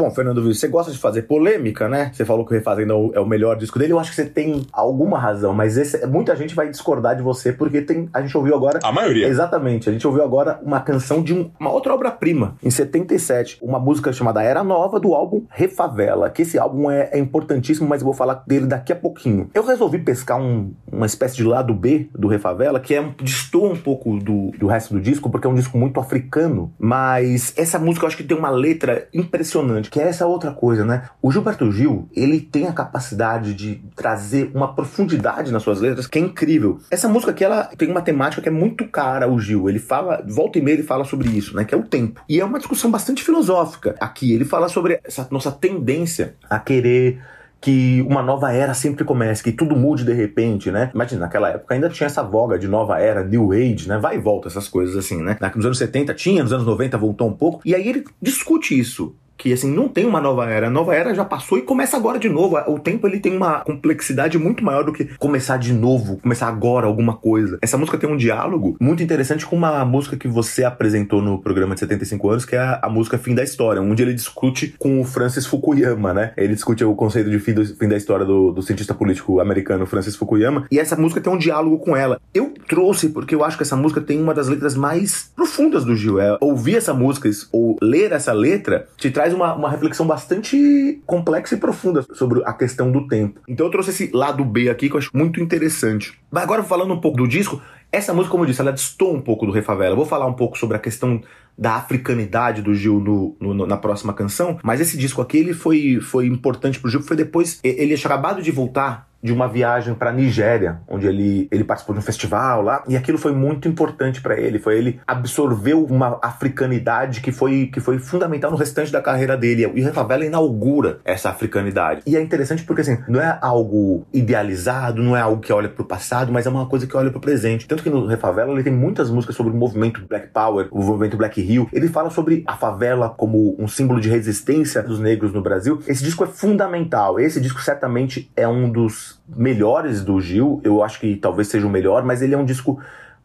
Bom, 0.05 0.11
Fernando 0.11 0.43
Vives, 0.43 0.61
você 0.61 0.69
gosta 0.69 0.93
de 0.93 0.99
fazer 0.99 1.23
polêmica, 1.23 1.88
né? 1.88 2.11
Você 2.12 2.27
falou 2.27 2.45
que 2.45 2.53
o 2.53 2.55
Refazendo 2.55 2.93
é 2.93 2.95
o, 2.95 3.12
é 3.14 3.21
o 3.21 3.25
melhor 3.25 3.57
disco 3.57 3.79
dele. 3.79 3.95
Eu 3.95 3.99
acho 3.99 4.11
que 4.11 4.17
você 4.17 4.27
tem 4.27 4.67
alguma 4.71 5.19
razão, 5.19 5.55
mas 5.55 5.79
esse, 5.79 6.07
muita 6.07 6.37
gente 6.37 6.55
vai 6.55 6.69
discordar 6.69 7.17
de 7.17 7.23
você 7.23 7.55
porque 7.55 7.81
tem, 7.81 8.07
a 8.12 8.21
gente 8.21 8.37
ouviu 8.37 8.55
agora. 8.55 8.81
A 8.83 8.93
maioria. 8.93 9.27
Exatamente. 9.27 9.88
A 9.88 9.93
gente 9.93 10.07
ouviu 10.07 10.23
agora 10.23 10.61
uma 10.62 10.79
canção 10.79 11.23
de 11.23 11.33
um, 11.33 11.51
uma 11.59 11.73
outra 11.73 11.95
obra-prima, 11.95 12.55
em 12.62 12.69
77. 12.69 13.61
Uma 13.62 13.79
música 13.79 14.12
chamada 14.12 14.43
Era 14.43 14.62
Nova, 14.62 15.01
do 15.01 15.14
álbum 15.14 15.47
Refavela. 15.49 16.29
Que 16.29 16.43
esse 16.43 16.59
álbum 16.59 16.90
é, 16.90 17.09
é 17.11 17.19
importantíssimo, 17.19 17.88
mas 17.88 18.03
eu 18.03 18.05
vou 18.05 18.12
falar 18.12 18.45
dele 18.47 18.67
daqui 18.67 18.93
a 18.93 18.97
pouquinho. 18.97 19.49
Eu 19.55 19.64
resolvi 19.64 20.01
pescar 20.01 20.38
um, 20.38 20.75
uma 20.93 21.07
espécie 21.07 21.37
de 21.37 21.45
lado 21.45 21.73
B 21.73 22.11
do 22.14 22.29
Refavela, 22.29 22.79
que 22.79 22.95
é 22.95 23.01
um, 23.01 23.14
destoa 23.23 23.73
um 23.73 23.77
pouco 23.77 24.19
do, 24.19 24.51
do 24.59 24.67
resto 24.67 24.93
do 24.93 25.01
disco, 25.01 25.31
porque 25.31 25.47
é 25.47 25.51
um 25.51 25.55
disco 25.55 25.79
muito 25.79 25.99
africano. 25.99 26.75
Mas 26.79 27.55
essa 27.57 27.79
música 27.79 28.05
eu 28.05 28.09
acho 28.09 28.19
que 28.19 28.25
tem 28.25 28.37
uma 28.37 28.51
letra 28.51 29.09
impressionante, 29.14 29.93
que 29.94 30.00
é 30.00 30.09
essa 30.09 30.26
outra 30.26 30.50
coisa, 30.50 30.85
né? 30.85 31.04
O 31.22 31.30
Gilberto 31.30 31.70
Gil, 31.70 32.09
ele 32.12 32.40
tem 32.40 32.66
a 32.66 32.72
capacidade 32.72 33.54
de 33.54 33.80
trazer 33.94 34.50
uma 34.52 34.74
profundidade 34.74 35.52
nas 35.52 35.62
suas 35.62 35.80
letras 35.80 36.09
que 36.09 36.18
é 36.18 36.20
incrível. 36.20 36.80
Essa 36.90 37.09
música 37.09 37.30
aqui, 37.30 37.44
ela 37.44 37.70
tem 37.78 37.88
uma 37.88 38.02
temática 38.02 38.42
que 38.42 38.48
é 38.48 38.50
muito 38.50 38.88
cara 38.88 39.26
ao 39.26 39.38
Gil. 39.38 39.68
Ele 39.68 39.78
fala, 39.78 40.20
volta 40.26 40.59
e 40.59 40.62
meia 40.62 40.74
ele 40.74 40.83
fala 40.83 41.04
sobre 41.04 41.28
isso, 41.28 41.54
né? 41.54 41.64
Que 41.64 41.76
é 41.76 41.78
o 41.78 41.85
tempo. 41.85 42.20
E 42.28 42.40
é 42.40 42.44
uma 42.44 42.59
discussão 42.59 42.90
bastante 42.90 43.22
filosófica. 43.22 43.94
Aqui 44.00 44.33
ele 44.33 44.44
fala 44.44 44.68
sobre 44.68 44.98
essa 45.04 45.28
nossa 45.30 45.52
tendência 45.52 46.35
a 46.50 46.59
querer 46.59 47.22
que 47.61 48.04
uma 48.11 48.20
nova 48.20 48.52
era 48.52 48.74
sempre 48.74 49.04
comece, 49.04 49.44
que 49.44 49.52
tudo 49.52 49.76
mude 49.76 50.04
de 50.04 50.12
repente, 50.12 50.72
né? 50.72 50.90
Imagina, 50.92 51.20
naquela 51.20 51.50
época 51.50 51.72
ainda 51.72 51.88
tinha 51.88 52.09
essa 52.09 52.20
voga 52.20 52.59
de 52.59 52.66
nova 52.66 52.98
era, 52.98 53.22
New 53.22 53.52
Age, 53.52 53.88
né? 53.88 53.96
Vai 53.96 54.16
e 54.16 54.18
volta 54.18 54.48
essas 54.48 54.66
coisas 54.66 54.96
assim, 54.96 55.22
né? 55.22 55.37
Nos 55.54 55.64
anos 55.64 55.78
70 55.78 56.12
tinha, 56.14 56.42
nos 56.42 56.52
anos 56.52 56.66
90 56.66 56.98
voltou 56.98 57.28
um 57.28 57.33
pouco. 57.33 57.61
E 57.64 57.76
aí 57.76 57.88
ele 57.88 58.04
discute 58.20 58.76
isso 58.76 59.14
que 59.37 59.53
assim 59.53 59.70
não 59.70 59.88
tem 59.88 60.07
uma 60.07 60.20
nova 60.20 60.49
era. 60.49 60.68
A 60.68 60.70
nova 60.70 60.94
era 60.94 61.14
já 61.14 61.25
passou 61.25 61.59
e 61.59 61.62
começa 61.62 61.97
agora 61.97 62.18
de 62.18 62.29
novo. 62.29 62.57
O 62.66 62.79
tempo 62.79 63.07
ele 63.07 63.20
tem 63.20 63.37
uma 63.37 63.61
complexidade 63.61 64.38
muito 64.38 64.64
maior 64.64 64.85
do 64.85 64.92
que 64.92 65.05
começar 65.18 65.57
de 65.57 65.73
novo, 65.73 66.18
começar 66.18 66.49
agora 66.49 66.87
alguma 66.87 67.16
coisa. 67.16 67.59
Essa 67.62 67.77
música 67.77 67.99
tem 67.99 68.09
um 68.09 68.16
diálogo 68.16 68.77
muito 68.81 69.03
interessante 69.03 69.47
com 69.47 69.57
uma 69.57 69.85
música 69.85 70.16
que 70.16 70.29
você 70.29 70.64
apresentou 70.64 71.20
no 71.20 71.38
programa 71.40 71.75
de 71.75 71.81
75 71.81 72.31
anos, 72.31 72.44
que 72.44 72.57
é 72.57 72.59
a, 72.59 72.81
a 72.83 72.88
música 72.88 73.18
Fim 73.18 73.35
da 73.35 73.42
História, 73.42 73.83
onde 73.83 74.03
ele 74.03 74.14
discute 74.14 74.75
com 74.79 75.01
o 75.01 75.05
Francis 75.05 75.47
Fukuyama, 75.47 76.14
né? 76.14 76.33
Ele 76.37 76.55
discute 76.55 76.85
o 76.85 76.94
conceito 76.94 77.31
de 77.31 77.38
fim, 77.38 77.53
do, 77.53 77.64
fim 77.64 77.88
da 77.88 77.97
história 77.97 78.25
do, 78.25 78.53
do 78.53 78.62
cientista 78.62 78.94
político 78.94 79.40
americano 79.40 79.87
Francis 79.87 80.16
Fukuyama, 80.16 80.66
e 80.70 80.79
essa 80.79 80.97
música 80.97 81.20
tem 81.20 81.33
um 81.33 81.38
diálogo 81.38 81.79
com 81.79 81.97
ela. 81.97 82.20
Eu 82.33 82.53
trouxe 82.68 83.09
porque 83.09 83.35
eu 83.35 83.44
acho 83.44 83.57
que 83.57 83.62
essa 83.62 83.77
música 83.77 84.01
tem 84.01 84.20
uma 84.20 84.35
das 84.35 84.49
letras 84.49 84.75
mais 84.75 85.31
profundas 85.35 85.85
do 85.85 85.94
Gil. 85.94 86.20
É, 86.20 86.37
ouvir 86.40 86.77
essa 86.77 86.94
música 86.94 87.29
ou 87.53 87.77
ler 87.81 88.12
essa 88.12 88.33
letra 88.33 88.87
te 88.97 89.11
traz 89.11 89.23
uma, 89.32 89.54
uma 89.54 89.70
reflexão 89.70 90.06
bastante 90.06 91.00
complexa 91.06 91.54
e 91.54 91.58
profunda 91.58 92.04
sobre 92.12 92.42
a 92.44 92.52
questão 92.52 92.90
do 92.90 93.06
tempo. 93.06 93.40
Então 93.48 93.66
eu 93.66 93.70
trouxe 93.70 93.90
esse 93.90 94.10
lado 94.12 94.44
B 94.44 94.68
aqui 94.68 94.88
que 94.88 94.94
eu 94.94 94.98
acho 94.98 95.10
muito 95.14 95.40
interessante. 95.40 96.18
Mas 96.30 96.42
agora 96.42 96.62
falando 96.62 96.92
um 96.92 97.00
pouco 97.00 97.16
do 97.16 97.28
disco, 97.28 97.62
essa 97.90 98.12
música, 98.12 98.32
como 98.32 98.42
eu 98.42 98.48
disse, 98.48 98.60
ela 98.60 98.72
distou 98.72 99.14
um 99.14 99.20
pouco 99.20 99.46
do 99.46 99.52
Refavela. 99.52 99.92
Eu 99.92 99.96
vou 99.96 100.04
falar 100.04 100.26
um 100.26 100.32
pouco 100.32 100.58
sobre 100.58 100.76
a 100.76 100.80
questão 100.80 101.20
da 101.56 101.76
africanidade 101.76 102.60
do 102.60 102.74
Gil 102.74 102.98
no, 102.98 103.37
no, 103.38 103.66
na 103.66 103.76
próxima 103.76 104.12
canção, 104.12 104.58
mas 104.64 104.80
esse 104.80 104.98
disco 104.98 105.22
aqui 105.22 105.38
ele 105.38 105.54
foi, 105.54 106.00
foi 106.00 106.26
importante 106.26 106.80
pro 106.80 106.90
Gil, 106.90 107.02
foi 107.02 107.16
depois. 107.16 107.60
Ele 107.62 107.96
tinha 107.96 108.06
acabado 108.06 108.42
de 108.42 108.50
voltar 108.50 109.08
de 109.24 109.32
uma 109.32 109.48
viagem 109.48 109.94
para 109.94 110.12
Nigéria, 110.12 110.80
onde 110.87 111.06
ele, 111.06 111.48
ele 111.50 111.64
participou 111.64 111.94
de 111.94 112.00
um 112.00 112.02
festival 112.02 112.60
lá, 112.60 112.84
e 112.87 112.94
aquilo 112.94 113.16
foi 113.16 113.32
muito 113.32 113.66
importante 113.66 114.20
para 114.20 114.38
ele. 114.38 114.58
Foi 114.58 114.76
ele 114.76 115.00
absorveu 115.06 115.82
uma 115.87 116.18
africanidade 116.22 117.22
que 117.22 117.32
foi, 117.32 117.70
que 117.72 117.80
foi 117.80 117.98
fundamental 117.98 118.50
no 118.50 118.56
restante 118.58 118.92
da 118.92 119.00
carreira 119.00 119.34
dele. 119.34 119.72
E 119.74 119.82
a 119.82 119.94
favela 119.94 120.26
inaugura 120.26 120.98
essa 121.06 121.30
africanidade. 121.30 122.02
E 122.06 122.18
é 122.18 122.20
interessante 122.20 122.64
porque 122.64 122.82
assim, 122.82 122.98
não 123.08 123.18
é 123.18 123.38
algo 123.40 124.06
idealizado, 124.12 125.02
não 125.02 125.16
é 125.16 125.22
algo 125.22 125.40
que 125.40 125.50
olha 125.50 125.70
pro 125.70 125.87
passado, 125.87 126.30
mas 126.30 126.44
é 126.44 126.50
uma 126.50 126.66
coisa 126.66 126.87
que 126.87 126.94
olha 126.94 127.10
pro 127.10 127.18
presente. 127.18 127.66
Tanto 127.66 127.82
que 127.82 127.88
no 127.88 128.06
Refavela 128.06 128.52
ele 128.52 128.62
tem 128.62 128.74
muitas 128.74 129.10
músicas 129.10 129.34
sobre 129.34 129.54
o 129.54 129.56
movimento 129.56 130.04
Black 130.06 130.28
Power, 130.34 130.68
o 130.70 130.82
movimento 130.82 131.16
Black 131.16 131.40
Hill. 131.40 131.66
Ele 131.72 131.88
fala 131.88 132.10
sobre 132.10 132.44
a 132.46 132.58
favela 132.58 133.08
como 133.08 133.56
um 133.58 133.66
símbolo 133.66 134.02
de 134.02 134.10
resistência 134.10 134.82
dos 134.82 135.00
negros 135.00 135.32
no 135.32 135.40
Brasil. 135.40 135.80
Esse 135.88 136.04
disco 136.04 136.24
é 136.24 136.26
fundamental. 136.26 137.18
Esse 137.18 137.40
disco 137.40 137.62
certamente 137.62 138.30
é 138.37 138.46
um 138.46 138.70
dos 138.70 139.13
melhores 139.29 140.02
do 140.02 140.21
Gil, 140.21 140.60
eu 140.65 140.83
acho 140.83 141.00
que 141.00 141.17
talvez 141.17 141.48
seja 141.48 141.67
o 141.67 141.71
melhor, 141.71 142.04
mas 142.04 142.23
ele 142.23 142.35
é 142.35 142.38
um 142.38 142.44
disco 142.44 142.81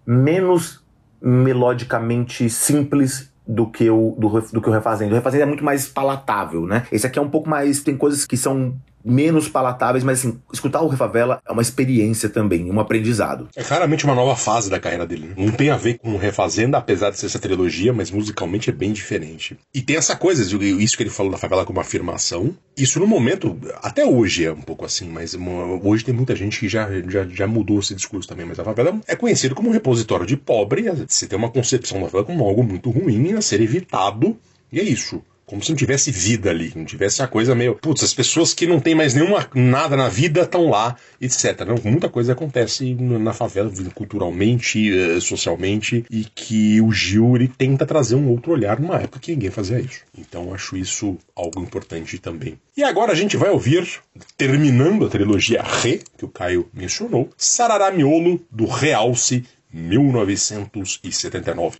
menos 0.05 0.83
melodicamente 1.21 2.49
simples 2.49 3.31
do 3.45 3.65
que 3.65 3.89
o 3.89 4.15
do, 4.17 4.41
do 4.41 4.61
que 4.61 4.69
o 4.69 4.71
Refazendo. 4.71 5.11
O 5.11 5.15
Refazendo 5.15 5.43
é 5.43 5.45
muito 5.45 5.63
mais 5.63 5.87
palatável, 5.87 6.65
né? 6.65 6.85
Esse 6.91 7.07
aqui 7.07 7.17
é 7.17 7.21
um 7.21 7.29
pouco 7.29 7.49
mais 7.49 7.81
tem 7.81 7.97
coisas 7.97 8.25
que 8.25 8.37
são 8.37 8.75
menos 9.03 9.47
palatáveis, 9.47 10.03
mas 10.03 10.19
assim, 10.19 10.39
escutar 10.51 10.81
o 10.81 10.87
Refavela 10.87 11.41
é 11.47 11.51
uma 11.51 11.61
experiência 11.61 12.29
também, 12.29 12.71
um 12.71 12.79
aprendizado. 12.79 13.49
É 13.55 13.63
claramente 13.63 14.05
uma 14.05 14.15
nova 14.15 14.35
fase 14.35 14.69
da 14.69 14.79
carreira 14.79 15.05
dele. 15.05 15.27
Né? 15.27 15.33
Não 15.37 15.51
tem 15.51 15.69
a 15.69 15.77
ver 15.77 15.97
com 15.97 16.17
Refazenda, 16.17 16.77
apesar 16.77 17.09
de 17.09 17.17
ser 17.17 17.27
essa 17.27 17.39
trilogia, 17.39 17.93
mas 17.93 18.11
musicalmente 18.11 18.69
é 18.69 18.73
bem 18.73 18.91
diferente. 18.91 19.57
E 19.73 19.81
tem 19.81 19.95
essa 19.95 20.15
coisa, 20.15 20.43
isso 20.43 20.97
que 20.97 21.03
ele 21.03 21.09
falou 21.09 21.31
da 21.31 21.37
favela 21.37 21.65
como 21.65 21.79
afirmação. 21.79 22.55
Isso 22.77 22.99
no 22.99 23.07
momento, 23.07 23.57
até 23.81 24.05
hoje 24.05 24.45
é 24.45 24.51
um 24.51 24.61
pouco 24.61 24.85
assim, 24.85 25.09
mas 25.09 25.37
hoje 25.83 26.05
tem 26.05 26.13
muita 26.13 26.35
gente 26.35 26.59
que 26.59 26.67
já, 26.67 26.87
já, 27.07 27.25
já 27.25 27.47
mudou 27.47 27.79
esse 27.79 27.95
discurso 27.95 28.27
também. 28.27 28.45
Mas 28.45 28.59
a 28.59 28.63
favela 28.63 28.99
é 29.07 29.15
conhecido 29.15 29.55
como 29.55 29.69
um 29.69 29.73
repositório 29.73 30.25
de 30.25 30.37
pobre. 30.37 30.85
Você 31.07 31.27
tem 31.27 31.37
uma 31.37 31.49
concepção 31.49 31.99
da 31.99 32.05
favela 32.05 32.25
como 32.25 32.45
algo 32.45 32.63
muito 32.63 32.89
ruim 32.89 33.33
a 33.33 33.41
ser 33.41 33.61
evitado. 33.61 34.37
E 34.71 34.79
é 34.79 34.83
isso 34.83 35.23
como 35.49 35.63
se 35.63 35.71
não 35.71 35.75
tivesse 35.75 36.11
vida 36.11 36.51
ali, 36.51 36.71
não 36.75 36.85
tivesse 36.85 37.23
a 37.23 37.27
coisa 37.27 37.55
meio, 37.55 37.73
putz, 37.73 38.03
as 38.03 38.13
pessoas 38.13 38.53
que 38.53 38.67
não 38.67 38.79
têm 38.79 38.93
mais 38.93 39.15
nenhuma 39.15 39.49
nada 39.55 39.97
na 39.97 40.07
vida 40.07 40.41
estão 40.41 40.69
lá, 40.69 40.95
etc. 41.19 41.61
Não, 41.65 41.73
muita 41.83 42.07
coisa 42.07 42.33
acontece 42.33 42.93
na 42.93 43.33
favela, 43.33 43.71
culturalmente, 43.95 44.95
eh, 44.95 45.19
socialmente, 45.19 46.05
e 46.11 46.23
que 46.23 46.79
o 46.79 46.91
Gil 46.91 47.35
ele 47.35 47.47
tenta 47.47 47.83
trazer 47.83 48.13
um 48.13 48.29
outro 48.29 48.51
olhar 48.51 48.79
numa 48.79 48.97
época 48.97 49.21
que 49.21 49.31
ninguém 49.31 49.49
fazia 49.49 49.79
isso. 49.79 50.01
Então 50.15 50.53
acho 50.53 50.77
isso 50.77 51.17
algo 51.35 51.59
importante 51.59 52.19
também. 52.19 52.59
E 52.77 52.83
agora 52.83 53.11
a 53.11 53.15
gente 53.15 53.35
vai 53.35 53.49
ouvir, 53.49 53.89
terminando 54.37 55.07
a 55.07 55.09
trilogia 55.09 55.63
Re, 55.63 56.03
que 56.15 56.25
o 56.25 56.29
Caio 56.29 56.69
mencionou, 56.71 57.27
Sarará 57.35 57.89
Miolo 57.89 58.39
do 58.51 58.67
Realce 58.67 59.43
1979. 59.73 61.79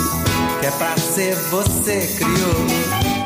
que 0.60 0.66
é 0.66 0.70
pra 0.70 0.96
ser 0.96 1.34
você 1.50 2.06
criou. 2.16 3.21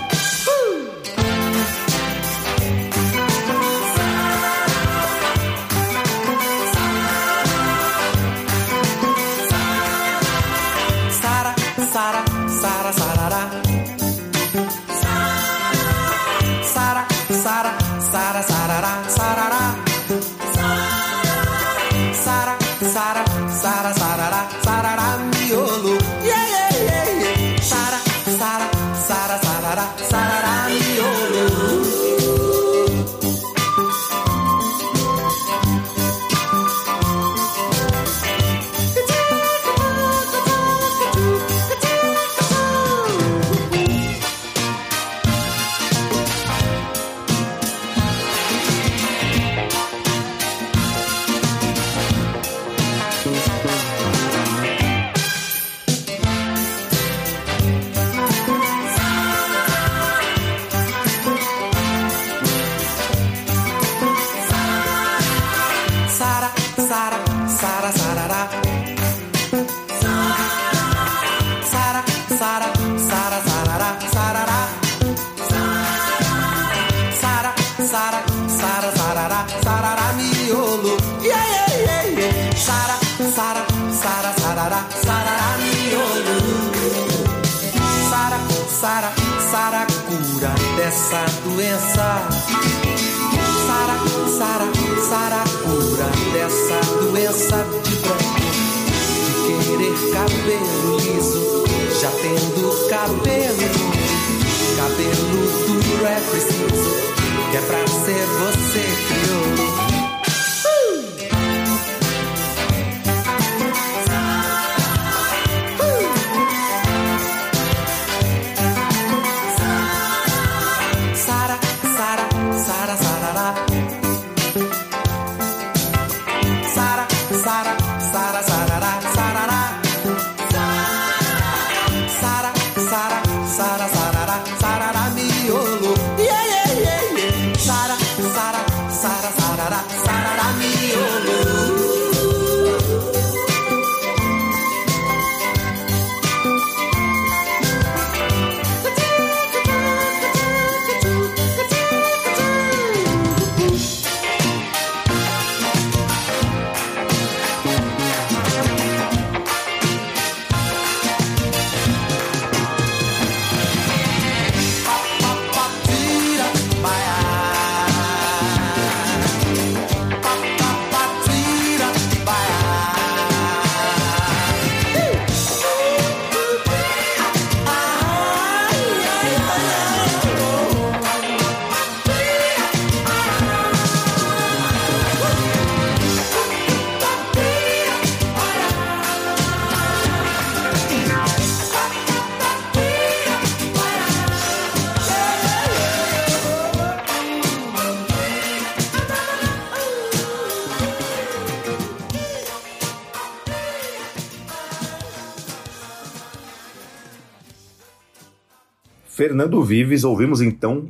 Fernando 209.26 209.60
Vives, 209.60 210.04
ouvimos 210.04 210.40
então 210.40 210.86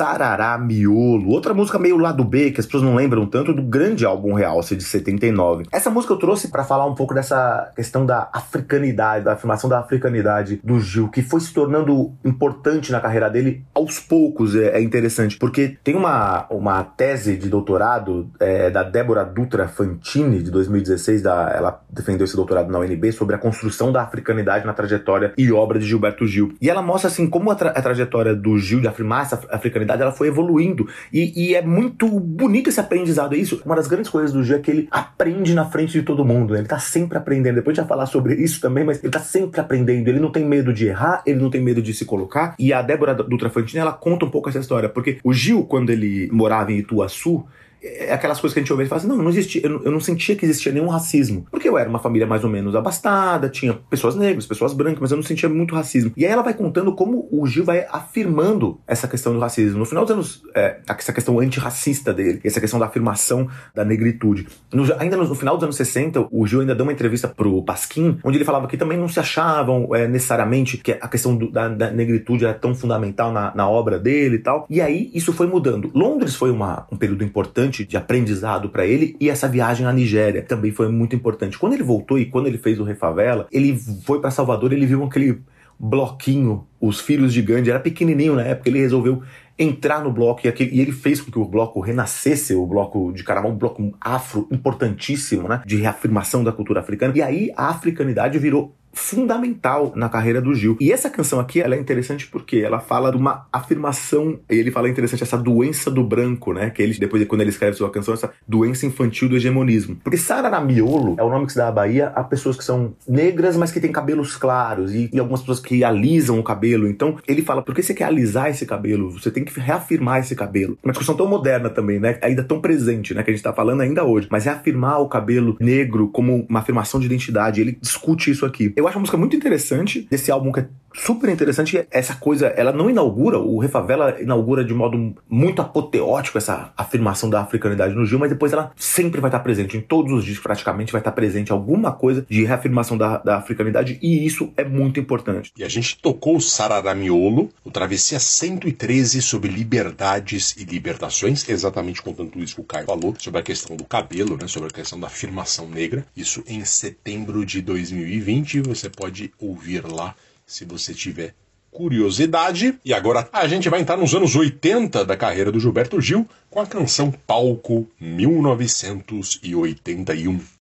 Sarará 0.00 0.56
Miolo, 0.56 1.28
outra 1.28 1.52
música 1.52 1.78
meio 1.78 1.98
lado 1.98 2.24
B, 2.24 2.52
que 2.52 2.58
as 2.58 2.64
pessoas 2.64 2.82
não 2.82 2.94
lembram 2.94 3.26
tanto, 3.26 3.52
do 3.52 3.60
grande 3.60 4.06
álbum 4.06 4.32
Realce 4.32 4.74
de 4.74 4.82
79. 4.82 5.66
Essa 5.70 5.90
música 5.90 6.14
eu 6.14 6.16
trouxe 6.16 6.48
para 6.48 6.64
falar 6.64 6.86
um 6.86 6.94
pouco 6.94 7.12
dessa 7.12 7.70
questão 7.76 8.06
da 8.06 8.30
africanidade, 8.32 9.26
da 9.26 9.34
afirmação 9.34 9.68
da 9.68 9.78
africanidade 9.78 10.58
do 10.64 10.80
Gil, 10.80 11.10
que 11.10 11.20
foi 11.20 11.38
se 11.40 11.52
tornando 11.52 12.14
importante 12.24 12.90
na 12.90 12.98
carreira 12.98 13.28
dele 13.28 13.62
aos 13.74 14.00
poucos, 14.00 14.56
é, 14.56 14.78
é 14.78 14.80
interessante, 14.80 15.36
porque 15.36 15.76
tem 15.84 15.94
uma, 15.94 16.46
uma 16.48 16.82
tese 16.82 17.36
de 17.36 17.50
doutorado 17.50 18.30
é, 18.40 18.70
da 18.70 18.82
Débora 18.82 19.22
Dutra 19.22 19.68
Fantini, 19.68 20.42
de 20.42 20.50
2016, 20.50 21.20
da, 21.20 21.52
ela 21.54 21.82
defendeu 21.90 22.24
esse 22.24 22.36
doutorado 22.36 22.72
na 22.72 22.78
UNB, 22.78 23.12
sobre 23.12 23.34
a 23.34 23.38
construção 23.38 23.92
da 23.92 24.00
africanidade 24.00 24.64
na 24.64 24.72
trajetória 24.72 25.34
e 25.36 25.52
obra 25.52 25.78
de 25.78 25.84
Gilberto 25.84 26.26
Gil. 26.26 26.54
E 26.58 26.70
ela 26.70 26.80
mostra 26.80 27.08
assim 27.08 27.28
como 27.28 27.50
a, 27.50 27.54
tra 27.54 27.68
a 27.68 27.82
trajetória 27.82 28.34
do 28.34 28.56
Gil 28.58 28.80
de 28.80 28.88
afirmar 28.88 29.24
essa 29.24 29.38
africanidade 29.50 29.89
ela 29.98 30.12
foi 30.12 30.28
evoluindo. 30.28 30.86
E, 31.12 31.32
e, 31.50 31.54
é 31.54 31.62
muito 31.62 32.08
bonito 32.20 32.68
esse 32.68 32.78
aprendizado. 32.78 33.34
É 33.34 33.38
isso. 33.38 33.62
Uma 33.64 33.76
das 33.76 33.86
grandes 33.86 34.10
coisas 34.10 34.32
do 34.32 34.44
Gil 34.44 34.56
é 34.56 34.58
que 34.58 34.70
ele 34.70 34.88
aprende 34.90 35.54
na 35.54 35.64
frente 35.64 35.92
de 35.92 36.02
todo 36.02 36.24
mundo. 36.24 36.52
Né? 36.52 36.60
Ele 36.60 36.68
tá 36.68 36.78
sempre 36.78 37.16
aprendendo. 37.16 37.56
Depois 37.56 37.76
a 37.76 37.80
gente 37.80 37.88
vai 37.88 37.96
falar 37.96 38.06
sobre 38.06 38.34
isso 38.34 38.60
também, 38.60 38.84
mas 38.84 39.02
ele 39.02 39.12
tá 39.12 39.20
sempre 39.20 39.60
aprendendo. 39.60 40.08
Ele 40.08 40.20
não 40.20 40.30
tem 40.30 40.44
medo 40.44 40.72
de 40.72 40.86
errar, 40.86 41.22
ele 41.26 41.40
não 41.40 41.50
tem 41.50 41.60
medo 41.60 41.80
de 41.80 41.94
se 41.94 42.04
colocar. 42.04 42.54
E 42.58 42.72
a 42.72 42.82
Débora 42.82 43.14
Dutra 43.14 43.50
Fantini, 43.50 43.80
ela 43.80 43.92
conta 43.92 44.26
um 44.26 44.30
pouco 44.30 44.48
essa 44.48 44.58
história. 44.58 44.88
Porque 44.88 45.18
o 45.24 45.32
Gil, 45.32 45.64
quando 45.64 45.90
ele 45.90 46.28
morava 46.32 46.72
em 46.72 46.78
Ituaçu, 46.78 47.44
é 47.82 48.12
aquelas 48.12 48.40
coisas 48.40 48.54
que 48.54 48.60
a 48.60 48.62
gente 48.62 48.72
ouve 48.72 48.84
e 48.84 48.86
fala 48.86 49.00
assim, 49.00 49.08
não, 49.08 49.16
não 49.16 49.30
existia, 49.30 49.62
eu 49.64 49.70
não, 49.70 49.82
eu 49.84 49.90
não, 49.90 50.00
sentia 50.00 50.36
que 50.36 50.44
existia 50.44 50.72
nenhum 50.72 50.88
racismo. 50.88 51.46
Porque 51.50 51.68
eu 51.68 51.78
era 51.78 51.88
uma 51.88 51.98
família 51.98 52.26
mais 52.26 52.44
ou 52.44 52.50
menos 52.50 52.74
abastada, 52.74 53.48
tinha 53.48 53.74
pessoas 53.88 54.16
negras, 54.16 54.46
pessoas 54.46 54.72
brancas, 54.72 55.00
mas 55.00 55.10
eu 55.10 55.16
não 55.16 55.22
sentia 55.22 55.48
muito 55.48 55.74
racismo. 55.74 56.12
E 56.16 56.26
aí 56.26 56.32
ela 56.32 56.42
vai 56.42 56.54
contando 56.54 56.94
como 56.94 57.28
o 57.30 57.46
Gil 57.46 57.64
vai 57.64 57.86
afirmando 57.90 58.78
essa 58.86 59.08
questão 59.08 59.32
do 59.32 59.38
racismo. 59.38 59.78
No 59.78 59.86
final 59.86 60.04
dos 60.04 60.12
anos, 60.12 60.42
é, 60.54 60.80
essa 60.86 61.12
questão 61.12 61.38
antirracista 61.38 62.12
dele, 62.12 62.40
essa 62.44 62.60
questão 62.60 62.78
da 62.78 62.86
afirmação 62.86 63.48
da 63.74 63.84
negritude. 63.84 64.46
No, 64.72 64.84
ainda 64.98 65.16
no, 65.16 65.26
no, 65.26 65.34
final 65.34 65.56
dos 65.56 65.64
anos 65.64 65.76
60, 65.76 66.28
o 66.30 66.46
Gil 66.46 66.60
ainda 66.60 66.74
deu 66.74 66.84
uma 66.84 66.92
entrevista 66.92 67.28
pro 67.28 67.62
Pasquim, 67.62 68.18
onde 68.22 68.36
ele 68.36 68.44
falava 68.44 68.66
que 68.66 68.76
também 68.76 68.98
não 68.98 69.08
se 69.08 69.20
achavam 69.20 69.94
é, 69.94 70.06
necessariamente 70.06 70.76
que 70.76 70.92
a 70.92 71.08
questão 71.08 71.36
do, 71.36 71.50
da, 71.50 71.68
da, 71.68 71.90
negritude 71.90 72.44
era 72.44 72.54
tão 72.54 72.74
fundamental 72.74 73.32
na, 73.32 73.54
na, 73.54 73.68
obra 73.68 73.98
dele 73.98 74.36
e 74.36 74.38
tal. 74.38 74.66
E 74.68 74.80
aí 74.80 75.10
isso 75.14 75.32
foi 75.32 75.46
mudando. 75.46 75.90
Londres 75.94 76.34
foi 76.34 76.50
uma, 76.50 76.86
um 76.90 76.96
período 76.96 77.24
importante 77.24 77.69
de 77.70 77.96
aprendizado 77.96 78.68
para 78.68 78.86
ele 78.86 79.16
e 79.20 79.30
essa 79.30 79.48
viagem 79.48 79.86
à 79.86 79.92
Nigéria 79.92 80.42
também 80.42 80.72
foi 80.72 80.88
muito 80.88 81.16
importante. 81.16 81.58
Quando 81.58 81.74
ele 81.74 81.82
voltou 81.82 82.18
e 82.18 82.26
quando 82.26 82.46
ele 82.46 82.58
fez 82.58 82.78
o 82.78 82.84
Refavela, 82.84 83.46
ele 83.50 83.78
foi 84.04 84.20
para 84.20 84.30
Salvador, 84.30 84.72
ele 84.72 84.86
viu 84.86 85.02
aquele 85.04 85.40
bloquinho, 85.78 86.66
os 86.78 87.00
filhos 87.00 87.32
de 87.32 87.40
Gandhi, 87.40 87.70
era 87.70 87.80
pequenininho 87.80 88.34
na 88.34 88.42
época, 88.42 88.68
ele 88.68 88.80
resolveu 88.80 89.22
entrar 89.58 90.02
no 90.02 90.12
bloco 90.12 90.40
e, 90.44 90.48
aquele, 90.48 90.74
e 90.74 90.80
ele 90.80 90.92
fez 90.92 91.20
com 91.20 91.30
que 91.30 91.38
o 91.38 91.44
bloco 91.44 91.80
renascesse, 91.80 92.54
o 92.54 92.66
bloco 92.66 93.12
de 93.12 93.22
Caramão, 93.22 93.52
um 93.52 93.56
bloco 93.56 93.94
afro 94.00 94.46
importantíssimo, 94.50 95.48
né, 95.48 95.62
de 95.66 95.76
reafirmação 95.76 96.42
da 96.42 96.52
cultura 96.52 96.80
africana. 96.80 97.12
E 97.16 97.22
aí 97.22 97.52
a 97.56 97.68
africanidade 97.68 98.38
virou 98.38 98.74
fundamental 98.92 99.92
na 99.94 100.08
carreira 100.08 100.40
do 100.40 100.54
Gil. 100.54 100.76
E 100.80 100.92
essa 100.92 101.10
canção 101.10 101.40
aqui, 101.40 101.60
ela 101.60 101.74
é 101.74 101.78
interessante 101.78 102.26
porque 102.26 102.58
ela 102.58 102.80
fala 102.80 103.10
de 103.10 103.16
uma 103.16 103.46
afirmação, 103.52 104.38
ele 104.48 104.70
fala 104.70 104.88
interessante 104.88 105.22
essa 105.22 105.38
doença 105.38 105.90
do 105.90 106.02
branco, 106.02 106.52
né, 106.52 106.70
que 106.70 106.82
ele 106.82 106.98
depois 106.98 107.24
quando 107.26 107.42
ele 107.42 107.50
escreve 107.50 107.76
sua 107.76 107.90
canção, 107.90 108.14
essa 108.14 108.32
doença 108.46 108.86
infantil 108.86 109.28
do 109.28 109.36
hegemonismo. 109.36 109.96
Porque 110.02 110.16
Sararamiolo 110.16 111.16
é 111.18 111.22
o 111.22 111.30
nome 111.30 111.46
que 111.46 111.52
se 111.52 111.58
dá 111.58 111.68
à 111.68 111.72
Bahia 111.72 112.08
a 112.14 112.24
pessoas 112.24 112.56
que 112.56 112.64
são 112.64 112.94
negras, 113.08 113.56
mas 113.56 113.70
que 113.70 113.80
têm 113.80 113.92
cabelos 113.92 114.36
claros 114.36 114.94
e, 114.94 115.10
e 115.12 115.18
algumas 115.18 115.40
pessoas 115.40 115.60
que 115.60 115.84
alisam 115.84 116.38
o 116.38 116.42
cabelo. 116.42 116.88
Então, 116.88 117.16
ele 117.26 117.42
fala: 117.42 117.62
"Por 117.62 117.74
que 117.74 117.82
você 117.82 117.94
quer 117.94 118.04
alisar 118.04 118.50
esse 118.50 118.66
cabelo? 118.66 119.10
Você 119.10 119.30
tem 119.30 119.44
que 119.44 119.58
reafirmar 119.58 120.20
esse 120.20 120.34
cabelo". 120.34 120.78
Uma 120.82 120.92
discussão 120.92 121.16
tão 121.16 121.26
moderna 121.26 121.70
também, 121.70 121.98
né, 122.00 122.18
ainda 122.22 122.42
tão 122.42 122.60
presente, 122.60 123.14
né, 123.14 123.22
que 123.22 123.30
a 123.30 123.34
gente 123.34 123.42
tá 123.42 123.52
falando 123.52 123.80
ainda 123.80 124.04
hoje, 124.04 124.28
mas 124.30 124.44
reafirmar 124.44 125.00
o 125.00 125.08
cabelo 125.08 125.56
negro 125.60 126.08
como 126.08 126.46
uma 126.48 126.60
afirmação 126.60 126.98
de 127.00 127.06
identidade. 127.06 127.60
Ele 127.60 127.78
discute 127.80 128.30
isso 128.30 128.44
aqui. 128.44 128.72
Eu 128.80 128.88
acho 128.88 128.96
uma 128.96 129.02
música 129.02 129.18
muito 129.18 129.36
interessante 129.36 130.08
desse 130.10 130.30
álbum 130.30 130.50
que 130.50 130.60
é 130.60 130.68
super 130.94 131.28
interessante. 131.28 131.86
Essa 131.90 132.14
coisa, 132.14 132.46
ela 132.48 132.72
não 132.72 132.90
inaugura, 132.90 133.38
o 133.38 133.58
Refavela 133.58 134.20
inaugura 134.20 134.64
de 134.64 134.74
modo 134.74 135.14
muito 135.28 135.60
apoteótico 135.60 136.38
essa 136.38 136.72
afirmação 136.76 137.28
da 137.28 137.42
africanidade 137.42 137.94
no 137.94 138.06
Gil, 138.06 138.18
mas 138.18 138.30
depois 138.30 138.52
ela 138.52 138.72
sempre 138.76 139.20
vai 139.20 139.28
estar 139.28 139.40
presente. 139.40 139.76
Em 139.76 139.80
todos 139.80 140.12
os 140.12 140.24
discos, 140.24 140.42
praticamente, 140.42 140.92
vai 140.92 141.00
estar 141.00 141.12
presente 141.12 141.52
alguma 141.52 141.92
coisa 141.92 142.24
de 142.28 142.42
reafirmação 142.44 142.96
da, 142.96 143.18
da 143.18 143.36
africanidade, 143.36 143.98
e 144.02 144.24
isso 144.26 144.50
é 144.56 144.64
muito 144.64 144.98
importante. 144.98 145.52
E 145.56 145.64
a 145.64 145.68
gente 145.68 145.98
tocou 145.98 146.36
o 146.36 146.40
Sararamiolo, 146.40 147.50
o 147.64 147.70
Travessia 147.70 148.18
113 148.18 149.20
sobre 149.20 149.50
liberdades 149.50 150.56
e 150.56 150.64
libertações, 150.64 151.46
exatamente 151.48 152.02
contando 152.02 152.30
tudo 152.30 152.44
isso 152.44 152.54
que 152.54 152.60
o 152.62 152.64
Caio 152.64 152.86
falou, 152.86 153.14
sobre 153.18 153.40
a 153.40 153.42
questão 153.42 153.76
do 153.76 153.84
cabelo, 153.84 154.36
né, 154.40 154.48
sobre 154.48 154.68
a 154.68 154.72
questão 154.72 154.98
da 154.98 155.06
afirmação 155.06 155.68
negra. 155.68 156.04
Isso 156.16 156.42
em 156.46 156.64
setembro 156.64 157.44
de 157.44 157.60
2020, 157.60 158.62
você 158.74 158.88
pode 158.88 159.30
ouvir 159.38 159.84
lá 159.84 160.16
se 160.46 160.64
você 160.64 160.94
tiver 160.94 161.34
curiosidade. 161.70 162.78
E 162.84 162.94
agora 162.94 163.28
a 163.32 163.48
gente 163.48 163.68
vai 163.68 163.80
entrar 163.80 163.96
nos 163.96 164.14
anos 164.14 164.36
80 164.36 165.04
da 165.04 165.16
carreira 165.16 165.50
do 165.50 165.58
Gilberto 165.58 166.00
Gil 166.00 166.24
com 166.48 166.60
a 166.60 166.66
canção 166.66 167.10
Palco 167.10 167.88
1981. 168.00 170.59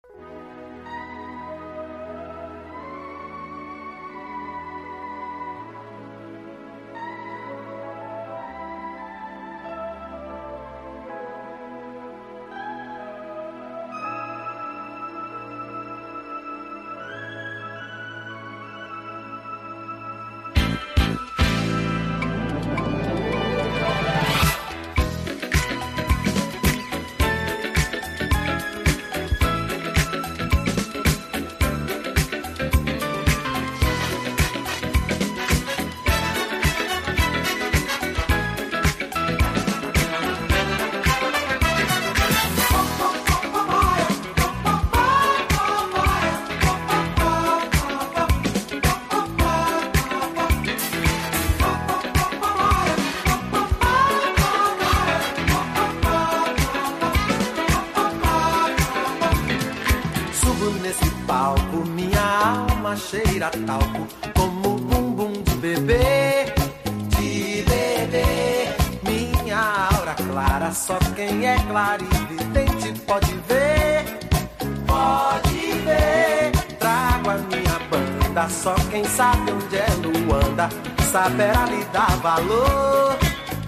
Luanda, 80.60 80.70
saberá 81.10 81.66
lhe 81.68 81.86
dar 81.86 82.18
valor, 82.18 83.18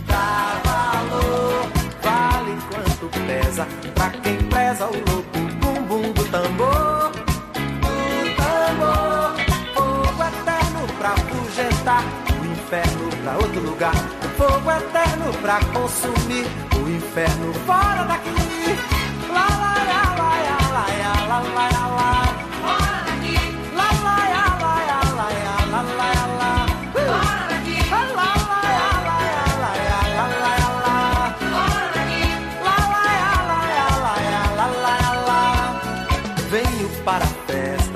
dar 0.07 0.61
valor. 0.65 1.71
Vale 2.03 2.57
quanto 2.69 3.09
pesa, 3.25 3.65
pra 3.95 4.09
quem 4.09 4.37
preza 4.49 4.87
o 4.87 5.09
louco 5.09 5.39
bumbum 5.59 6.11
do 6.11 6.25
tambor, 6.25 7.11
do 7.81 8.35
tambor. 8.35 9.35
Fogo 9.73 10.23
eterno 10.23 10.87
pra 10.97 11.09
afugentar, 11.11 12.03
o 12.41 12.45
inferno 12.45 13.09
pra 13.23 13.33
outro 13.37 13.61
lugar. 13.61 13.95
Fogo 14.37 14.71
eterno 14.71 15.33
pra 15.41 15.59
consumir, 15.73 16.45
o 16.75 16.89
inferno 16.89 17.53
fora 17.65 18.03
daqui. 18.03 18.31
Lá. 19.33 19.61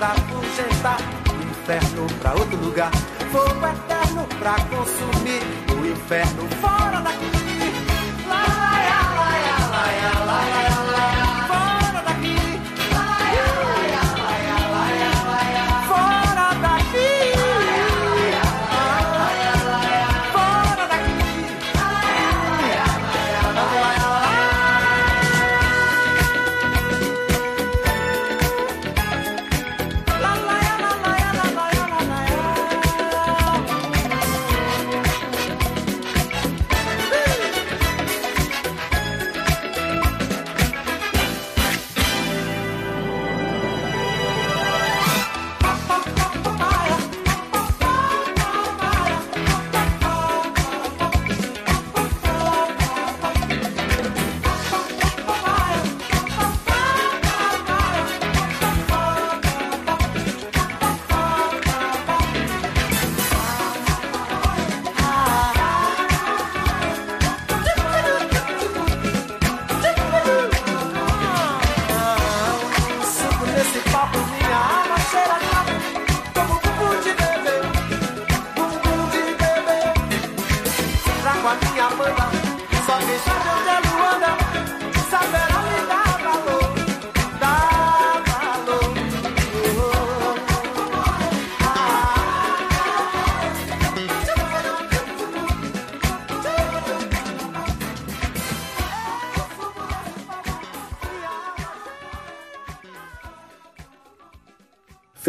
Pra 0.00 0.12
afugentar, 0.12 0.96
o 1.28 1.42
inferno 1.50 2.06
pra 2.22 2.32
outro 2.32 2.56
lugar. 2.56 2.90
Fogo 3.30 3.66
eterno 3.66 4.26
pra 4.38 4.54
consumir, 4.70 5.42
o 5.78 5.86
inferno 5.86 6.48
fora 6.62 7.02
daqui. 7.02 7.39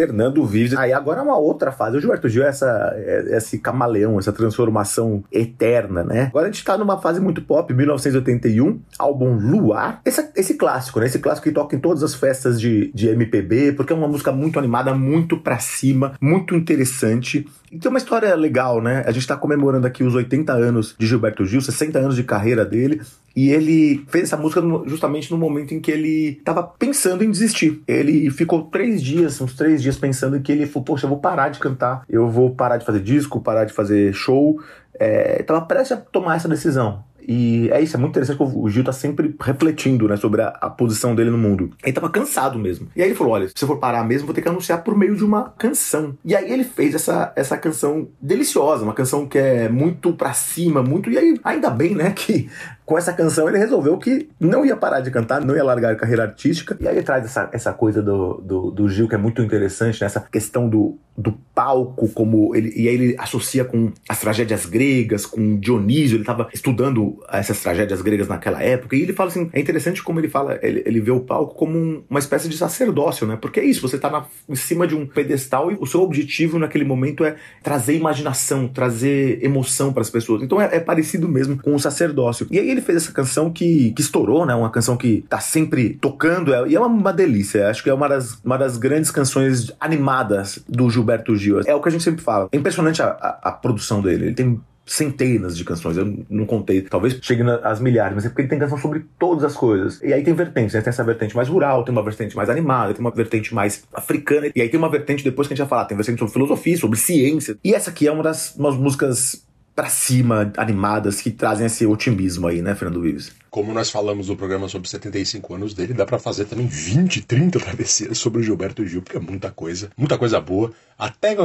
Fernando 0.01 0.43
Vives. 0.43 0.75
Aí 0.75 0.91
agora 0.91 1.19
é 1.19 1.23
uma 1.23 1.37
outra 1.37 1.71
fase. 1.71 1.95
O 1.95 1.99
Gilberto 1.99 2.27
Gil 2.27 2.43
é, 2.43 2.47
essa, 2.47 2.91
é 2.95 3.37
esse 3.37 3.59
camaleão, 3.59 4.17
essa 4.17 4.33
transformação 4.33 5.23
eterna, 5.31 6.03
né? 6.03 6.23
Agora 6.23 6.47
a 6.47 6.51
gente 6.51 6.63
tá 6.63 6.75
numa 6.75 6.99
fase 6.99 7.19
muito 7.19 7.41
pop, 7.43 7.71
1981, 7.71 8.79
álbum 8.97 9.35
Luar. 9.35 10.01
Esse, 10.03 10.27
esse 10.35 10.55
clássico, 10.55 10.99
né? 10.99 11.05
Esse 11.05 11.19
clássico 11.19 11.47
que 11.47 11.53
toca 11.53 11.75
em 11.75 11.79
todas 11.79 12.01
as 12.01 12.15
festas 12.15 12.59
de, 12.59 12.91
de 12.95 13.09
MPB, 13.09 13.73
porque 13.73 13.93
é 13.93 13.95
uma 13.95 14.07
música 14.07 14.31
muito 14.31 14.57
animada, 14.57 14.93
muito 14.95 15.37
pra 15.37 15.59
cima, 15.59 16.13
muito 16.19 16.55
interessante. 16.55 17.47
E 17.71 17.77
tem 17.77 17.89
uma 17.89 17.99
história 17.99 18.35
legal, 18.35 18.81
né? 18.81 19.03
A 19.05 19.11
gente 19.11 19.27
tá 19.27 19.37
comemorando 19.37 19.85
aqui 19.85 20.03
os 20.03 20.15
80 20.15 20.51
anos 20.51 20.95
de 20.97 21.05
Gilberto 21.05 21.45
Gil, 21.45 21.61
60 21.61 21.99
anos 21.99 22.15
de 22.15 22.23
carreira 22.23 22.65
dele. 22.65 23.01
E 23.36 23.49
ele 23.49 24.03
fez 24.07 24.25
essa 24.25 24.38
música 24.38 24.61
justamente 24.86 25.32
no 25.32 25.38
momento 25.38 25.73
em 25.73 25.79
que 25.79 25.91
ele 25.91 26.38
estava 26.39 26.63
pensando 26.63 27.23
em 27.23 27.32
desistir. 27.32 27.82
Ele 27.88 28.29
ficou 28.29 28.63
três 28.63 29.01
dias, 29.01 29.39
uns 29.39 29.55
três 29.55 29.82
dias 29.82 29.97
pensando 29.97 30.39
que 30.41 30.51
ele 30.51 30.65
falou: 30.65 30.86
Poxa, 30.86 31.05
eu 31.05 31.09
vou 31.09 31.19
parar 31.19 31.49
de 31.49 31.59
cantar, 31.59 32.03
eu 32.09 32.29
vou 32.29 32.53
parar 32.53 32.77
de 32.77 32.86
fazer 32.86 32.99
disco, 32.99 33.41
parar 33.41 33.65
de 33.65 33.73
fazer 33.73 34.13
show. 34.13 34.59
É, 34.99 35.41
tava 35.43 35.61
prestes 35.61 35.97
a 35.97 35.97
tomar 35.97 36.36
essa 36.36 36.47
decisão. 36.47 37.03
E 37.28 37.69
é 37.72 37.82
isso, 37.82 37.95
é 37.95 37.99
muito 37.99 38.11
interessante 38.11 38.38
que 38.38 38.43
o 38.43 38.69
Gil 38.69 38.84
tá 38.84 38.91
sempre 38.91 39.36
refletindo, 39.39 40.07
né, 40.07 40.15
sobre 40.17 40.41
a, 40.41 40.47
a, 40.47 40.69
posição 40.69 41.15
dele 41.15 41.30
no 41.30 41.38
mundo. 41.38 41.72
Ele 41.84 41.93
tava 41.93 42.09
cansado 42.09 42.57
mesmo. 42.57 42.88
E 42.95 43.01
aí 43.01 43.09
ele 43.09 43.15
falou: 43.15 43.34
olha, 43.34 43.47
se 43.47 43.63
eu 43.63 43.67
for 43.67 43.78
parar 43.78 44.03
mesmo, 44.03 44.26
vou 44.26 44.36
ter 44.36 44.41
que 44.41 44.49
anunciar 44.49 44.84
por 44.84 44.97
meio 44.97 45.15
de 45.15 45.24
uma 45.24 45.49
canção. 45.57 46.17
E 46.24 46.36
aí 46.36 46.51
ele 46.51 46.63
fez 46.63 46.95
essa, 46.95 47.32
essa 47.36 47.57
canção 47.57 48.07
deliciosa, 48.22 48.84
uma 48.84 48.93
canção 48.93 49.26
que 49.26 49.38
é 49.38 49.69
muito 49.69 50.13
pra 50.13 50.34
cima, 50.34 50.82
muito. 50.82 51.09
E 51.09 51.17
aí, 51.17 51.39
ainda 51.43 51.69
bem, 51.69 51.95
né, 51.95 52.11
que 52.11 52.49
com 52.91 52.97
essa 52.97 53.13
canção 53.13 53.47
ele 53.47 53.57
resolveu 53.57 53.97
que 53.97 54.28
não 54.38 54.65
ia 54.65 54.76
parar 54.76 54.99
de 54.99 55.09
cantar, 55.09 55.39
não 55.39 55.55
ia 55.55 55.63
largar 55.63 55.93
a 55.93 55.95
carreira 55.95 56.24
artística. 56.24 56.76
E 56.78 56.86
aí 56.86 56.95
ele 56.95 57.03
traz 57.03 57.24
essa, 57.24 57.49
essa 57.53 57.72
coisa 57.72 58.01
do, 58.01 58.41
do, 58.41 58.69
do 58.69 58.89
Gil 58.89 59.07
que 59.07 59.15
é 59.15 59.17
muito 59.17 59.41
interessante, 59.41 60.01
né? 60.01 60.07
essa 60.07 60.19
questão 60.19 60.67
do, 60.67 60.97
do 61.17 61.32
palco, 61.55 62.09
como 62.09 62.53
ele. 62.53 62.74
E 62.76 62.89
aí 62.89 62.93
ele 62.93 63.15
associa 63.17 63.63
com 63.63 63.93
as 64.09 64.19
tragédias 64.19 64.65
gregas, 64.65 65.26
com 65.26 65.57
Dionísio, 65.57 66.15
ele 66.15 66.24
estava 66.24 66.49
estudando 66.53 67.11
essas 67.32 67.59
tragédias 67.62 68.01
gregas 68.01 68.28
naquela 68.28 68.62
época. 68.62 68.95
E 68.95 69.01
ele 69.01 69.14
fala 69.14 69.30
assim: 69.30 69.49
é 69.53 69.59
interessante 69.59 70.03
como 70.03 70.20
ele 70.20 70.30
fala, 70.30 70.59
ele, 70.62 70.84
ele 70.86 70.99
vê 70.99 71.12
o 71.12 71.20
palco 71.20 71.55
como 71.55 71.78
um, 71.78 72.03
uma 72.09 72.20
espécie 72.20 72.47
de 72.49 72.57
sacerdócio, 72.57 73.26
né? 73.28 73.38
Porque 73.39 73.59
é 73.59 73.64
isso, 73.64 73.82
você 73.82 73.95
está 73.95 74.26
em 74.47 74.55
cima 74.55 74.88
de 74.88 74.95
um 74.95 75.05
pedestal 75.05 75.72
e 75.72 75.78
o 75.80 75.86
seu 75.86 76.01
objetivo 76.01 76.59
naquele 76.59 76.86
momento 76.86 77.24
é 77.24 77.36
trazer 77.64 77.95
imaginação, 77.95 78.68
trazer 78.68 79.43
emoção 79.43 79.93
para 79.93 80.01
as 80.01 80.09
pessoas. 80.09 80.41
Então 80.41 80.62
é, 80.62 80.76
é 80.76 80.80
parecido 80.80 81.28
mesmo 81.28 81.62
com 81.62 81.74
o 81.76 81.80
sacerdócio. 81.80 82.47
E 82.49 82.59
aí 82.59 82.70
ele 82.70 82.82
fez 82.82 83.03
essa 83.03 83.12
canção 83.12 83.51
que, 83.51 83.91
que 83.91 84.01
estourou, 84.01 84.45
né? 84.45 84.53
Uma 84.55 84.70
canção 84.70 84.97
que 84.97 85.24
tá 85.30 85.39
sempre 85.39 85.97
tocando, 86.01 86.53
é, 86.53 86.68
e 86.68 86.76
é 86.76 86.80
uma, 86.80 86.88
uma 86.88 87.14
delícia. 87.14 87.70
Acho 87.70 87.84
que 87.84 87.89
é 87.89 87.93
uma 87.93 88.07
das, 88.07 88.39
uma 88.43 88.57
das 88.57 88.78
grandes 88.78 89.12
canções 89.12 89.72
animadas 89.80 90.64
do 90.68 90.89
Gilberto 90.89 91.36
Gil. 91.36 91.62
É 91.66 91.76
o 91.76 91.82
que 91.82 91.89
a 91.89 91.91
gente 91.91 92.03
sempre 92.03 92.24
fala. 92.24 92.47
É 92.51 92.57
impressionante 92.57 93.01
a, 93.01 93.07
a, 93.07 93.49
a 93.49 93.51
produção 93.51 94.01
dele. 94.01 94.26
Ele 94.26 94.36
tem 94.36 94.59
centenas 94.91 95.57
de 95.57 95.63
canções, 95.63 95.95
eu 95.95 96.25
não 96.29 96.45
contei, 96.45 96.81
talvez 96.81 97.17
chegue 97.21 97.43
às 97.63 97.79
milhares, 97.79 98.13
mas 98.13 98.25
é 98.25 98.29
porque 98.29 98.41
ele 98.41 98.49
tem 98.49 98.59
canção 98.59 98.77
sobre 98.77 99.05
todas 99.17 99.43
as 99.45 99.55
coisas. 99.55 100.01
E 100.01 100.11
aí 100.11 100.21
tem 100.21 100.33
vertentes, 100.33 100.73
né? 100.73 100.81
Tem 100.81 100.89
essa 100.89 101.03
vertente 101.03 101.33
mais 101.33 101.47
rural, 101.47 101.85
tem 101.85 101.93
uma 101.93 102.03
vertente 102.03 102.35
mais 102.35 102.49
animada, 102.49 102.93
tem 102.93 102.99
uma 102.99 103.11
vertente 103.11 103.55
mais 103.55 103.83
africana, 103.93 104.51
e 104.53 104.61
aí 104.61 104.67
tem 104.67 104.77
uma 104.77 104.89
vertente 104.89 105.23
depois 105.23 105.47
que 105.47 105.53
a 105.53 105.55
gente 105.55 105.63
vai 105.63 105.69
falar, 105.69 105.85
tem 105.85 105.95
vertente 105.95 106.19
sobre 106.19 106.33
filosofia, 106.33 106.77
sobre 106.77 106.99
ciência. 106.99 107.57
E 107.63 107.73
essa 107.73 107.89
aqui 107.89 108.05
é 108.05 108.11
uma 108.11 108.21
das 108.21 108.53
umas 108.55 108.75
músicas 108.75 109.45
para 109.73 109.87
cima, 109.87 110.51
animadas, 110.57 111.21
que 111.21 111.31
trazem 111.31 111.65
esse 111.65 111.85
otimismo 111.85 112.47
aí, 112.47 112.61
né, 112.61 112.75
Fernando 112.75 113.01
Vives? 113.01 113.31
Como 113.51 113.73
nós 113.73 113.89
falamos 113.89 114.29
no 114.29 114.37
programa 114.37 114.69
sobre 114.69 114.87
75 114.87 115.53
anos 115.53 115.73
dele, 115.73 115.93
dá 115.93 116.05
para 116.05 116.17
fazer 116.17 116.45
também 116.45 116.67
20, 116.67 117.23
30 117.23 117.59
travessias 117.59 118.17
sobre 118.17 118.39
o 118.39 118.43
Gilberto 118.43 118.87
Gil, 118.87 119.01
porque 119.01 119.17
é 119.17 119.19
muita 119.19 119.51
coisa, 119.51 119.89
muita 119.97 120.17
coisa 120.17 120.39
boa. 120.39 120.71
Até 120.97 121.35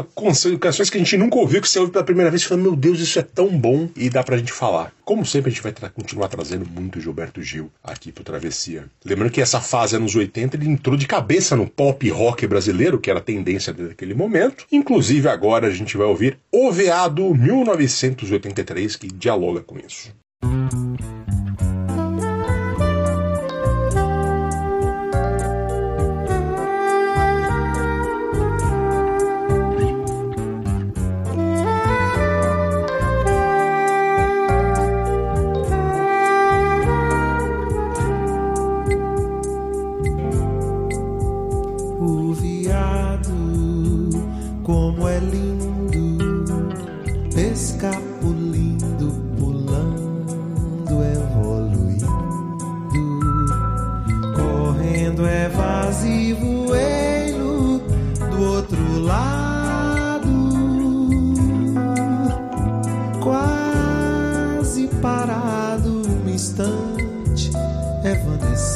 canções 0.60 0.88
que 0.88 0.98
a 0.98 1.00
gente 1.00 1.16
nunca 1.16 1.36
ouviu, 1.36 1.60
que 1.60 1.68
você 1.68 1.80
ouve 1.80 1.90
pela 1.90 2.04
primeira 2.04 2.30
vez 2.30 2.42
e 2.42 2.46
fala, 2.46 2.60
meu 2.62 2.76
Deus, 2.76 3.00
isso 3.00 3.18
é 3.18 3.22
tão 3.22 3.48
bom, 3.58 3.88
e 3.96 4.08
dá 4.08 4.22
pra 4.22 4.38
gente 4.38 4.52
falar. 4.52 4.92
Como 5.04 5.26
sempre, 5.26 5.50
a 5.50 5.52
gente 5.52 5.64
vai 5.64 5.72
tra 5.72 5.90
continuar 5.90 6.28
trazendo 6.28 6.64
muito 6.64 7.00
Gilberto 7.00 7.42
Gil 7.42 7.72
aqui 7.82 8.12
pro 8.12 8.22
Travessia. 8.22 8.84
Lembrando 9.04 9.32
que 9.32 9.42
essa 9.42 9.60
fase, 9.60 9.96
anos 9.96 10.14
80, 10.14 10.56
ele 10.56 10.68
entrou 10.68 10.96
de 10.96 11.08
cabeça 11.08 11.56
no 11.56 11.68
pop 11.68 12.08
rock 12.08 12.46
brasileiro, 12.46 13.00
que 13.00 13.10
era 13.10 13.18
a 13.18 13.22
tendência 13.22 13.72
daquele 13.72 14.14
momento. 14.14 14.64
Inclusive, 14.70 15.28
agora 15.28 15.66
a 15.66 15.70
gente 15.70 15.96
vai 15.96 16.06
ouvir 16.06 16.38
O 16.52 16.70
Veado 16.70 17.34
1983, 17.34 18.94
que 18.94 19.08
dialoga 19.08 19.60
com 19.60 19.76
isso. 19.76 20.14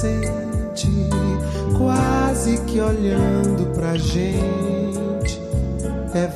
Costelas 0.00 0.50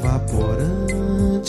a 0.05 0.19
bordo 0.19 1.41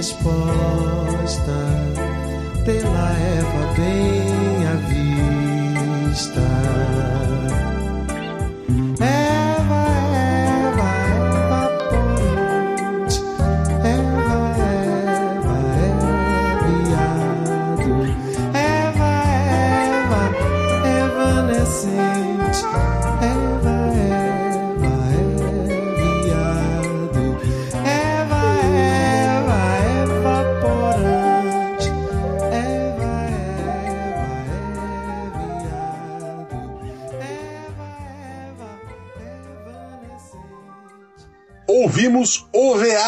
bem 0.00 0.06
exposta, 1.20 1.58
tê-la 2.64 3.12
Eva 3.18 3.74
bem 3.76 4.29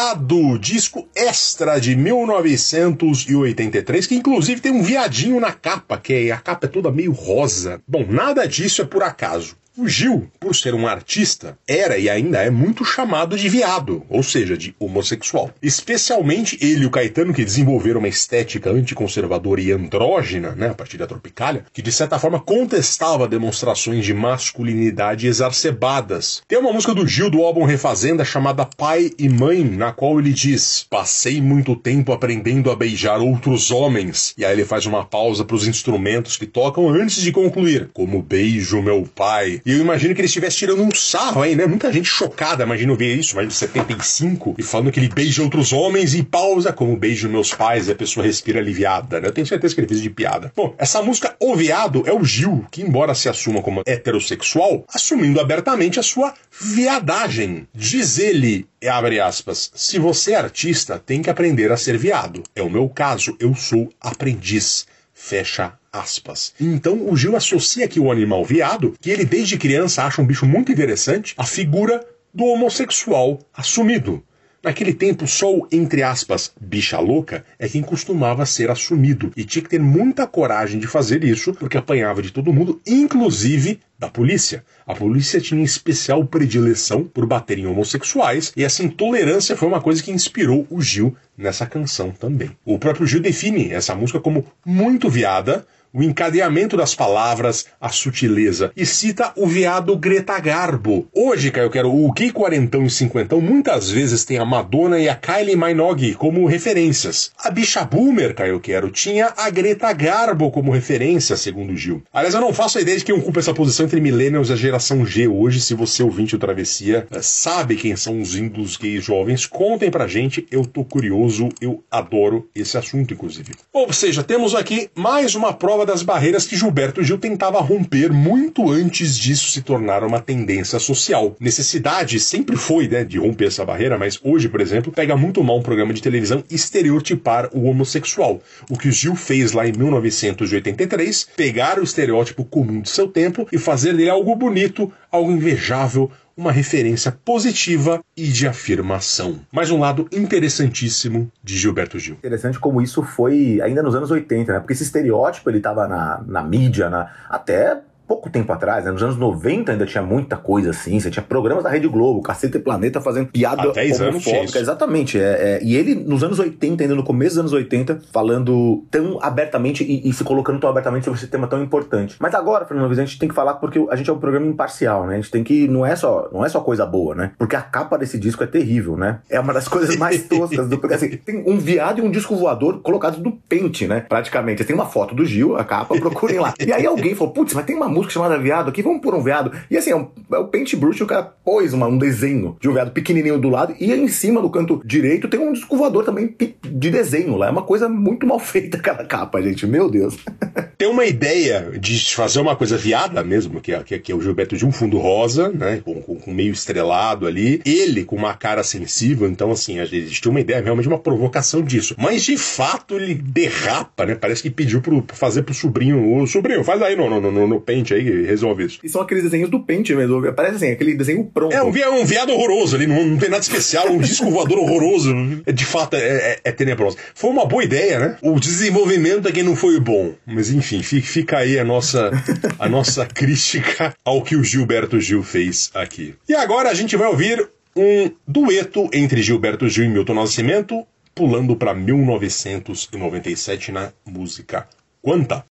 O 0.03 0.05
Veado, 0.05 0.59
disco 0.59 1.07
extra 1.15 1.79
de 1.79 1.95
1983, 1.95 4.05
que 4.05 4.15
inclusive 4.15 4.59
tem 4.59 4.73
um 4.73 4.83
viadinho 4.83 5.39
na 5.39 5.53
capa, 5.53 5.97
que 5.97 6.27
é, 6.27 6.31
a 6.31 6.37
capa 6.37 6.65
é 6.65 6.69
toda 6.69 6.91
meio 6.91 7.13
rosa. 7.13 7.81
Bom, 7.87 8.05
nada 8.09 8.45
disso 8.45 8.81
é 8.81 8.85
por 8.85 9.01
acaso. 9.01 9.55
O 9.75 9.87
Gil, 9.87 10.29
por 10.39 10.55
ser 10.55 10.75
um 10.75 10.85
artista, 10.85 11.57
era 11.67 11.97
e 11.97 12.07
ainda 12.07 12.37
é 12.37 12.51
muito 12.51 12.85
chamado 12.85 13.35
de 13.35 13.49
viado, 13.49 14.03
ou 14.07 14.21
seja, 14.21 14.55
de 14.55 14.75
homossexual. 14.77 15.49
Especialmente 15.63 16.59
ele 16.61 16.83
e 16.83 16.85
o 16.85 16.91
Caetano, 16.91 17.33
que 17.33 17.43
desenvolveram 17.43 17.97
uma 17.97 18.07
estética 18.07 18.69
anticonservadora 18.69 19.59
e 19.59 19.71
andrógena, 19.71 20.51
né, 20.51 20.69
a 20.69 20.75
partir 20.75 20.97
da 20.97 21.07
Tropicália, 21.07 21.65
que 21.73 21.81
de 21.81 21.91
certa 21.91 22.19
forma 22.19 22.39
contestava 22.39 23.27
demonstrações 23.27 24.05
de 24.05 24.13
masculinidade 24.13 25.25
exacerbadas. 25.25 26.43
Tem 26.47 26.59
uma 26.59 26.71
música 26.71 26.93
do 26.93 27.07
Gil 27.07 27.31
do 27.31 27.41
álbum 27.41 27.63
Refazenda 27.63 28.23
chamada 28.23 28.65
Pai 28.77 29.09
e 29.17 29.27
Mãe, 29.27 29.63
na 29.63 29.91
qual 29.91 30.19
ele 30.19 30.33
diz: 30.33 30.85
Passei 30.87 31.41
muito 31.41 31.75
tempo 31.75 32.13
aprendendo 32.13 32.69
a 32.69 32.75
beijar 32.75 33.19
outros 33.19 33.71
homens. 33.71 34.35
E 34.37 34.45
aí 34.45 34.53
ele 34.53 34.65
faz 34.65 34.85
uma 34.85 35.03
pausa 35.03 35.43
para 35.43 35.55
os 35.55 35.67
instrumentos 35.67 36.37
que 36.37 36.45
tocam 36.45 36.89
antes 36.89 37.23
de 37.23 37.31
concluir: 37.31 37.89
Como 37.91 38.21
beijo 38.21 38.79
meu 38.79 39.09
pai 39.15 39.62
e 39.65 39.71
eu 39.71 39.79
imagino 39.79 40.13
que 40.13 40.21
ele 40.21 40.27
estivesse 40.27 40.57
tirando 40.57 40.83
um 40.83 40.93
sarro 40.93 41.41
aí, 41.41 41.55
né? 41.55 41.65
Muita 41.65 41.91
gente 41.91 42.07
chocada, 42.07 42.63
imagino 42.63 42.95
ver 42.95 43.15
isso, 43.15 43.35
mais 43.35 43.47
de 43.47 43.53
75, 43.53 44.55
e 44.57 44.63
falando 44.63 44.91
que 44.91 44.99
ele 44.99 45.09
beija 45.09 45.41
outros 45.41 45.71
homens 45.71 46.13
e 46.13 46.23
pausa, 46.23 46.73
como 46.73 46.97
beijo 46.97 47.29
meus 47.29 47.53
pais, 47.53 47.87
e 47.87 47.91
a 47.91 47.95
pessoa 47.95 48.25
respira 48.25 48.59
aliviada, 48.59 49.21
né? 49.21 49.27
Eu 49.27 49.31
tenho 49.31 49.47
certeza 49.47 49.73
que 49.73 49.81
ele 49.81 49.87
fez 49.87 50.01
de 50.01 50.09
piada. 50.09 50.51
Bom, 50.55 50.75
essa 50.77 51.01
música 51.01 51.35
O 51.39 51.55
Viado 51.55 52.03
é 52.05 52.13
o 52.13 52.23
Gil, 52.23 52.65
que 52.71 52.81
embora 52.81 53.15
se 53.15 53.29
assuma 53.29 53.61
como 53.61 53.81
heterossexual, 53.85 54.83
assumindo 54.93 55.39
abertamente 55.39 55.99
a 55.99 56.03
sua 56.03 56.33
viadagem. 56.59 57.67
Diz 57.73 58.17
ele, 58.17 58.67
abre 58.85 59.19
aspas, 59.19 59.71
se 59.73 59.97
você 59.97 60.33
é 60.33 60.37
artista, 60.37 61.01
tem 61.03 61.21
que 61.21 61.29
aprender 61.29 61.71
a 61.71 61.77
ser 61.77 61.97
viado. 61.97 62.43
É 62.55 62.61
o 62.61 62.69
meu 62.69 62.89
caso, 62.89 63.35
eu 63.39 63.55
sou 63.55 63.89
aprendiz. 64.01 64.85
Fecha 65.13 65.73
aspas. 65.93 66.53
Então 66.59 67.07
o 67.07 67.15
Gil 67.15 67.35
associa 67.35 67.85
aqui 67.85 67.99
o 67.99 68.11
animal 68.11 68.43
viado, 68.43 68.95
que 68.99 69.11
ele 69.11 69.23
desde 69.23 69.57
criança 69.57 70.03
acha 70.03 70.21
um 70.21 70.25
bicho 70.25 70.45
muito 70.45 70.71
interessante, 70.71 71.35
a 71.37 71.45
figura 71.45 72.03
do 72.33 72.43
homossexual 72.45 73.39
assumido. 73.53 74.23
Naquele 74.63 74.93
tempo, 74.93 75.27
só 75.27 75.53
o, 75.53 75.67
entre 75.69 76.01
aspas, 76.01 76.53
bicha 76.59 76.97
louca 76.97 77.43
é 77.59 77.67
quem 77.67 77.81
costumava 77.81 78.45
ser 78.45 78.71
assumido. 78.71 79.29
E 79.35 79.43
tinha 79.43 79.61
que 79.61 79.69
ter 79.69 79.79
muita 79.81 80.25
coragem 80.25 80.79
de 80.79 80.87
fazer 80.87 81.21
isso, 81.21 81.53
porque 81.53 81.77
apanhava 81.77 82.21
de 82.21 82.31
todo 82.31 82.53
mundo, 82.53 82.79
inclusive 82.87 83.81
da 83.99 84.07
polícia. 84.07 84.63
A 84.87 84.95
polícia 84.95 85.41
tinha 85.41 85.61
especial 85.61 86.25
predileção 86.25 87.03
por 87.03 87.25
bater 87.25 87.59
em 87.59 87.65
homossexuais, 87.65 88.53
e 88.55 88.63
essa 88.63 88.81
intolerância 88.81 89.57
foi 89.57 89.67
uma 89.67 89.81
coisa 89.81 90.01
que 90.01 90.11
inspirou 90.11 90.65
o 90.69 90.81
Gil 90.81 91.13
nessa 91.37 91.65
canção 91.65 92.11
também. 92.11 92.51
O 92.63 92.79
próprio 92.79 93.05
Gil 93.05 93.19
define 93.19 93.69
essa 93.73 93.93
música 93.93 94.21
como 94.21 94.45
muito 94.65 95.09
viada, 95.09 95.67
o 95.93 96.01
encadeamento 96.01 96.75
das 96.75 96.95
palavras, 96.95 97.67
a 97.79 97.89
sutileza. 97.89 98.71
E 98.75 98.85
cita 98.85 99.31
o 99.35 99.45
viado 99.45 99.95
Greta 99.95 100.39
Garbo. 100.39 101.07
Hoje, 101.13 101.51
Caio 101.51 101.69
Quero, 101.69 101.93
o 101.93 102.11
gay 102.11 102.31
quarentão 102.31 102.83
e 102.83 102.89
cinquentão 102.89 103.39
muitas 103.39 103.91
vezes 103.91 104.25
tem 104.25 104.39
a 104.39 104.45
Madonna 104.45 104.99
e 104.99 105.07
a 105.07 105.15
Kylie 105.15 105.55
Minogue 105.55 106.15
como 106.15 106.47
referências. 106.47 107.31
A 107.37 107.51
bicha 107.51 107.85
boomer, 107.85 108.33
Caio 108.33 108.59
Quero, 108.59 108.89
tinha 108.89 109.31
a 109.37 109.49
Greta 109.49 109.93
Garbo 109.93 110.49
como 110.49 110.71
referência, 110.71 111.37
segundo 111.37 111.77
Gil. 111.77 112.01
Aliás, 112.11 112.33
eu 112.33 112.41
não 112.41 112.53
faço 112.53 112.77
a 112.77 112.81
ideia 112.81 112.97
de 112.97 113.05
quem 113.05 113.13
ocupa 113.13 113.39
essa 113.39 113.53
posição 113.53 113.85
entre 113.85 114.01
millennials 114.01 114.49
e 114.49 114.53
a 114.53 114.55
geração 114.55 115.05
G 115.05 115.27
hoje. 115.27 115.61
Se 115.61 115.75
você 115.75 116.01
ouvinte 116.01 116.35
o 116.35 116.39
Travessia 116.39 117.07
eh, 117.11 117.21
sabe 117.21 117.75
quem 117.75 117.95
são 117.95 118.19
os 118.19 118.35
índios 118.35 118.77
gays 118.77 119.03
jovens, 119.03 119.45
contem 119.45 119.91
pra 119.91 120.07
gente. 120.07 120.47
Eu 120.49 120.65
tô 120.65 120.83
curioso, 120.83 121.49
eu 121.61 121.83
adoro 121.91 122.49
esse 122.55 122.77
assunto, 122.77 123.13
inclusive. 123.13 123.51
Ou 123.71 123.91
seja, 123.93 124.23
temos 124.23 124.55
aqui 124.55 124.89
mais 124.95 125.35
uma 125.35 125.53
prova 125.53 125.82
das 125.85 126.03
barreiras 126.03 126.45
que 126.45 126.55
Gilberto 126.55 127.01
Gil 127.01 127.17
tentava 127.17 127.59
romper 127.59 128.11
muito 128.11 128.69
antes 128.69 129.17
disso 129.17 129.49
se 129.49 129.61
tornar 129.61 130.03
uma 130.03 130.19
tendência 130.19 130.77
social. 130.79 131.35
Necessidade 131.39 132.19
sempre 132.19 132.55
foi 132.55 132.87
né, 132.87 133.03
de 133.03 133.17
romper 133.17 133.47
essa 133.47 133.65
barreira, 133.65 133.97
mas 133.97 134.19
hoje, 134.23 134.49
por 134.49 134.61
exemplo, 134.61 134.91
pega 134.91 135.15
muito 135.17 135.43
mal 135.43 135.57
um 135.57 135.63
programa 135.63 135.93
de 135.93 136.01
televisão 136.01 136.43
estereotipar 136.51 137.49
o 137.53 137.65
homossexual. 137.65 138.41
O 138.69 138.77
que 138.77 138.89
o 138.89 138.91
Gil 138.91 139.15
fez 139.15 139.53
lá 139.53 139.67
em 139.67 139.71
1983, 139.71 141.29
pegar 141.35 141.79
o 141.79 141.83
estereótipo 141.83 142.43
comum 142.43 142.81
de 142.81 142.89
seu 142.89 143.07
tempo 143.07 143.47
e 143.51 143.57
fazer 143.57 143.93
dele 143.93 144.09
algo 144.09 144.35
bonito, 144.35 144.91
algo 145.11 145.31
invejável, 145.31 146.11
uma 146.35 146.51
referência 146.51 147.11
positiva 147.11 148.03
e 148.17 148.27
de 148.27 148.47
afirmação. 148.47 149.39
Mais 149.51 149.69
um 149.69 149.79
lado 149.79 150.07
interessantíssimo 150.11 151.31
de 151.43 151.57
Gilberto 151.57 151.99
Gil. 151.99 152.15
Interessante 152.15 152.59
como 152.59 152.81
isso 152.81 153.03
foi 153.03 153.61
ainda 153.61 153.83
nos 153.83 153.95
anos 153.95 154.09
80, 154.09 154.53
né? 154.53 154.59
Porque 154.59 154.73
esse 154.73 154.83
estereótipo 154.83 155.49
ele 155.49 155.57
estava 155.57 155.87
na, 155.87 156.23
na 156.25 156.43
mídia, 156.43 156.89
na, 156.89 157.11
até 157.29 157.81
pouco 158.07 158.29
tempo 158.29 158.51
atrás, 158.51 158.85
né? 158.85 158.91
nos 158.91 159.01
anos 159.01 159.17
90 159.17 159.71
ainda 159.71 159.85
tinha 159.85 160.03
muita 160.03 160.37
coisa 160.37 160.71
assim, 160.71 160.99
você 160.99 161.09
tinha 161.09 161.23
programas 161.23 161.63
da 161.63 161.69
Rede 161.69 161.87
Globo, 161.87 162.21
Caceta 162.21 162.57
e 162.57 162.59
Planeta 162.61 163.01
fazendo 163.01 163.27
piada 163.27 163.71
homofóbica, 164.07 164.59
exatamente, 164.59 165.19
é, 165.19 165.21
é, 165.23 165.63
e 165.63 165.75
ele 165.75 165.95
nos 165.95 166.23
anos 166.23 166.39
80, 166.39 166.83
ainda 166.83 166.95
no 166.95 167.03
começo 167.03 167.35
dos 167.35 167.39
anos 167.39 167.53
80, 167.53 168.01
falando 168.11 168.83
tão 168.91 169.19
abertamente 169.21 169.83
e, 169.83 170.07
e 170.07 170.13
se 170.13 170.23
colocando 170.23 170.59
tão 170.59 170.69
abertamente 170.69 171.05
sobre 171.05 171.19
esse 171.19 171.27
tema 171.27 171.47
tão 171.47 171.61
importante. 171.63 172.15
Mas 172.19 172.33
agora, 172.33 172.65
Fernando 172.65 172.91
a 172.91 172.95
gente 172.95 173.17
tem 173.17 173.29
que 173.29 173.35
falar 173.35 173.55
porque 173.55 173.83
a 173.89 173.95
gente 173.95 174.09
é 174.09 174.13
um 174.13 174.19
programa 174.19 174.45
imparcial, 174.45 175.07
né? 175.07 175.13
A 175.13 175.17
gente 175.17 175.31
tem 175.31 175.43
que, 175.43 175.67
não 175.67 175.85
é 175.85 175.95
só, 175.95 176.29
não 176.31 176.45
é 176.45 176.49
só 176.49 176.59
coisa 176.59 176.85
boa, 176.85 177.15
né? 177.15 177.31
Porque 177.37 177.55
a 177.55 177.61
capa 177.61 177.97
desse 177.97 178.19
disco 178.19 178.43
é 178.43 178.47
terrível, 178.47 178.97
né? 178.97 179.19
É 179.29 179.39
uma 179.39 179.53
das 179.53 179.67
coisas 179.67 179.95
mais 179.95 180.23
toscas 180.27 180.69
do 180.69 180.77
porque 180.77 180.93
assim, 180.93 181.09
tem 181.17 181.43
um 181.47 181.57
viado 181.57 181.99
e 181.99 182.01
um 182.01 182.11
disco 182.11 182.35
voador 182.35 182.81
colocados 182.81 183.19
no 183.19 183.31
pente, 183.31 183.87
né? 183.87 184.01
Praticamente. 184.01 184.63
Tem 184.63 184.75
uma 184.75 184.85
foto 184.85 185.15
do 185.15 185.25
Gil, 185.25 185.55
a 185.55 185.63
capa, 185.63 185.97
procurem 185.97 186.39
lá. 186.39 186.53
E 186.59 186.71
aí 186.71 186.85
alguém 186.85 187.15
falou, 187.15 187.33
putz, 187.33 187.53
mas 187.53 187.65
tem 187.65 187.75
uma 187.75 187.87
música 187.93 188.13
chamada 188.13 188.37
Viado 188.37 188.69
aqui, 188.69 188.81
vamos 188.81 189.01
pôr 189.01 189.13
um 189.13 189.21
veado. 189.21 189.51
E 189.69 189.77
assim, 189.77 189.91
é, 189.91 189.95
um, 189.95 190.07
é 190.31 190.37
o 190.37 190.47
paintbrush, 190.47 191.01
o 191.01 191.07
cara 191.07 191.23
pôs 191.23 191.73
uma, 191.73 191.87
um 191.87 191.97
desenho 191.97 192.57
de 192.59 192.67
um 192.67 192.73
veado 192.73 192.91
pequenininho 192.91 193.39
do 193.39 193.49
lado 193.49 193.75
e 193.79 193.91
em 193.91 194.07
cima 194.07 194.41
do 194.41 194.49
canto 194.49 194.81
direito 194.83 195.27
tem 195.27 195.39
um 195.39 195.53
disco 195.53 195.77
também 196.03 196.35
de 196.63 196.89
desenho 196.89 197.35
lá. 197.35 197.47
É 197.47 197.51
uma 197.51 197.63
coisa 197.63 197.87
muito 197.87 198.25
mal 198.25 198.39
feita 198.39 198.77
aquela 198.77 199.05
capa, 199.05 199.41
gente. 199.41 199.67
Meu 199.67 199.89
Deus. 199.89 200.17
tem 200.77 200.87
uma 200.87 201.05
ideia 201.05 201.71
de 201.79 202.13
fazer 202.15 202.39
uma 202.39 202.55
coisa 202.55 202.77
viada 202.77 203.23
mesmo, 203.23 203.61
que 203.61 203.71
é, 203.71 203.83
que 203.83 203.95
é, 203.95 203.99
que 203.99 204.11
é 204.11 204.15
o 204.15 204.21
Gilberto 204.21 204.57
de 204.57 204.65
um 204.65 204.71
fundo 204.71 204.97
rosa, 204.97 205.49
né, 205.49 205.81
com, 205.83 206.01
com, 206.01 206.33
meio 206.33 206.51
estrelado 206.51 207.27
ali. 207.27 207.61
Ele 207.65 208.03
com 208.03 208.15
uma 208.15 208.33
cara 208.33 208.63
sensível, 208.63 209.27
então 209.29 209.51
assim, 209.51 209.79
existe 209.79 210.27
uma 210.27 210.39
ideia 210.39 210.61
realmente 210.61 210.87
uma 210.87 210.99
provocação 210.99 211.61
disso. 211.61 211.95
Mas 211.97 212.23
de 212.23 212.37
fato 212.37 212.95
ele 212.95 213.13
derrapa, 213.13 214.05
né? 214.05 214.15
Parece 214.15 214.41
que 214.41 214.49
pediu 214.49 214.81
pro, 214.81 215.03
fazer 215.13 215.43
pro 215.43 215.53
sobrinho, 215.53 216.17
o 216.17 216.27
sobrinho, 216.27 216.63
faz 216.63 216.81
aí 216.81 216.95
no, 216.95 217.09
no, 217.09 217.31
no, 217.31 217.47
no 217.47 217.61
pente 217.83 217.93
aí, 217.93 218.25
resolve 218.25 218.65
isso. 218.65 218.79
E 218.83 218.89
são 218.89 219.01
aqueles 219.01 219.23
desenhos 219.23 219.49
do 219.49 219.59
pente 219.59 219.93
mesmo, 219.93 220.33
parece 220.33 220.55
assim, 220.55 220.71
aquele 220.71 220.95
desenho 220.95 221.25
pronto. 221.25 221.53
É 221.53 221.61
um, 221.61 221.67
um 221.67 222.05
viado 222.05 222.31
horroroso 222.31 222.75
ali, 222.75 222.87
não, 222.87 223.05
não 223.05 223.17
tem 223.17 223.29
nada 223.29 223.43
especial, 223.43 223.91
um 223.91 223.99
disco 223.99 224.31
voador 224.31 224.57
horroroso. 224.59 225.13
De 225.53 225.65
fato, 225.65 225.95
é, 225.95 225.99
é, 225.99 226.39
é 226.45 226.51
tenebroso. 226.51 226.97
Foi 227.13 227.29
uma 227.29 227.45
boa 227.45 227.63
ideia, 227.63 227.99
né? 227.99 228.17
O 228.21 228.39
desenvolvimento 228.39 229.27
é 229.27 229.31
que 229.31 229.43
não 229.43 229.55
foi 229.55 229.79
bom. 229.79 230.13
Mas 230.25 230.49
enfim, 230.49 230.81
fica 230.81 231.37
aí 231.39 231.59
a 231.59 231.63
nossa, 231.63 232.11
a 232.57 232.69
nossa 232.69 233.05
crítica 233.13 233.93
ao 234.03 234.21
que 234.21 234.35
o 234.35 234.43
Gilberto 234.43 234.99
Gil 234.99 235.21
fez 235.23 235.69
aqui. 235.73 236.15
E 236.27 236.33
agora 236.33 236.69
a 236.69 236.73
gente 236.73 236.95
vai 236.95 237.07
ouvir 237.07 237.47
um 237.75 238.11
dueto 238.27 238.89
entre 238.93 239.21
Gilberto 239.21 239.67
Gil 239.67 239.85
e 239.85 239.89
Milton 239.89 240.13
Nascimento, 240.13 240.85
pulando 241.13 241.55
para 241.55 241.73
1997 241.73 243.71
na 243.71 243.91
música 244.05 244.67
Quanta. 245.01 245.45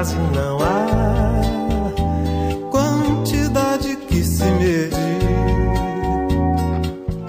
Quase 0.00 0.16
não 0.16 0.58
há 0.62 0.86
quantidade 2.70 3.96
que 4.08 4.24
se 4.24 4.44
medir, 4.44 4.90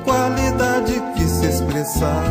qualidade 0.06 1.04
que 1.18 1.24
se 1.28 1.48
expressar. 1.48 2.31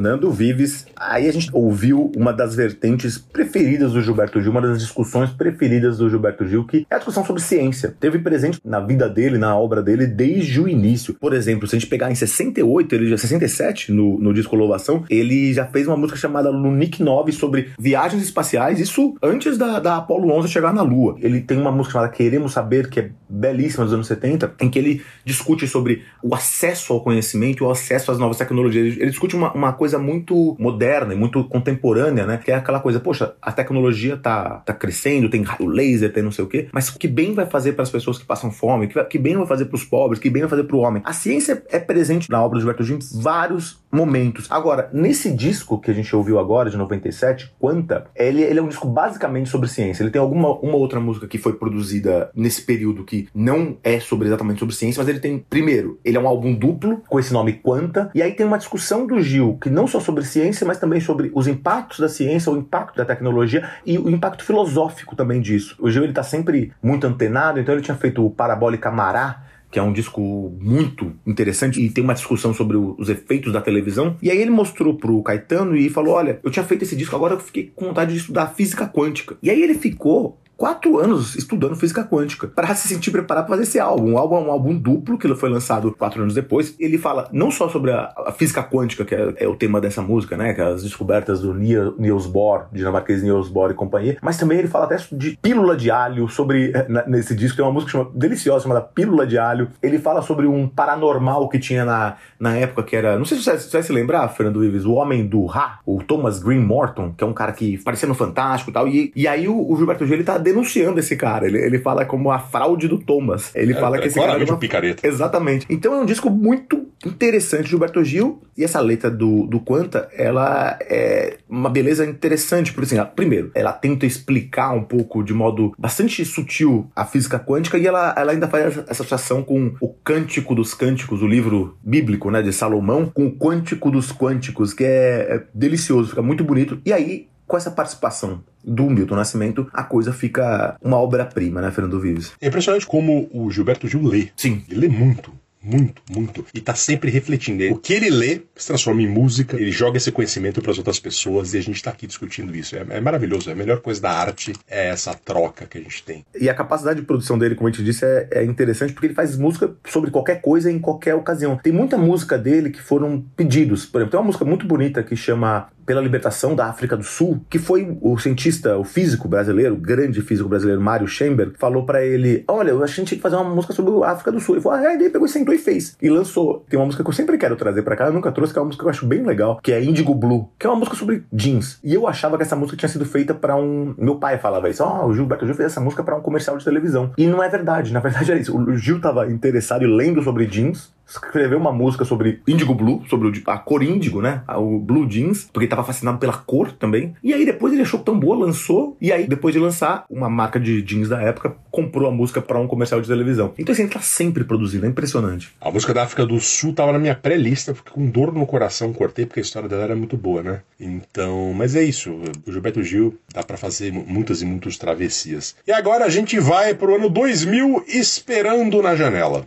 Fernando 0.00 0.32
Vives. 0.32 0.86
Aí 0.96 1.28
a 1.28 1.32
gente 1.32 1.50
ouviu 1.52 2.10
uma 2.16 2.32
das 2.32 2.54
vertentes 2.54 3.18
preferidas 3.50 3.92
do 3.92 4.00
Gilberto 4.00 4.40
Gil, 4.40 4.52
uma 4.52 4.60
das 4.60 4.78
discussões 4.78 5.30
preferidas 5.30 5.98
do 5.98 6.08
Gilberto 6.08 6.46
Gil, 6.46 6.64
que 6.64 6.86
é 6.88 6.94
a 6.94 6.98
discussão 6.98 7.24
sobre 7.24 7.42
ciência. 7.42 7.94
Teve 7.98 8.18
presente 8.20 8.60
na 8.64 8.78
vida 8.80 9.08
dele, 9.08 9.38
na 9.38 9.56
obra 9.56 9.82
dele, 9.82 10.06
desde 10.06 10.60
o 10.60 10.68
início. 10.68 11.14
Por 11.14 11.34
exemplo, 11.34 11.66
se 11.66 11.74
a 11.74 11.78
gente 11.78 11.88
pegar 11.88 12.10
em 12.10 12.14
68, 12.14 12.94
ele 12.94 13.08
já 13.08 13.18
67, 13.18 13.92
no, 13.92 14.18
no 14.18 14.32
disco 14.32 14.54
Louvação, 14.54 15.04
ele 15.10 15.52
já 15.52 15.66
fez 15.66 15.86
uma 15.86 15.96
música 15.96 16.18
chamada 16.18 16.50
Lunique 16.50 17.02
9 17.02 17.32
sobre 17.32 17.70
viagens 17.78 18.22
espaciais, 18.22 18.78
isso 18.78 19.16
antes 19.22 19.58
da, 19.58 19.80
da 19.80 19.96
Apollo 19.96 20.32
11 20.32 20.48
chegar 20.48 20.72
na 20.72 20.82
Lua. 20.82 21.16
Ele 21.20 21.40
tem 21.40 21.58
uma 21.58 21.72
música 21.72 21.94
chamada 21.94 22.12
Queremos 22.12 22.52
Saber, 22.52 22.88
que 22.88 23.00
é 23.00 23.10
belíssima 23.28 23.84
dos 23.84 23.94
anos 23.94 24.06
70, 24.06 24.54
em 24.60 24.70
que 24.70 24.78
ele 24.78 25.02
discute 25.24 25.66
sobre 25.66 26.04
o 26.22 26.34
acesso 26.34 26.92
ao 26.92 27.00
conhecimento, 27.00 27.64
o 27.64 27.70
acesso 27.70 28.12
às 28.12 28.18
novas 28.18 28.36
tecnologias. 28.36 28.86
Ele, 28.86 29.02
ele 29.02 29.10
discute 29.10 29.34
uma, 29.34 29.52
uma 29.52 29.72
coisa 29.72 29.98
muito 29.98 30.56
moderna 30.58 31.14
e 31.14 31.16
muito 31.16 31.42
contemporânea, 31.44 32.26
né? 32.26 32.38
Que 32.38 32.52
é 32.52 32.54
aquela 32.54 32.80
coisa, 32.80 33.00
poxa, 33.00 33.34
a 33.42 33.52
tecnologia 33.52 34.16
tá, 34.16 34.56
tá 34.60 34.72
crescendo, 34.72 35.28
tem 35.28 35.42
raio 35.42 35.66
laser, 35.66 36.12
tem 36.12 36.22
não 36.22 36.32
sei 36.32 36.44
o 36.44 36.48
quê, 36.48 36.68
mas 36.72 36.90
que 36.90 37.08
bem 37.08 37.34
vai 37.34 37.46
fazer 37.46 37.72
para 37.72 37.82
as 37.82 37.90
pessoas 37.90 38.18
que 38.18 38.24
passam 38.24 38.50
fome, 38.50 38.88
que, 38.88 39.02
que 39.04 39.18
bem 39.18 39.36
vai 39.36 39.46
fazer 39.46 39.66
para 39.66 39.76
os 39.76 39.84
pobres, 39.84 40.20
que 40.20 40.30
bem 40.30 40.42
vai 40.42 40.48
fazer 40.48 40.64
para 40.64 40.76
o 40.76 40.80
homem. 40.80 41.02
A 41.04 41.12
ciência 41.12 41.62
é 41.68 41.78
presente 41.78 42.30
na 42.30 42.42
obra 42.42 42.58
do 42.58 42.60
Gilberto 42.60 42.84
Gil 42.84 42.98
em 42.98 43.22
vários 43.22 43.80
momentos. 43.90 44.46
Agora, 44.50 44.88
nesse 44.92 45.32
disco 45.32 45.80
que 45.80 45.90
a 45.90 45.94
gente 45.94 46.14
ouviu 46.14 46.38
agora, 46.38 46.70
de 46.70 46.76
97, 46.76 47.54
Quanta, 47.58 48.06
ele, 48.14 48.42
ele 48.42 48.58
é 48.58 48.62
um 48.62 48.68
disco 48.68 48.88
basicamente 48.88 49.48
sobre 49.48 49.68
ciência. 49.68 50.02
Ele 50.02 50.10
tem 50.10 50.20
alguma 50.20 50.50
uma 50.60 50.76
outra 50.76 51.00
música 51.00 51.26
que 51.26 51.38
foi 51.38 51.54
produzida 51.54 52.30
nesse 52.34 52.62
período 52.62 53.04
que 53.04 53.28
não 53.34 53.76
é 53.82 53.98
sobre 54.00 54.28
exatamente 54.28 54.60
sobre 54.60 54.74
ciência, 54.74 55.00
mas 55.00 55.08
ele 55.08 55.20
tem, 55.20 55.38
primeiro, 55.38 55.98
ele 56.04 56.16
é 56.16 56.20
um 56.20 56.28
álbum 56.28 56.54
duplo 56.54 57.02
com 57.08 57.18
esse 57.18 57.32
nome 57.32 57.54
Quanta, 57.54 58.10
e 58.14 58.22
aí 58.22 58.32
tem 58.32 58.46
uma 58.46 58.58
discussão 58.58 59.06
do 59.06 59.20
Gil, 59.20 59.58
que 59.60 59.70
não 59.70 59.86
só 59.86 60.00
sobre 60.00 60.24
ciência, 60.24 60.66
mas 60.66 60.78
também 60.78 61.00
sobre 61.00 61.30
os 61.34 61.46
impactos 61.46 61.98
da 61.98 62.08
ciência, 62.08 62.52
o 62.52 62.56
impacto 62.56 62.96
da 62.96 63.04
tecnologia 63.04 63.68
e 63.84 63.98
o 63.98 64.08
impacto 64.08 64.44
filosófico 64.44 65.16
também 65.16 65.40
disso. 65.40 65.76
O 65.78 65.90
Gil 65.90 66.04
ele 66.04 66.12
tá 66.12 66.22
sempre 66.22 66.72
muito 66.82 67.06
antenado, 67.06 67.58
então 67.58 67.74
ele 67.74 67.82
tinha 67.82 67.96
feito 67.96 68.24
o 68.24 68.30
Parabólica 68.30 68.90
Mará, 68.90 69.42
que 69.70 69.78
é 69.78 69.82
um 69.82 69.92
disco 69.92 70.52
muito 70.60 71.12
interessante 71.26 71.80
e 71.80 71.90
tem 71.90 72.02
uma 72.02 72.14
discussão 72.14 72.52
sobre 72.52 72.76
o, 72.76 72.96
os 72.98 73.08
efeitos 73.08 73.52
da 73.52 73.60
televisão. 73.60 74.16
E 74.20 74.30
aí 74.30 74.38
ele 74.38 74.50
mostrou 74.50 74.94
pro 74.94 75.22
Caetano 75.22 75.76
e 75.76 75.88
falou: 75.88 76.14
Olha, 76.14 76.40
eu 76.42 76.50
tinha 76.50 76.64
feito 76.64 76.82
esse 76.82 76.96
disco, 76.96 77.14
agora 77.14 77.34
eu 77.34 77.40
fiquei 77.40 77.70
com 77.74 77.86
vontade 77.86 78.12
de 78.12 78.18
estudar 78.18 78.48
física 78.48 78.88
quântica. 78.88 79.36
E 79.42 79.50
aí 79.50 79.62
ele 79.62 79.74
ficou 79.74 80.38
quatro 80.60 80.98
anos 80.98 81.36
estudando 81.36 81.74
física 81.74 82.04
quântica 82.04 82.46
para 82.46 82.74
se 82.74 82.86
sentir 82.86 83.10
preparado 83.10 83.46
para 83.46 83.54
fazer 83.56 83.62
esse 83.62 83.80
álbum. 83.80 84.12
O 84.12 84.18
álbum 84.18 84.36
é 84.36 84.40
um 84.40 84.50
álbum 84.50 84.76
duplo 84.76 85.16
que 85.16 85.34
foi 85.34 85.48
lançado 85.48 85.90
quatro 85.98 86.20
anos 86.20 86.34
depois. 86.34 86.76
Ele 86.78 86.98
fala 86.98 87.26
não 87.32 87.50
só 87.50 87.66
sobre 87.70 87.92
a, 87.92 88.12
a 88.26 88.30
física 88.30 88.62
quântica, 88.62 89.02
que 89.06 89.14
é, 89.14 89.34
é, 89.38 89.48
o 89.48 89.56
tema 89.56 89.80
dessa 89.80 90.02
música, 90.02 90.36
né? 90.36 90.52
Que 90.52 90.60
é 90.60 90.64
as 90.64 90.82
descobertas 90.82 91.40
do 91.40 91.54
Niels 91.54 92.26
Bohr, 92.26 92.66
dinamarquês 92.70 93.22
Niels 93.22 93.48
Bohr 93.48 93.70
e 93.70 93.74
companhia, 93.74 94.18
mas 94.20 94.36
também 94.36 94.58
ele 94.58 94.68
fala 94.68 94.84
até 94.84 94.98
de 95.10 95.38
pílula 95.40 95.74
de 95.74 95.90
alho, 95.90 96.28
sobre. 96.28 96.72
Eh, 96.74 97.04
nesse 97.06 97.34
disco 97.34 97.56
tem 97.56 97.64
uma 97.64 97.72
música 97.72 97.92
chama, 97.92 98.10
deliciosa 98.14 98.64
chamada 98.64 98.82
Pílula 98.82 99.26
de 99.26 99.38
Alho. 99.38 99.70
Ele 99.82 99.98
fala 99.98 100.20
sobre 100.20 100.46
um 100.46 100.68
paranormal 100.68 101.48
que 101.48 101.58
tinha 101.58 101.86
na, 101.86 102.16
na 102.38 102.54
época 102.56 102.82
que 102.82 102.94
era. 102.94 103.16
Não 103.16 103.24
sei 103.24 103.38
se 103.38 103.44
você, 103.44 103.58
você 103.58 103.72
vai 103.72 103.82
se 103.82 103.92
lembrar, 103.92 104.28
Fernando 104.28 104.62
Ives, 104.62 104.84
o 104.84 104.92
homem 104.92 105.26
do 105.26 105.46
Ra, 105.46 105.78
o 105.86 106.02
Thomas 106.02 106.42
Green 106.42 106.60
Morton, 106.60 107.14
que 107.16 107.24
é 107.24 107.26
um 107.26 107.32
cara 107.32 107.52
que 107.52 107.78
parecia 107.78 108.06
no 108.06 108.14
Fantástico 108.14 108.70
e 108.70 108.74
tal. 108.74 108.86
E, 108.86 109.10
e 109.16 109.26
aí 109.26 109.48
o, 109.48 109.72
o 109.72 109.74
Gilberto 109.74 110.04
Gil 110.04 110.16
ele 110.16 110.24
tá 110.24 110.36
denunciando 110.50 110.98
esse 111.00 111.16
cara. 111.16 111.46
Ele, 111.46 111.58
ele 111.58 111.78
fala 111.78 112.04
como 112.04 112.30
a 112.30 112.38
fraude 112.38 112.88
do 112.88 112.98
Thomas. 112.98 113.50
Ele 113.54 113.72
é, 113.72 113.76
fala 113.76 113.98
que 113.98 114.04
é 114.04 114.06
esse 114.08 114.18
cara. 114.18 114.40
É 114.40 114.44
uma... 114.44 114.54
um 114.54 114.58
picareta. 114.58 115.06
Exatamente. 115.06 115.66
Então 115.70 115.94
é 115.94 116.00
um 116.00 116.06
disco 116.06 116.28
muito 116.30 116.88
interessante 117.04 117.64
de 117.64 117.70
Gilberto 117.70 118.04
Gil. 118.04 118.42
E 118.56 118.64
essa 118.64 118.80
letra 118.80 119.10
do, 119.10 119.46
do 119.46 119.60
Quanta, 119.60 120.08
ela 120.12 120.78
é 120.82 121.38
uma 121.48 121.70
beleza 121.70 122.04
interessante. 122.04 122.72
Porque, 122.72 122.86
assim, 122.86 122.96
ela, 122.96 123.06
primeiro, 123.06 123.50
ela 123.54 123.72
tenta 123.72 124.04
explicar 124.04 124.72
um 124.72 124.82
pouco 124.82 125.22
de 125.22 125.32
modo 125.32 125.72
bastante 125.78 126.24
sutil 126.24 126.90
a 126.94 127.04
física 127.04 127.38
quântica 127.38 127.78
e 127.78 127.86
ela, 127.86 128.14
ela 128.16 128.32
ainda 128.32 128.48
faz 128.48 128.66
essa 128.66 128.90
associação 128.90 129.42
com 129.42 129.74
o 129.80 129.88
Cântico 129.88 130.54
dos 130.54 130.74
Cânticos, 130.74 131.22
o 131.22 131.26
livro 131.26 131.78
bíblico, 131.82 132.30
né, 132.30 132.42
de 132.42 132.52
Salomão, 132.52 133.06
com 133.06 133.26
o 133.26 133.32
Quântico 133.32 133.90
dos 133.90 134.12
Quânticos, 134.12 134.74
que 134.74 134.84
é, 134.84 135.36
é 135.36 135.42
delicioso, 135.54 136.10
fica 136.10 136.22
muito 136.22 136.44
bonito. 136.44 136.80
E 136.84 136.92
aí, 136.92 137.28
com 137.50 137.56
essa 137.56 137.72
participação 137.72 138.44
do 138.62 138.88
Milton 138.88 139.16
Nascimento, 139.16 139.68
a 139.72 139.82
coisa 139.82 140.12
fica 140.12 140.76
uma 140.80 140.98
obra-prima, 140.98 141.60
né, 141.60 141.72
Fernando 141.72 141.98
Vives? 141.98 142.30
É 142.40 142.46
impressionante 142.46 142.86
como 142.86 143.28
o 143.32 143.50
Gilberto 143.50 143.88
Gil 143.88 144.04
lê. 144.04 144.28
Sim. 144.36 144.62
Ele 144.70 144.82
lê 144.82 144.88
muito. 144.88 145.32
Muito, 145.62 146.00
muito. 146.08 146.46
E 146.54 146.60
tá 146.60 146.74
sempre 146.74 147.10
refletindo. 147.10 147.74
O 147.74 147.76
que 147.76 147.92
ele 147.92 148.08
lê 148.08 148.42
se 148.56 148.68
transforma 148.68 149.02
em 149.02 149.08
música, 149.08 149.60
ele 149.60 149.70
joga 149.70 149.98
esse 149.98 150.10
conhecimento 150.10 150.62
para 150.62 150.70
as 150.70 150.78
outras 150.78 150.98
pessoas 150.98 151.52
e 151.52 151.58
a 151.58 151.60
gente 151.60 151.82
tá 151.82 151.90
aqui 151.90 152.06
discutindo 152.06 152.56
isso. 152.56 152.76
É, 152.76 152.86
é, 152.88 153.00
maravilhoso. 153.00 153.50
A 153.50 153.54
melhor 153.54 153.80
coisa 153.80 154.00
da 154.00 154.10
arte 154.10 154.54
é 154.66 154.88
essa 154.88 155.12
troca 155.12 155.66
que 155.66 155.76
a 155.76 155.80
gente 155.80 156.02
tem. 156.02 156.24
E 156.40 156.48
a 156.48 156.54
capacidade 156.54 157.00
de 157.00 157.06
produção 157.06 157.38
dele, 157.38 157.56
como 157.56 157.68
a 157.68 157.70
gente 157.70 157.84
disse, 157.84 158.06
é, 158.06 158.28
é 158.30 158.44
interessante 158.44 158.94
porque 158.94 159.08
ele 159.08 159.14
faz 159.14 159.36
música 159.36 159.74
sobre 159.86 160.10
qualquer 160.10 160.40
coisa 160.40 160.70
em 160.70 160.78
qualquer 160.78 161.14
ocasião. 161.14 161.58
Tem 161.58 161.72
muita 161.72 161.98
música 161.98 162.38
dele 162.38 162.70
que 162.70 162.80
foram 162.80 163.22
pedidos. 163.36 163.84
Por 163.84 163.98
exemplo, 163.98 164.12
tem 164.12 164.20
uma 164.20 164.26
música 164.26 164.46
muito 164.46 164.64
bonita 164.66 165.02
que 165.02 165.14
chama 165.14 165.68
pela 165.86 166.00
libertação 166.00 166.54
da 166.54 166.66
África 166.66 166.96
do 166.96 167.04
Sul, 167.04 167.44
que 167.48 167.58
foi 167.58 167.96
o 168.00 168.18
cientista, 168.18 168.76
o 168.76 168.84
físico 168.84 169.28
brasileiro, 169.28 169.74
o 169.74 169.78
grande 169.78 170.20
físico 170.22 170.48
brasileiro, 170.48 170.80
Mário 170.80 171.06
Chamber, 171.06 171.52
falou 171.58 171.84
para 171.84 172.04
ele: 172.04 172.44
Olha, 172.48 172.74
a 172.74 172.86
gente 172.86 173.06
tinha 173.06 173.18
que 173.18 173.22
fazer 173.22 173.36
uma 173.36 173.54
música 173.54 173.72
sobre 173.72 173.92
a 174.04 174.10
África 174.10 174.32
do 174.32 174.40
Sul. 174.40 174.56
Ele 174.56 174.62
falou: 174.62 174.78
Ah, 174.78 174.94
ele 174.94 175.10
pegou, 175.10 175.26
sentou 175.28 175.54
e 175.54 175.58
fez. 175.58 175.96
E 176.00 176.08
lançou. 176.08 176.64
Tem 176.68 176.78
uma 176.78 176.86
música 176.86 177.02
que 177.02 177.08
eu 177.08 177.14
sempre 177.14 177.38
quero 177.38 177.56
trazer 177.56 177.82
para 177.82 177.96
cá, 177.96 178.06
eu 178.06 178.12
nunca 178.12 178.32
trouxe, 178.32 178.52
que 178.52 178.58
é 178.58 178.62
uma 178.62 178.66
música 178.66 178.82
que 178.82 178.86
eu 178.86 178.90
acho 178.90 179.06
bem 179.06 179.22
legal, 179.22 179.60
que 179.62 179.72
é 179.72 179.82
Indigo 179.82 180.14
Blue, 180.14 180.48
que 180.58 180.66
é 180.66 180.70
uma 180.70 180.76
música 180.76 180.96
sobre 180.96 181.24
jeans. 181.32 181.78
E 181.82 181.94
eu 181.94 182.06
achava 182.06 182.36
que 182.36 182.42
essa 182.42 182.56
música 182.56 182.76
tinha 182.76 182.88
sido 182.88 183.04
feita 183.04 183.34
para 183.34 183.56
um. 183.56 183.94
Meu 183.98 184.16
pai 184.16 184.38
falava 184.38 184.68
isso: 184.68 184.82
Ó, 184.82 185.04
oh, 185.04 185.08
o 185.08 185.14
Gilberto 185.14 185.46
Gil 185.46 185.54
fez 185.54 185.72
essa 185.72 185.80
música 185.80 186.02
para 186.02 186.16
um 186.16 186.20
comercial 186.20 186.56
de 186.56 186.64
televisão. 186.64 187.12
E 187.16 187.26
não 187.26 187.42
é 187.42 187.48
verdade, 187.48 187.92
na 187.92 188.00
verdade 188.00 188.32
é 188.32 188.38
isso. 188.38 188.56
O 188.56 188.76
Gil 188.76 189.00
tava 189.00 189.30
interessado 189.30 189.82
e 189.82 189.86
lendo 189.86 190.22
sobre 190.22 190.46
jeans 190.46 190.92
escreveu 191.10 191.58
uma 191.58 191.72
música 191.72 192.04
sobre 192.04 192.40
Indigo 192.46 192.74
Blue, 192.74 193.02
sobre 193.08 193.42
a 193.46 193.58
cor 193.58 193.82
índigo, 193.82 194.22
né? 194.22 194.42
O 194.48 194.78
Blue 194.78 195.08
Jeans, 195.08 195.48
porque 195.52 195.64
ele 195.64 195.70
tava 195.70 195.84
fascinado 195.84 196.18
pela 196.18 196.32
cor 196.32 196.72
também. 196.72 197.14
E 197.22 197.34
aí 197.34 197.44
depois 197.44 197.72
ele 197.72 197.82
achou 197.82 198.00
tão 198.00 198.18
boa, 198.18 198.36
lançou. 198.36 198.96
E 199.00 199.12
aí, 199.12 199.26
depois 199.26 199.54
de 199.54 199.60
lançar, 199.60 200.04
uma 200.08 200.28
marca 200.28 200.58
de 200.60 200.82
jeans 200.82 201.08
da 201.08 201.20
época 201.20 201.56
comprou 201.70 202.08
a 202.08 202.12
música 202.12 202.40
para 202.40 202.58
um 202.58 202.66
comercial 202.66 203.00
de 203.00 203.08
televisão. 203.08 203.52
Então, 203.58 203.72
assim, 203.72 203.82
ele 203.82 203.92
tá 203.92 204.00
sempre 204.00 204.44
produzindo, 204.44 204.86
é 204.86 204.88
impressionante. 204.88 205.52
A 205.60 205.70
música 205.70 205.94
da 205.94 206.02
África 206.02 206.26
do 206.26 206.38
Sul 206.40 206.72
tava 206.72 206.92
na 206.92 206.98
minha 206.98 207.14
pré-lista, 207.14 207.74
porque 207.74 207.90
com 207.90 208.06
dor 208.08 208.32
no 208.32 208.46
coração 208.46 208.92
cortei, 208.92 209.26
porque 209.26 209.40
a 209.40 209.42
história 209.42 209.68
dela 209.68 209.82
era 209.82 209.96
muito 209.96 210.16
boa, 210.16 210.42
né? 210.42 210.60
Então, 210.78 211.52
mas 211.54 211.74
é 211.74 211.82
isso. 211.82 212.10
O 212.46 212.52
Gilberto 212.52 212.82
Gil 212.82 213.18
dá 213.32 213.42
para 213.42 213.56
fazer 213.56 213.92
muitas 213.92 214.42
e 214.42 214.46
muitas 214.46 214.76
travessias. 214.76 215.56
E 215.66 215.72
agora 215.72 216.04
a 216.04 216.08
gente 216.08 216.38
vai 216.38 216.74
pro 216.74 216.94
ano 216.94 217.08
2000 217.08 217.84
esperando 217.88 218.82
na 218.82 218.96
janela. 218.96 219.46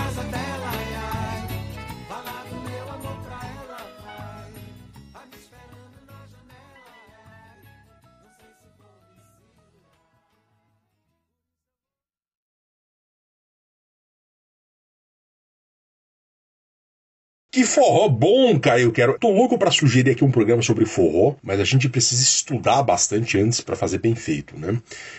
Que 17.53 17.65
forró 17.65 18.07
bom, 18.07 18.57
Caio. 18.57 18.85
Eu 18.85 18.91
quero. 18.93 19.19
Tô 19.19 19.29
louco 19.29 19.57
pra 19.57 19.69
sugerir 19.69 20.11
aqui 20.11 20.23
um 20.23 20.31
programa 20.31 20.61
sobre 20.61 20.85
forró, 20.85 21.35
mas 21.43 21.59
a 21.59 21.65
gente 21.65 21.89
precisa 21.89 22.23
estudar 22.23 22.81
bastante 22.81 23.37
antes 23.37 23.59
pra 23.59 23.75
fazer 23.75 23.97
bem 23.97 24.15
feito, 24.15 24.57
né? 24.57 24.77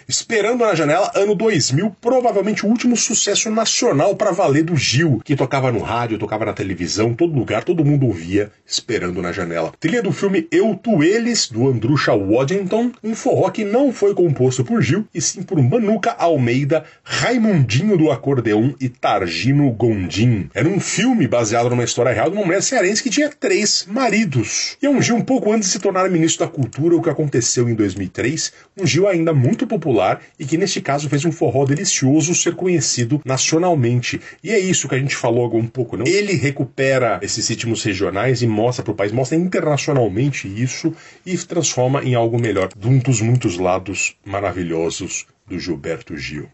Esperando 0.08 0.64
na 0.64 0.74
janela, 0.74 1.12
ano 1.14 1.34
2000, 1.34 1.94
provavelmente 2.00 2.64
o 2.64 2.70
último 2.70 2.96
sucesso 2.96 3.50
nacional 3.50 4.16
pra 4.16 4.30
valer 4.30 4.62
do 4.62 4.74
Gil, 4.74 5.20
que 5.22 5.36
tocava 5.36 5.70
no 5.70 5.80
rádio, 5.80 6.18
tocava 6.18 6.46
na 6.46 6.54
televisão, 6.54 7.12
todo 7.12 7.38
lugar, 7.38 7.64
todo 7.64 7.84
mundo 7.84 8.06
ouvia 8.06 8.50
Esperando 8.66 9.20
na 9.20 9.32
janela. 9.32 9.70
Trilha 9.78 10.02
do 10.02 10.10
filme 10.10 10.48
Eu 10.50 10.74
Tu 10.74 11.02
Eles, 11.02 11.50
do 11.50 11.68
Andrusha 11.68 12.14
Waddington, 12.14 12.92
um 13.04 13.14
forró 13.14 13.50
que 13.50 13.62
não 13.62 13.92
foi 13.92 14.14
composto 14.14 14.64
por 14.64 14.80
Gil, 14.80 15.06
e 15.14 15.20
sim 15.20 15.42
por 15.42 15.60
Manuca 15.60 16.12
Almeida, 16.12 16.82
Raimundinho 17.04 17.98
do 17.98 18.10
Acordeão 18.10 18.74
e 18.80 18.88
Targino 18.88 19.70
Gondim. 19.72 20.48
Era 20.54 20.66
um 20.66 20.80
filme 20.80 21.28
baseado 21.28 21.68
numa 21.68 21.84
história 21.84 22.12
real 22.12 22.21
de 22.30 22.36
uma 22.36 22.44
mulher 22.44 22.62
cearense 22.62 23.02
que 23.02 23.10
tinha 23.10 23.28
três 23.28 23.86
maridos. 23.88 24.76
E 24.82 25.02
Gil 25.02 25.16
um 25.16 25.20
pouco 25.20 25.52
antes 25.52 25.68
de 25.68 25.72
se 25.72 25.80
tornar 25.80 26.08
ministro 26.08 26.46
da 26.46 26.52
Cultura, 26.52 26.96
o 26.96 27.02
que 27.02 27.10
aconteceu 27.10 27.68
em 27.68 27.74
2003, 27.74 28.52
um 28.78 28.86
Gil 28.86 29.08
ainda 29.08 29.32
muito 29.32 29.66
popular 29.66 30.20
e 30.38 30.44
que 30.44 30.56
neste 30.56 30.80
caso 30.80 31.08
fez 31.08 31.24
um 31.24 31.32
forró 31.32 31.64
delicioso 31.64 32.34
ser 32.34 32.54
conhecido 32.54 33.20
nacionalmente. 33.24 34.20
E 34.42 34.50
é 34.50 34.58
isso 34.58 34.88
que 34.88 34.94
a 34.94 34.98
gente 34.98 35.16
falou 35.16 35.44
agora 35.44 35.62
um 35.62 35.68
pouco, 35.68 35.96
não? 35.96 36.06
Ele 36.06 36.34
recupera 36.34 37.18
esses 37.22 37.48
ritmos 37.48 37.82
regionais 37.82 38.42
e 38.42 38.46
mostra 38.46 38.84
para 38.84 38.92
o 38.92 38.94
país, 38.94 39.12
mostra 39.12 39.36
internacionalmente 39.36 40.46
isso 40.46 40.94
e 41.26 41.36
transforma 41.36 42.02
em 42.04 42.14
algo 42.14 42.38
melhor, 42.40 42.68
de 42.76 42.88
um 42.88 42.98
dos 42.98 43.20
muitos 43.20 43.58
lados 43.58 44.16
maravilhosos 44.24 45.26
do 45.46 45.58
Gilberto 45.58 46.16
Gil. 46.16 46.48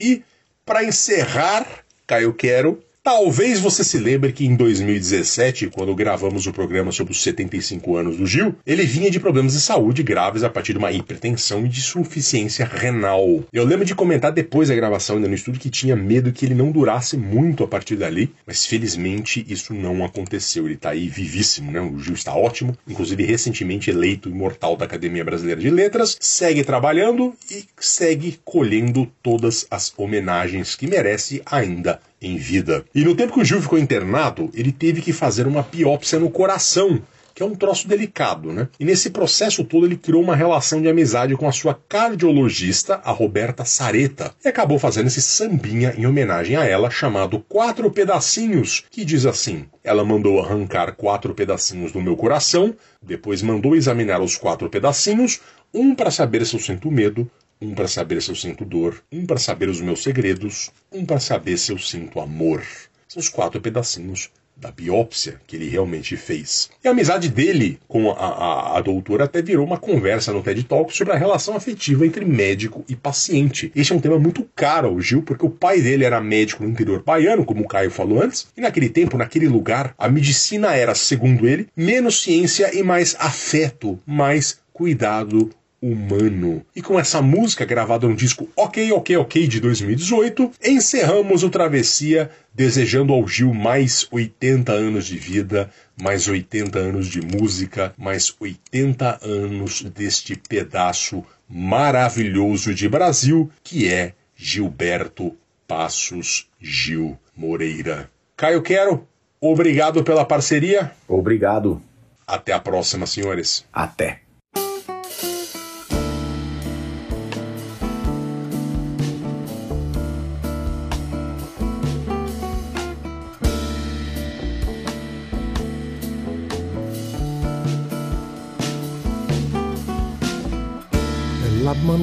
E 0.00 0.22
para 0.64 0.84
encerrar, 0.84 1.66
Caio 2.06 2.32
Quero, 2.34 2.82
Talvez 3.04 3.58
você 3.58 3.82
se 3.82 3.98
lembre 3.98 4.32
que 4.32 4.46
em 4.46 4.54
2017, 4.54 5.70
quando 5.70 5.92
gravamos 5.92 6.46
o 6.46 6.52
programa 6.52 6.92
sobre 6.92 7.12
os 7.12 7.20
75 7.20 7.96
anos 7.96 8.16
do 8.16 8.24
Gil, 8.24 8.54
ele 8.64 8.84
vinha 8.84 9.10
de 9.10 9.18
problemas 9.18 9.54
de 9.54 9.60
saúde 9.60 10.04
graves 10.04 10.44
a 10.44 10.48
partir 10.48 10.72
de 10.72 10.78
uma 10.78 10.92
hipertensão 10.92 11.66
e 11.66 11.68
de 11.68 11.80
insuficiência 11.80 12.64
renal. 12.64 13.42
Eu 13.52 13.64
lembro 13.64 13.84
de 13.84 13.96
comentar 13.96 14.30
depois 14.30 14.68
da 14.68 14.76
gravação 14.76 15.16
ainda 15.16 15.26
no 15.26 15.34
estúdio 15.34 15.60
que 15.60 15.68
tinha 15.68 15.96
medo 15.96 16.30
que 16.30 16.46
ele 16.46 16.54
não 16.54 16.70
durasse 16.70 17.16
muito 17.16 17.64
a 17.64 17.66
partir 17.66 17.96
dali, 17.96 18.32
mas 18.46 18.64
felizmente 18.64 19.44
isso 19.48 19.74
não 19.74 20.04
aconteceu. 20.04 20.66
Ele 20.66 20.74
está 20.74 20.90
aí 20.90 21.08
vivíssimo, 21.08 21.72
né? 21.72 21.80
O 21.80 21.98
Gil 21.98 22.14
está 22.14 22.32
ótimo, 22.36 22.78
inclusive 22.86 23.24
recentemente 23.24 23.90
eleito 23.90 24.28
imortal 24.28 24.76
da 24.76 24.84
Academia 24.84 25.24
Brasileira 25.24 25.60
de 25.60 25.70
Letras, 25.70 26.16
segue 26.20 26.62
trabalhando 26.62 27.34
e 27.50 27.64
segue 27.80 28.38
colhendo 28.44 29.10
todas 29.20 29.66
as 29.68 29.92
homenagens 29.96 30.76
que 30.76 30.86
merece 30.86 31.42
ainda 31.44 31.98
em 32.22 32.36
vida. 32.36 32.84
E 32.94 33.04
no 33.04 33.14
tempo 33.14 33.34
que 33.34 33.40
o 33.40 33.44
Gil 33.44 33.60
ficou 33.60 33.78
internado, 33.78 34.48
ele 34.54 34.72
teve 34.72 35.02
que 35.02 35.12
fazer 35.12 35.46
uma 35.46 35.62
biópsia 35.62 36.18
no 36.18 36.30
coração, 36.30 37.02
que 37.34 37.42
é 37.42 37.46
um 37.46 37.54
troço 37.54 37.88
delicado, 37.88 38.52
né? 38.52 38.68
E 38.78 38.84
nesse 38.84 39.10
processo 39.10 39.64
todo 39.64 39.86
ele 39.86 39.96
criou 39.96 40.22
uma 40.22 40.36
relação 40.36 40.80
de 40.80 40.88
amizade 40.88 41.36
com 41.36 41.48
a 41.48 41.52
sua 41.52 41.74
cardiologista, 41.74 43.00
a 43.04 43.10
Roberta 43.10 43.64
Sareta, 43.64 44.32
e 44.44 44.48
acabou 44.48 44.78
fazendo 44.78 45.06
esse 45.06 45.22
sambinha 45.22 45.94
em 45.96 46.06
homenagem 46.06 46.56
a 46.56 46.64
ela, 46.64 46.90
chamado 46.90 47.40
Quatro 47.40 47.90
Pedacinhos, 47.90 48.84
que 48.90 49.04
diz 49.04 49.26
assim: 49.26 49.64
ela 49.82 50.04
mandou 50.04 50.40
arrancar 50.40 50.94
quatro 50.94 51.34
pedacinhos 51.34 51.90
do 51.92 52.00
meu 52.00 52.16
coração, 52.16 52.74
depois 53.02 53.42
mandou 53.42 53.74
examinar 53.74 54.20
os 54.20 54.36
quatro 54.36 54.68
pedacinhos, 54.68 55.40
um 55.74 55.94
para 55.94 56.10
saber 56.10 56.44
se 56.44 56.54
eu 56.54 56.60
sinto 56.60 56.90
medo, 56.90 57.28
um 57.62 57.74
para 57.74 57.86
saber 57.86 58.20
se 58.20 58.30
eu 58.30 58.34
sinto 58.34 58.64
dor, 58.64 59.02
um 59.12 59.24
para 59.24 59.38
saber 59.38 59.68
os 59.68 59.80
meus 59.80 60.02
segredos, 60.02 60.72
um 60.92 61.06
para 61.06 61.20
saber 61.20 61.56
se 61.56 61.70
eu 61.70 61.78
sinto 61.78 62.18
amor. 62.18 62.62
São 63.06 63.20
os 63.20 63.28
quatro 63.28 63.60
pedacinhos 63.60 64.30
da 64.56 64.70
biópsia 64.70 65.40
que 65.46 65.56
ele 65.56 65.68
realmente 65.68 66.16
fez. 66.16 66.70
E 66.84 66.88
a 66.88 66.90
amizade 66.90 67.28
dele 67.28 67.78
com 67.88 68.10
a, 68.10 68.14
a, 68.14 68.78
a, 68.78 68.80
doutora 68.80 69.24
até 69.24 69.40
virou 69.40 69.66
uma 69.66 69.78
conversa 69.78 70.32
no 70.32 70.42
TED 70.42 70.64
Talk 70.64 70.94
sobre 70.94 71.12
a 71.12 71.16
relação 71.16 71.56
afetiva 71.56 72.06
entre 72.06 72.24
médico 72.24 72.84
e 72.88 72.94
paciente. 72.94 73.72
Este 73.74 73.92
é 73.92 73.96
um 73.96 74.00
tema 74.00 74.18
muito 74.18 74.48
caro 74.54 74.88
ao 74.88 75.00
Gil, 75.00 75.22
porque 75.22 75.46
o 75.46 75.50
pai 75.50 75.80
dele 75.80 76.04
era 76.04 76.20
médico 76.20 76.62
no 76.62 76.70
interior 76.70 77.02
baiano, 77.02 77.44
como 77.44 77.64
o 77.64 77.68
Caio 77.68 77.90
falou 77.90 78.22
antes, 78.22 78.48
e 78.56 78.60
naquele 78.60 78.88
tempo, 78.88 79.16
naquele 79.16 79.48
lugar, 79.48 79.94
a 79.98 80.08
medicina 80.08 80.74
era, 80.74 80.94
segundo 80.94 81.48
ele, 81.48 81.68
menos 81.76 82.22
ciência 82.22 82.76
e 82.76 82.82
mais 82.82 83.16
afeto, 83.18 83.98
mais 84.06 84.60
cuidado 84.72 85.50
humano. 85.82 86.64
E 86.74 86.80
com 86.80 86.98
essa 86.98 87.20
música 87.20 87.64
gravada 87.64 88.06
no 88.06 88.14
disco 88.14 88.48
Ok, 88.56 88.92
Ok, 88.92 89.16
Ok 89.16 89.48
de 89.48 89.60
2018, 89.60 90.52
encerramos 90.64 91.42
o 91.42 91.50
Travessia 91.50 92.30
desejando 92.54 93.12
ao 93.12 93.26
Gil 93.26 93.52
mais 93.52 94.06
80 94.10 94.72
anos 94.72 95.06
de 95.06 95.18
vida, 95.18 95.70
mais 96.00 96.28
80 96.28 96.78
anos 96.78 97.08
de 97.08 97.20
música, 97.20 97.92
mais 97.98 98.32
80 98.38 99.18
anos 99.22 99.82
deste 99.82 100.36
pedaço 100.36 101.24
maravilhoso 101.48 102.72
de 102.72 102.88
Brasil 102.88 103.50
que 103.64 103.88
é 103.88 104.14
Gilberto 104.36 105.36
Passos 105.66 106.48
Gil 106.60 107.18
Moreira. 107.36 108.08
Caio 108.36 108.62
Quero, 108.62 109.06
obrigado 109.40 110.04
pela 110.04 110.24
parceria. 110.24 110.92
Obrigado. 111.08 111.82
Até 112.26 112.52
a 112.52 112.60
próxima, 112.60 113.06
senhores. 113.06 113.66
Até. 113.72 114.21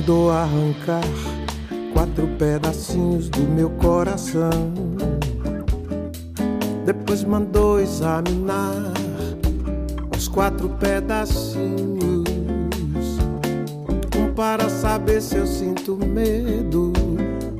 Mandou 0.10 0.32
arrancar 0.32 1.04
quatro 1.94 2.28
pedacinhos 2.40 3.30
do 3.30 3.42
meu 3.42 3.70
coração. 3.70 4.74
Depois 6.84 7.24
mandou 7.24 7.80
examinar 7.80 8.74
os 10.18 10.28
quatro 10.28 10.68
pedacinhos. 10.68 12.28
Um 14.18 14.34
para 14.34 14.68
saber 14.68 15.22
se 15.22 15.36
eu 15.36 15.46
sinto 15.46 15.96
medo, 15.96 16.92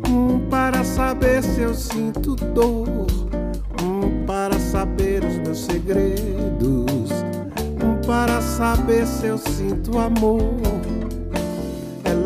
um 0.10 0.40
para 0.50 0.84
saber 0.84 1.44
se 1.44 1.62
eu 1.62 1.76
sinto 1.76 2.36
dor, 2.36 2.88
um 3.84 4.26
para 4.26 4.58
saber 4.60 5.24
os 5.24 5.38
meus 5.38 5.66
segredos, 5.66 7.12
um 7.86 8.02
para 8.08 8.42
saber 8.42 9.06
se 9.06 9.28
eu 9.28 9.38
sinto 9.38 10.00
amor. 10.00 10.99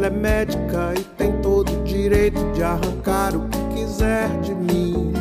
Ela 0.04 0.14
é 0.14 0.20
médica 0.20 0.94
e 1.00 1.04
tem 1.16 1.32
todo 1.42 1.72
o 1.72 1.84
direito 1.86 2.38
de 2.52 2.62
arrancar 2.62 3.34
o 3.38 3.48
que 3.48 3.58
quiser 3.74 4.28
de 4.42 4.54
mim. 4.54 5.14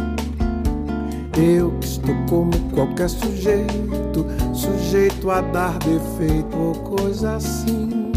Eu 1.39 1.71
que 1.79 1.87
estou 1.87 2.17
como 2.29 2.51
qualquer 2.75 3.09
sujeito, 3.09 4.27
sujeito 4.53 5.31
a 5.31 5.41
dar 5.41 5.79
defeito 5.79 6.57
ou 6.57 6.75
coisa 6.97 7.37
assim. 7.37 8.11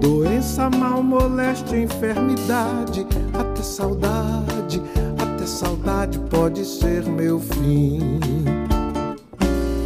Doença, 0.00 0.70
mal, 0.70 1.02
moléstia, 1.02 1.82
enfermidade, 1.82 3.06
até 3.38 3.62
saudade, 3.62 4.80
até 5.18 5.44
saudade 5.44 6.18
pode 6.30 6.64
ser 6.64 7.04
meu 7.04 7.38
fim. 7.38 8.20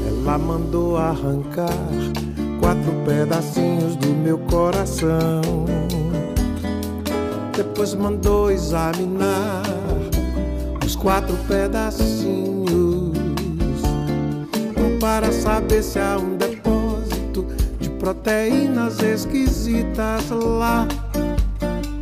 Ela 0.06 0.38
mandou 0.38 0.96
arrancar 0.96 1.74
quatro 2.60 2.92
pedacinhos 3.04 3.96
do 3.96 4.10
meu 4.10 4.38
coração. 4.38 5.42
Depois 7.56 7.94
mandou 7.94 8.50
examinar 8.50 9.62
os 10.84 10.96
quatro 10.96 11.36
pedacinhos. 11.48 13.14
Para 15.00 15.30
saber 15.32 15.82
se 15.82 15.98
há 15.98 16.16
um 16.18 16.36
depósito 16.36 17.46
de 17.78 17.90
proteínas 17.90 19.00
esquisitas 19.00 20.30
lá. 20.30 20.88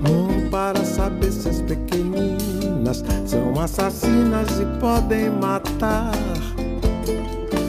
Um 0.09 0.49
para 0.49 0.85
saber 0.85 1.33
se 1.33 1.49
as 1.49 1.61
pequeninas 1.63 3.05
são 3.27 3.61
assassinas 3.61 4.49
e 4.61 4.81
podem 4.81 5.31
matar 5.31 6.13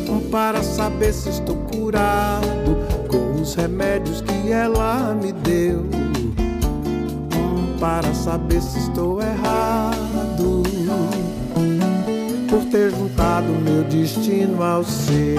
um 0.10 0.30
para 0.30 0.62
saber 0.62 1.12
se 1.12 1.30
estou 1.30 1.56
curado 1.56 2.78
com 3.08 3.42
os 3.42 3.56
remédios 3.56 4.22
que 4.22 4.52
ela 4.52 5.16
me 5.16 5.32
deu. 5.32 6.13
Para 7.84 8.14
saber 8.14 8.62
se 8.62 8.80
estou 8.80 9.22
errado 9.22 10.64
por 12.50 12.64
ter 12.72 12.92
juntado 12.92 13.50
meu 13.62 13.84
destino 13.84 14.64
ao 14.64 14.86
seu. 14.86 15.36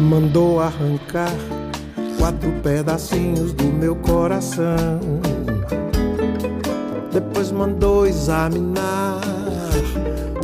Mandou 0.00 0.60
arrancar 0.60 1.28
quatro 2.28 2.52
pedacinhos 2.62 3.54
do 3.54 3.64
meu 3.64 3.96
coração. 3.96 5.00
Depois 7.10 7.50
mandou 7.50 8.06
examinar 8.06 9.22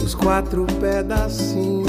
os 0.02 0.14
quatro 0.14 0.64
pedacinhos. 0.80 1.84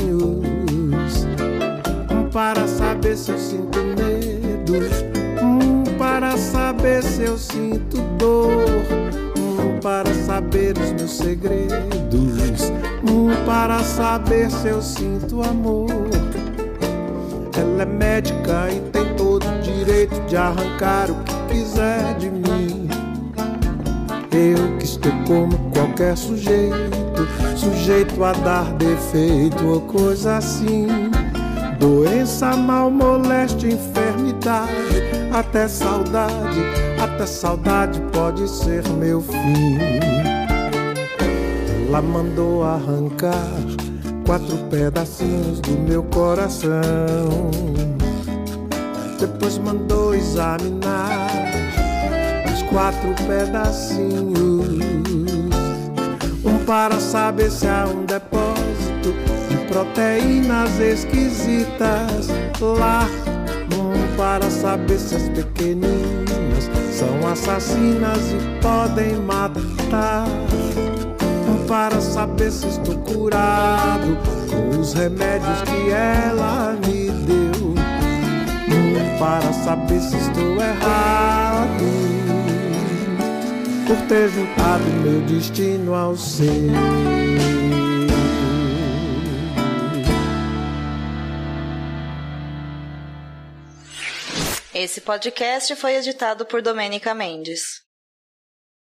Um 2.11 2.29
para 2.29 2.67
saber 2.67 3.15
se 3.15 3.31
eu 3.31 3.37
sinto 3.37 3.79
medo, 3.79 4.73
um 5.41 5.83
para 5.97 6.35
saber 6.35 7.01
se 7.01 7.21
eu 7.23 7.37
sinto 7.37 7.95
dor, 8.17 8.51
um 9.37 9.79
para 9.79 10.13
saber 10.25 10.77
os 10.77 10.91
meus 10.91 11.11
segredos, 11.11 12.69
um 13.09 13.29
para 13.45 13.81
saber 13.81 14.51
se 14.51 14.67
eu 14.67 14.81
sinto 14.81 15.41
amor. 15.41 15.87
Ela 17.57 17.83
é 17.83 17.85
médica 17.85 18.67
e 18.69 18.84
direito 19.85 20.19
de 20.27 20.35
arrancar 20.35 21.11
o 21.11 21.15
que 21.23 21.53
quiser 21.53 22.15
de 22.17 22.29
mim. 22.31 22.89
Eu 24.31 24.77
que 24.77 24.83
estou 24.83 25.11
como 25.27 25.57
qualquer 25.71 26.17
sujeito, 26.17 27.27
sujeito 27.55 28.23
a 28.23 28.33
dar 28.33 28.73
defeito 28.73 29.63
ou 29.65 29.81
coisa 29.81 30.37
assim. 30.37 30.87
Doença, 31.79 32.55
mal, 32.55 32.89
moléstia, 32.89 33.69
enfermidade, 33.69 35.03
até 35.31 35.67
saudade, 35.67 36.61
até 36.99 37.25
saudade 37.25 38.01
pode 38.11 38.49
ser 38.49 38.87
meu 38.89 39.21
fim. 39.21 39.77
Ela 41.87 42.01
mandou 42.01 42.63
arrancar 42.63 43.53
quatro 44.25 44.57
pedacinhos 44.69 45.59
do 45.59 45.77
meu 45.87 46.03
coração. 46.03 47.51
Depois 49.45 49.59
mandou 49.59 50.15
examinar 50.15 51.29
os 52.51 52.63
quatro 52.63 53.13
pedacinhos. 53.27 54.69
Um 56.43 56.65
para 56.65 56.99
saber 56.99 57.51
se 57.51 57.67
há 57.67 57.85
um 57.85 58.05
depósito 58.05 59.13
de 59.47 59.57
proteínas 59.67 60.79
esquisitas 60.79 62.29
lá. 62.59 63.07
Um 63.71 64.17
para 64.17 64.49
saber 64.49 64.97
se 64.97 65.13
as 65.13 65.29
pequeninas 65.29 66.67
são 66.91 67.31
assassinas 67.31 68.31
e 68.31 68.61
podem 68.63 69.15
matar 69.17 70.25
para 71.67 72.01
saber 72.01 72.51
se 72.51 72.67
estou 72.67 72.97
curado 72.97 74.17
com 74.49 74.79
os 74.79 74.93
remédios 74.93 75.61
que 75.61 75.91
ela 75.91 76.75
me. 76.87 77.04
Um 77.04 77.04
para 79.19 79.53
saber 79.53 79.99
se 79.99 80.17
estou 80.17 80.61
errado 80.61 81.85
por 83.87 84.07
ter 84.07 84.29
juntado 84.29 84.83
meu 85.03 85.21
destino 85.21 85.93
ao 85.93 86.15
seu. 86.17 86.45
Esse 94.73 94.99
podcast 95.01 95.75
foi 95.75 95.95
editado 95.95 96.45
por 96.45 96.61
Domênica 96.61 97.13
Mendes. 97.13 97.84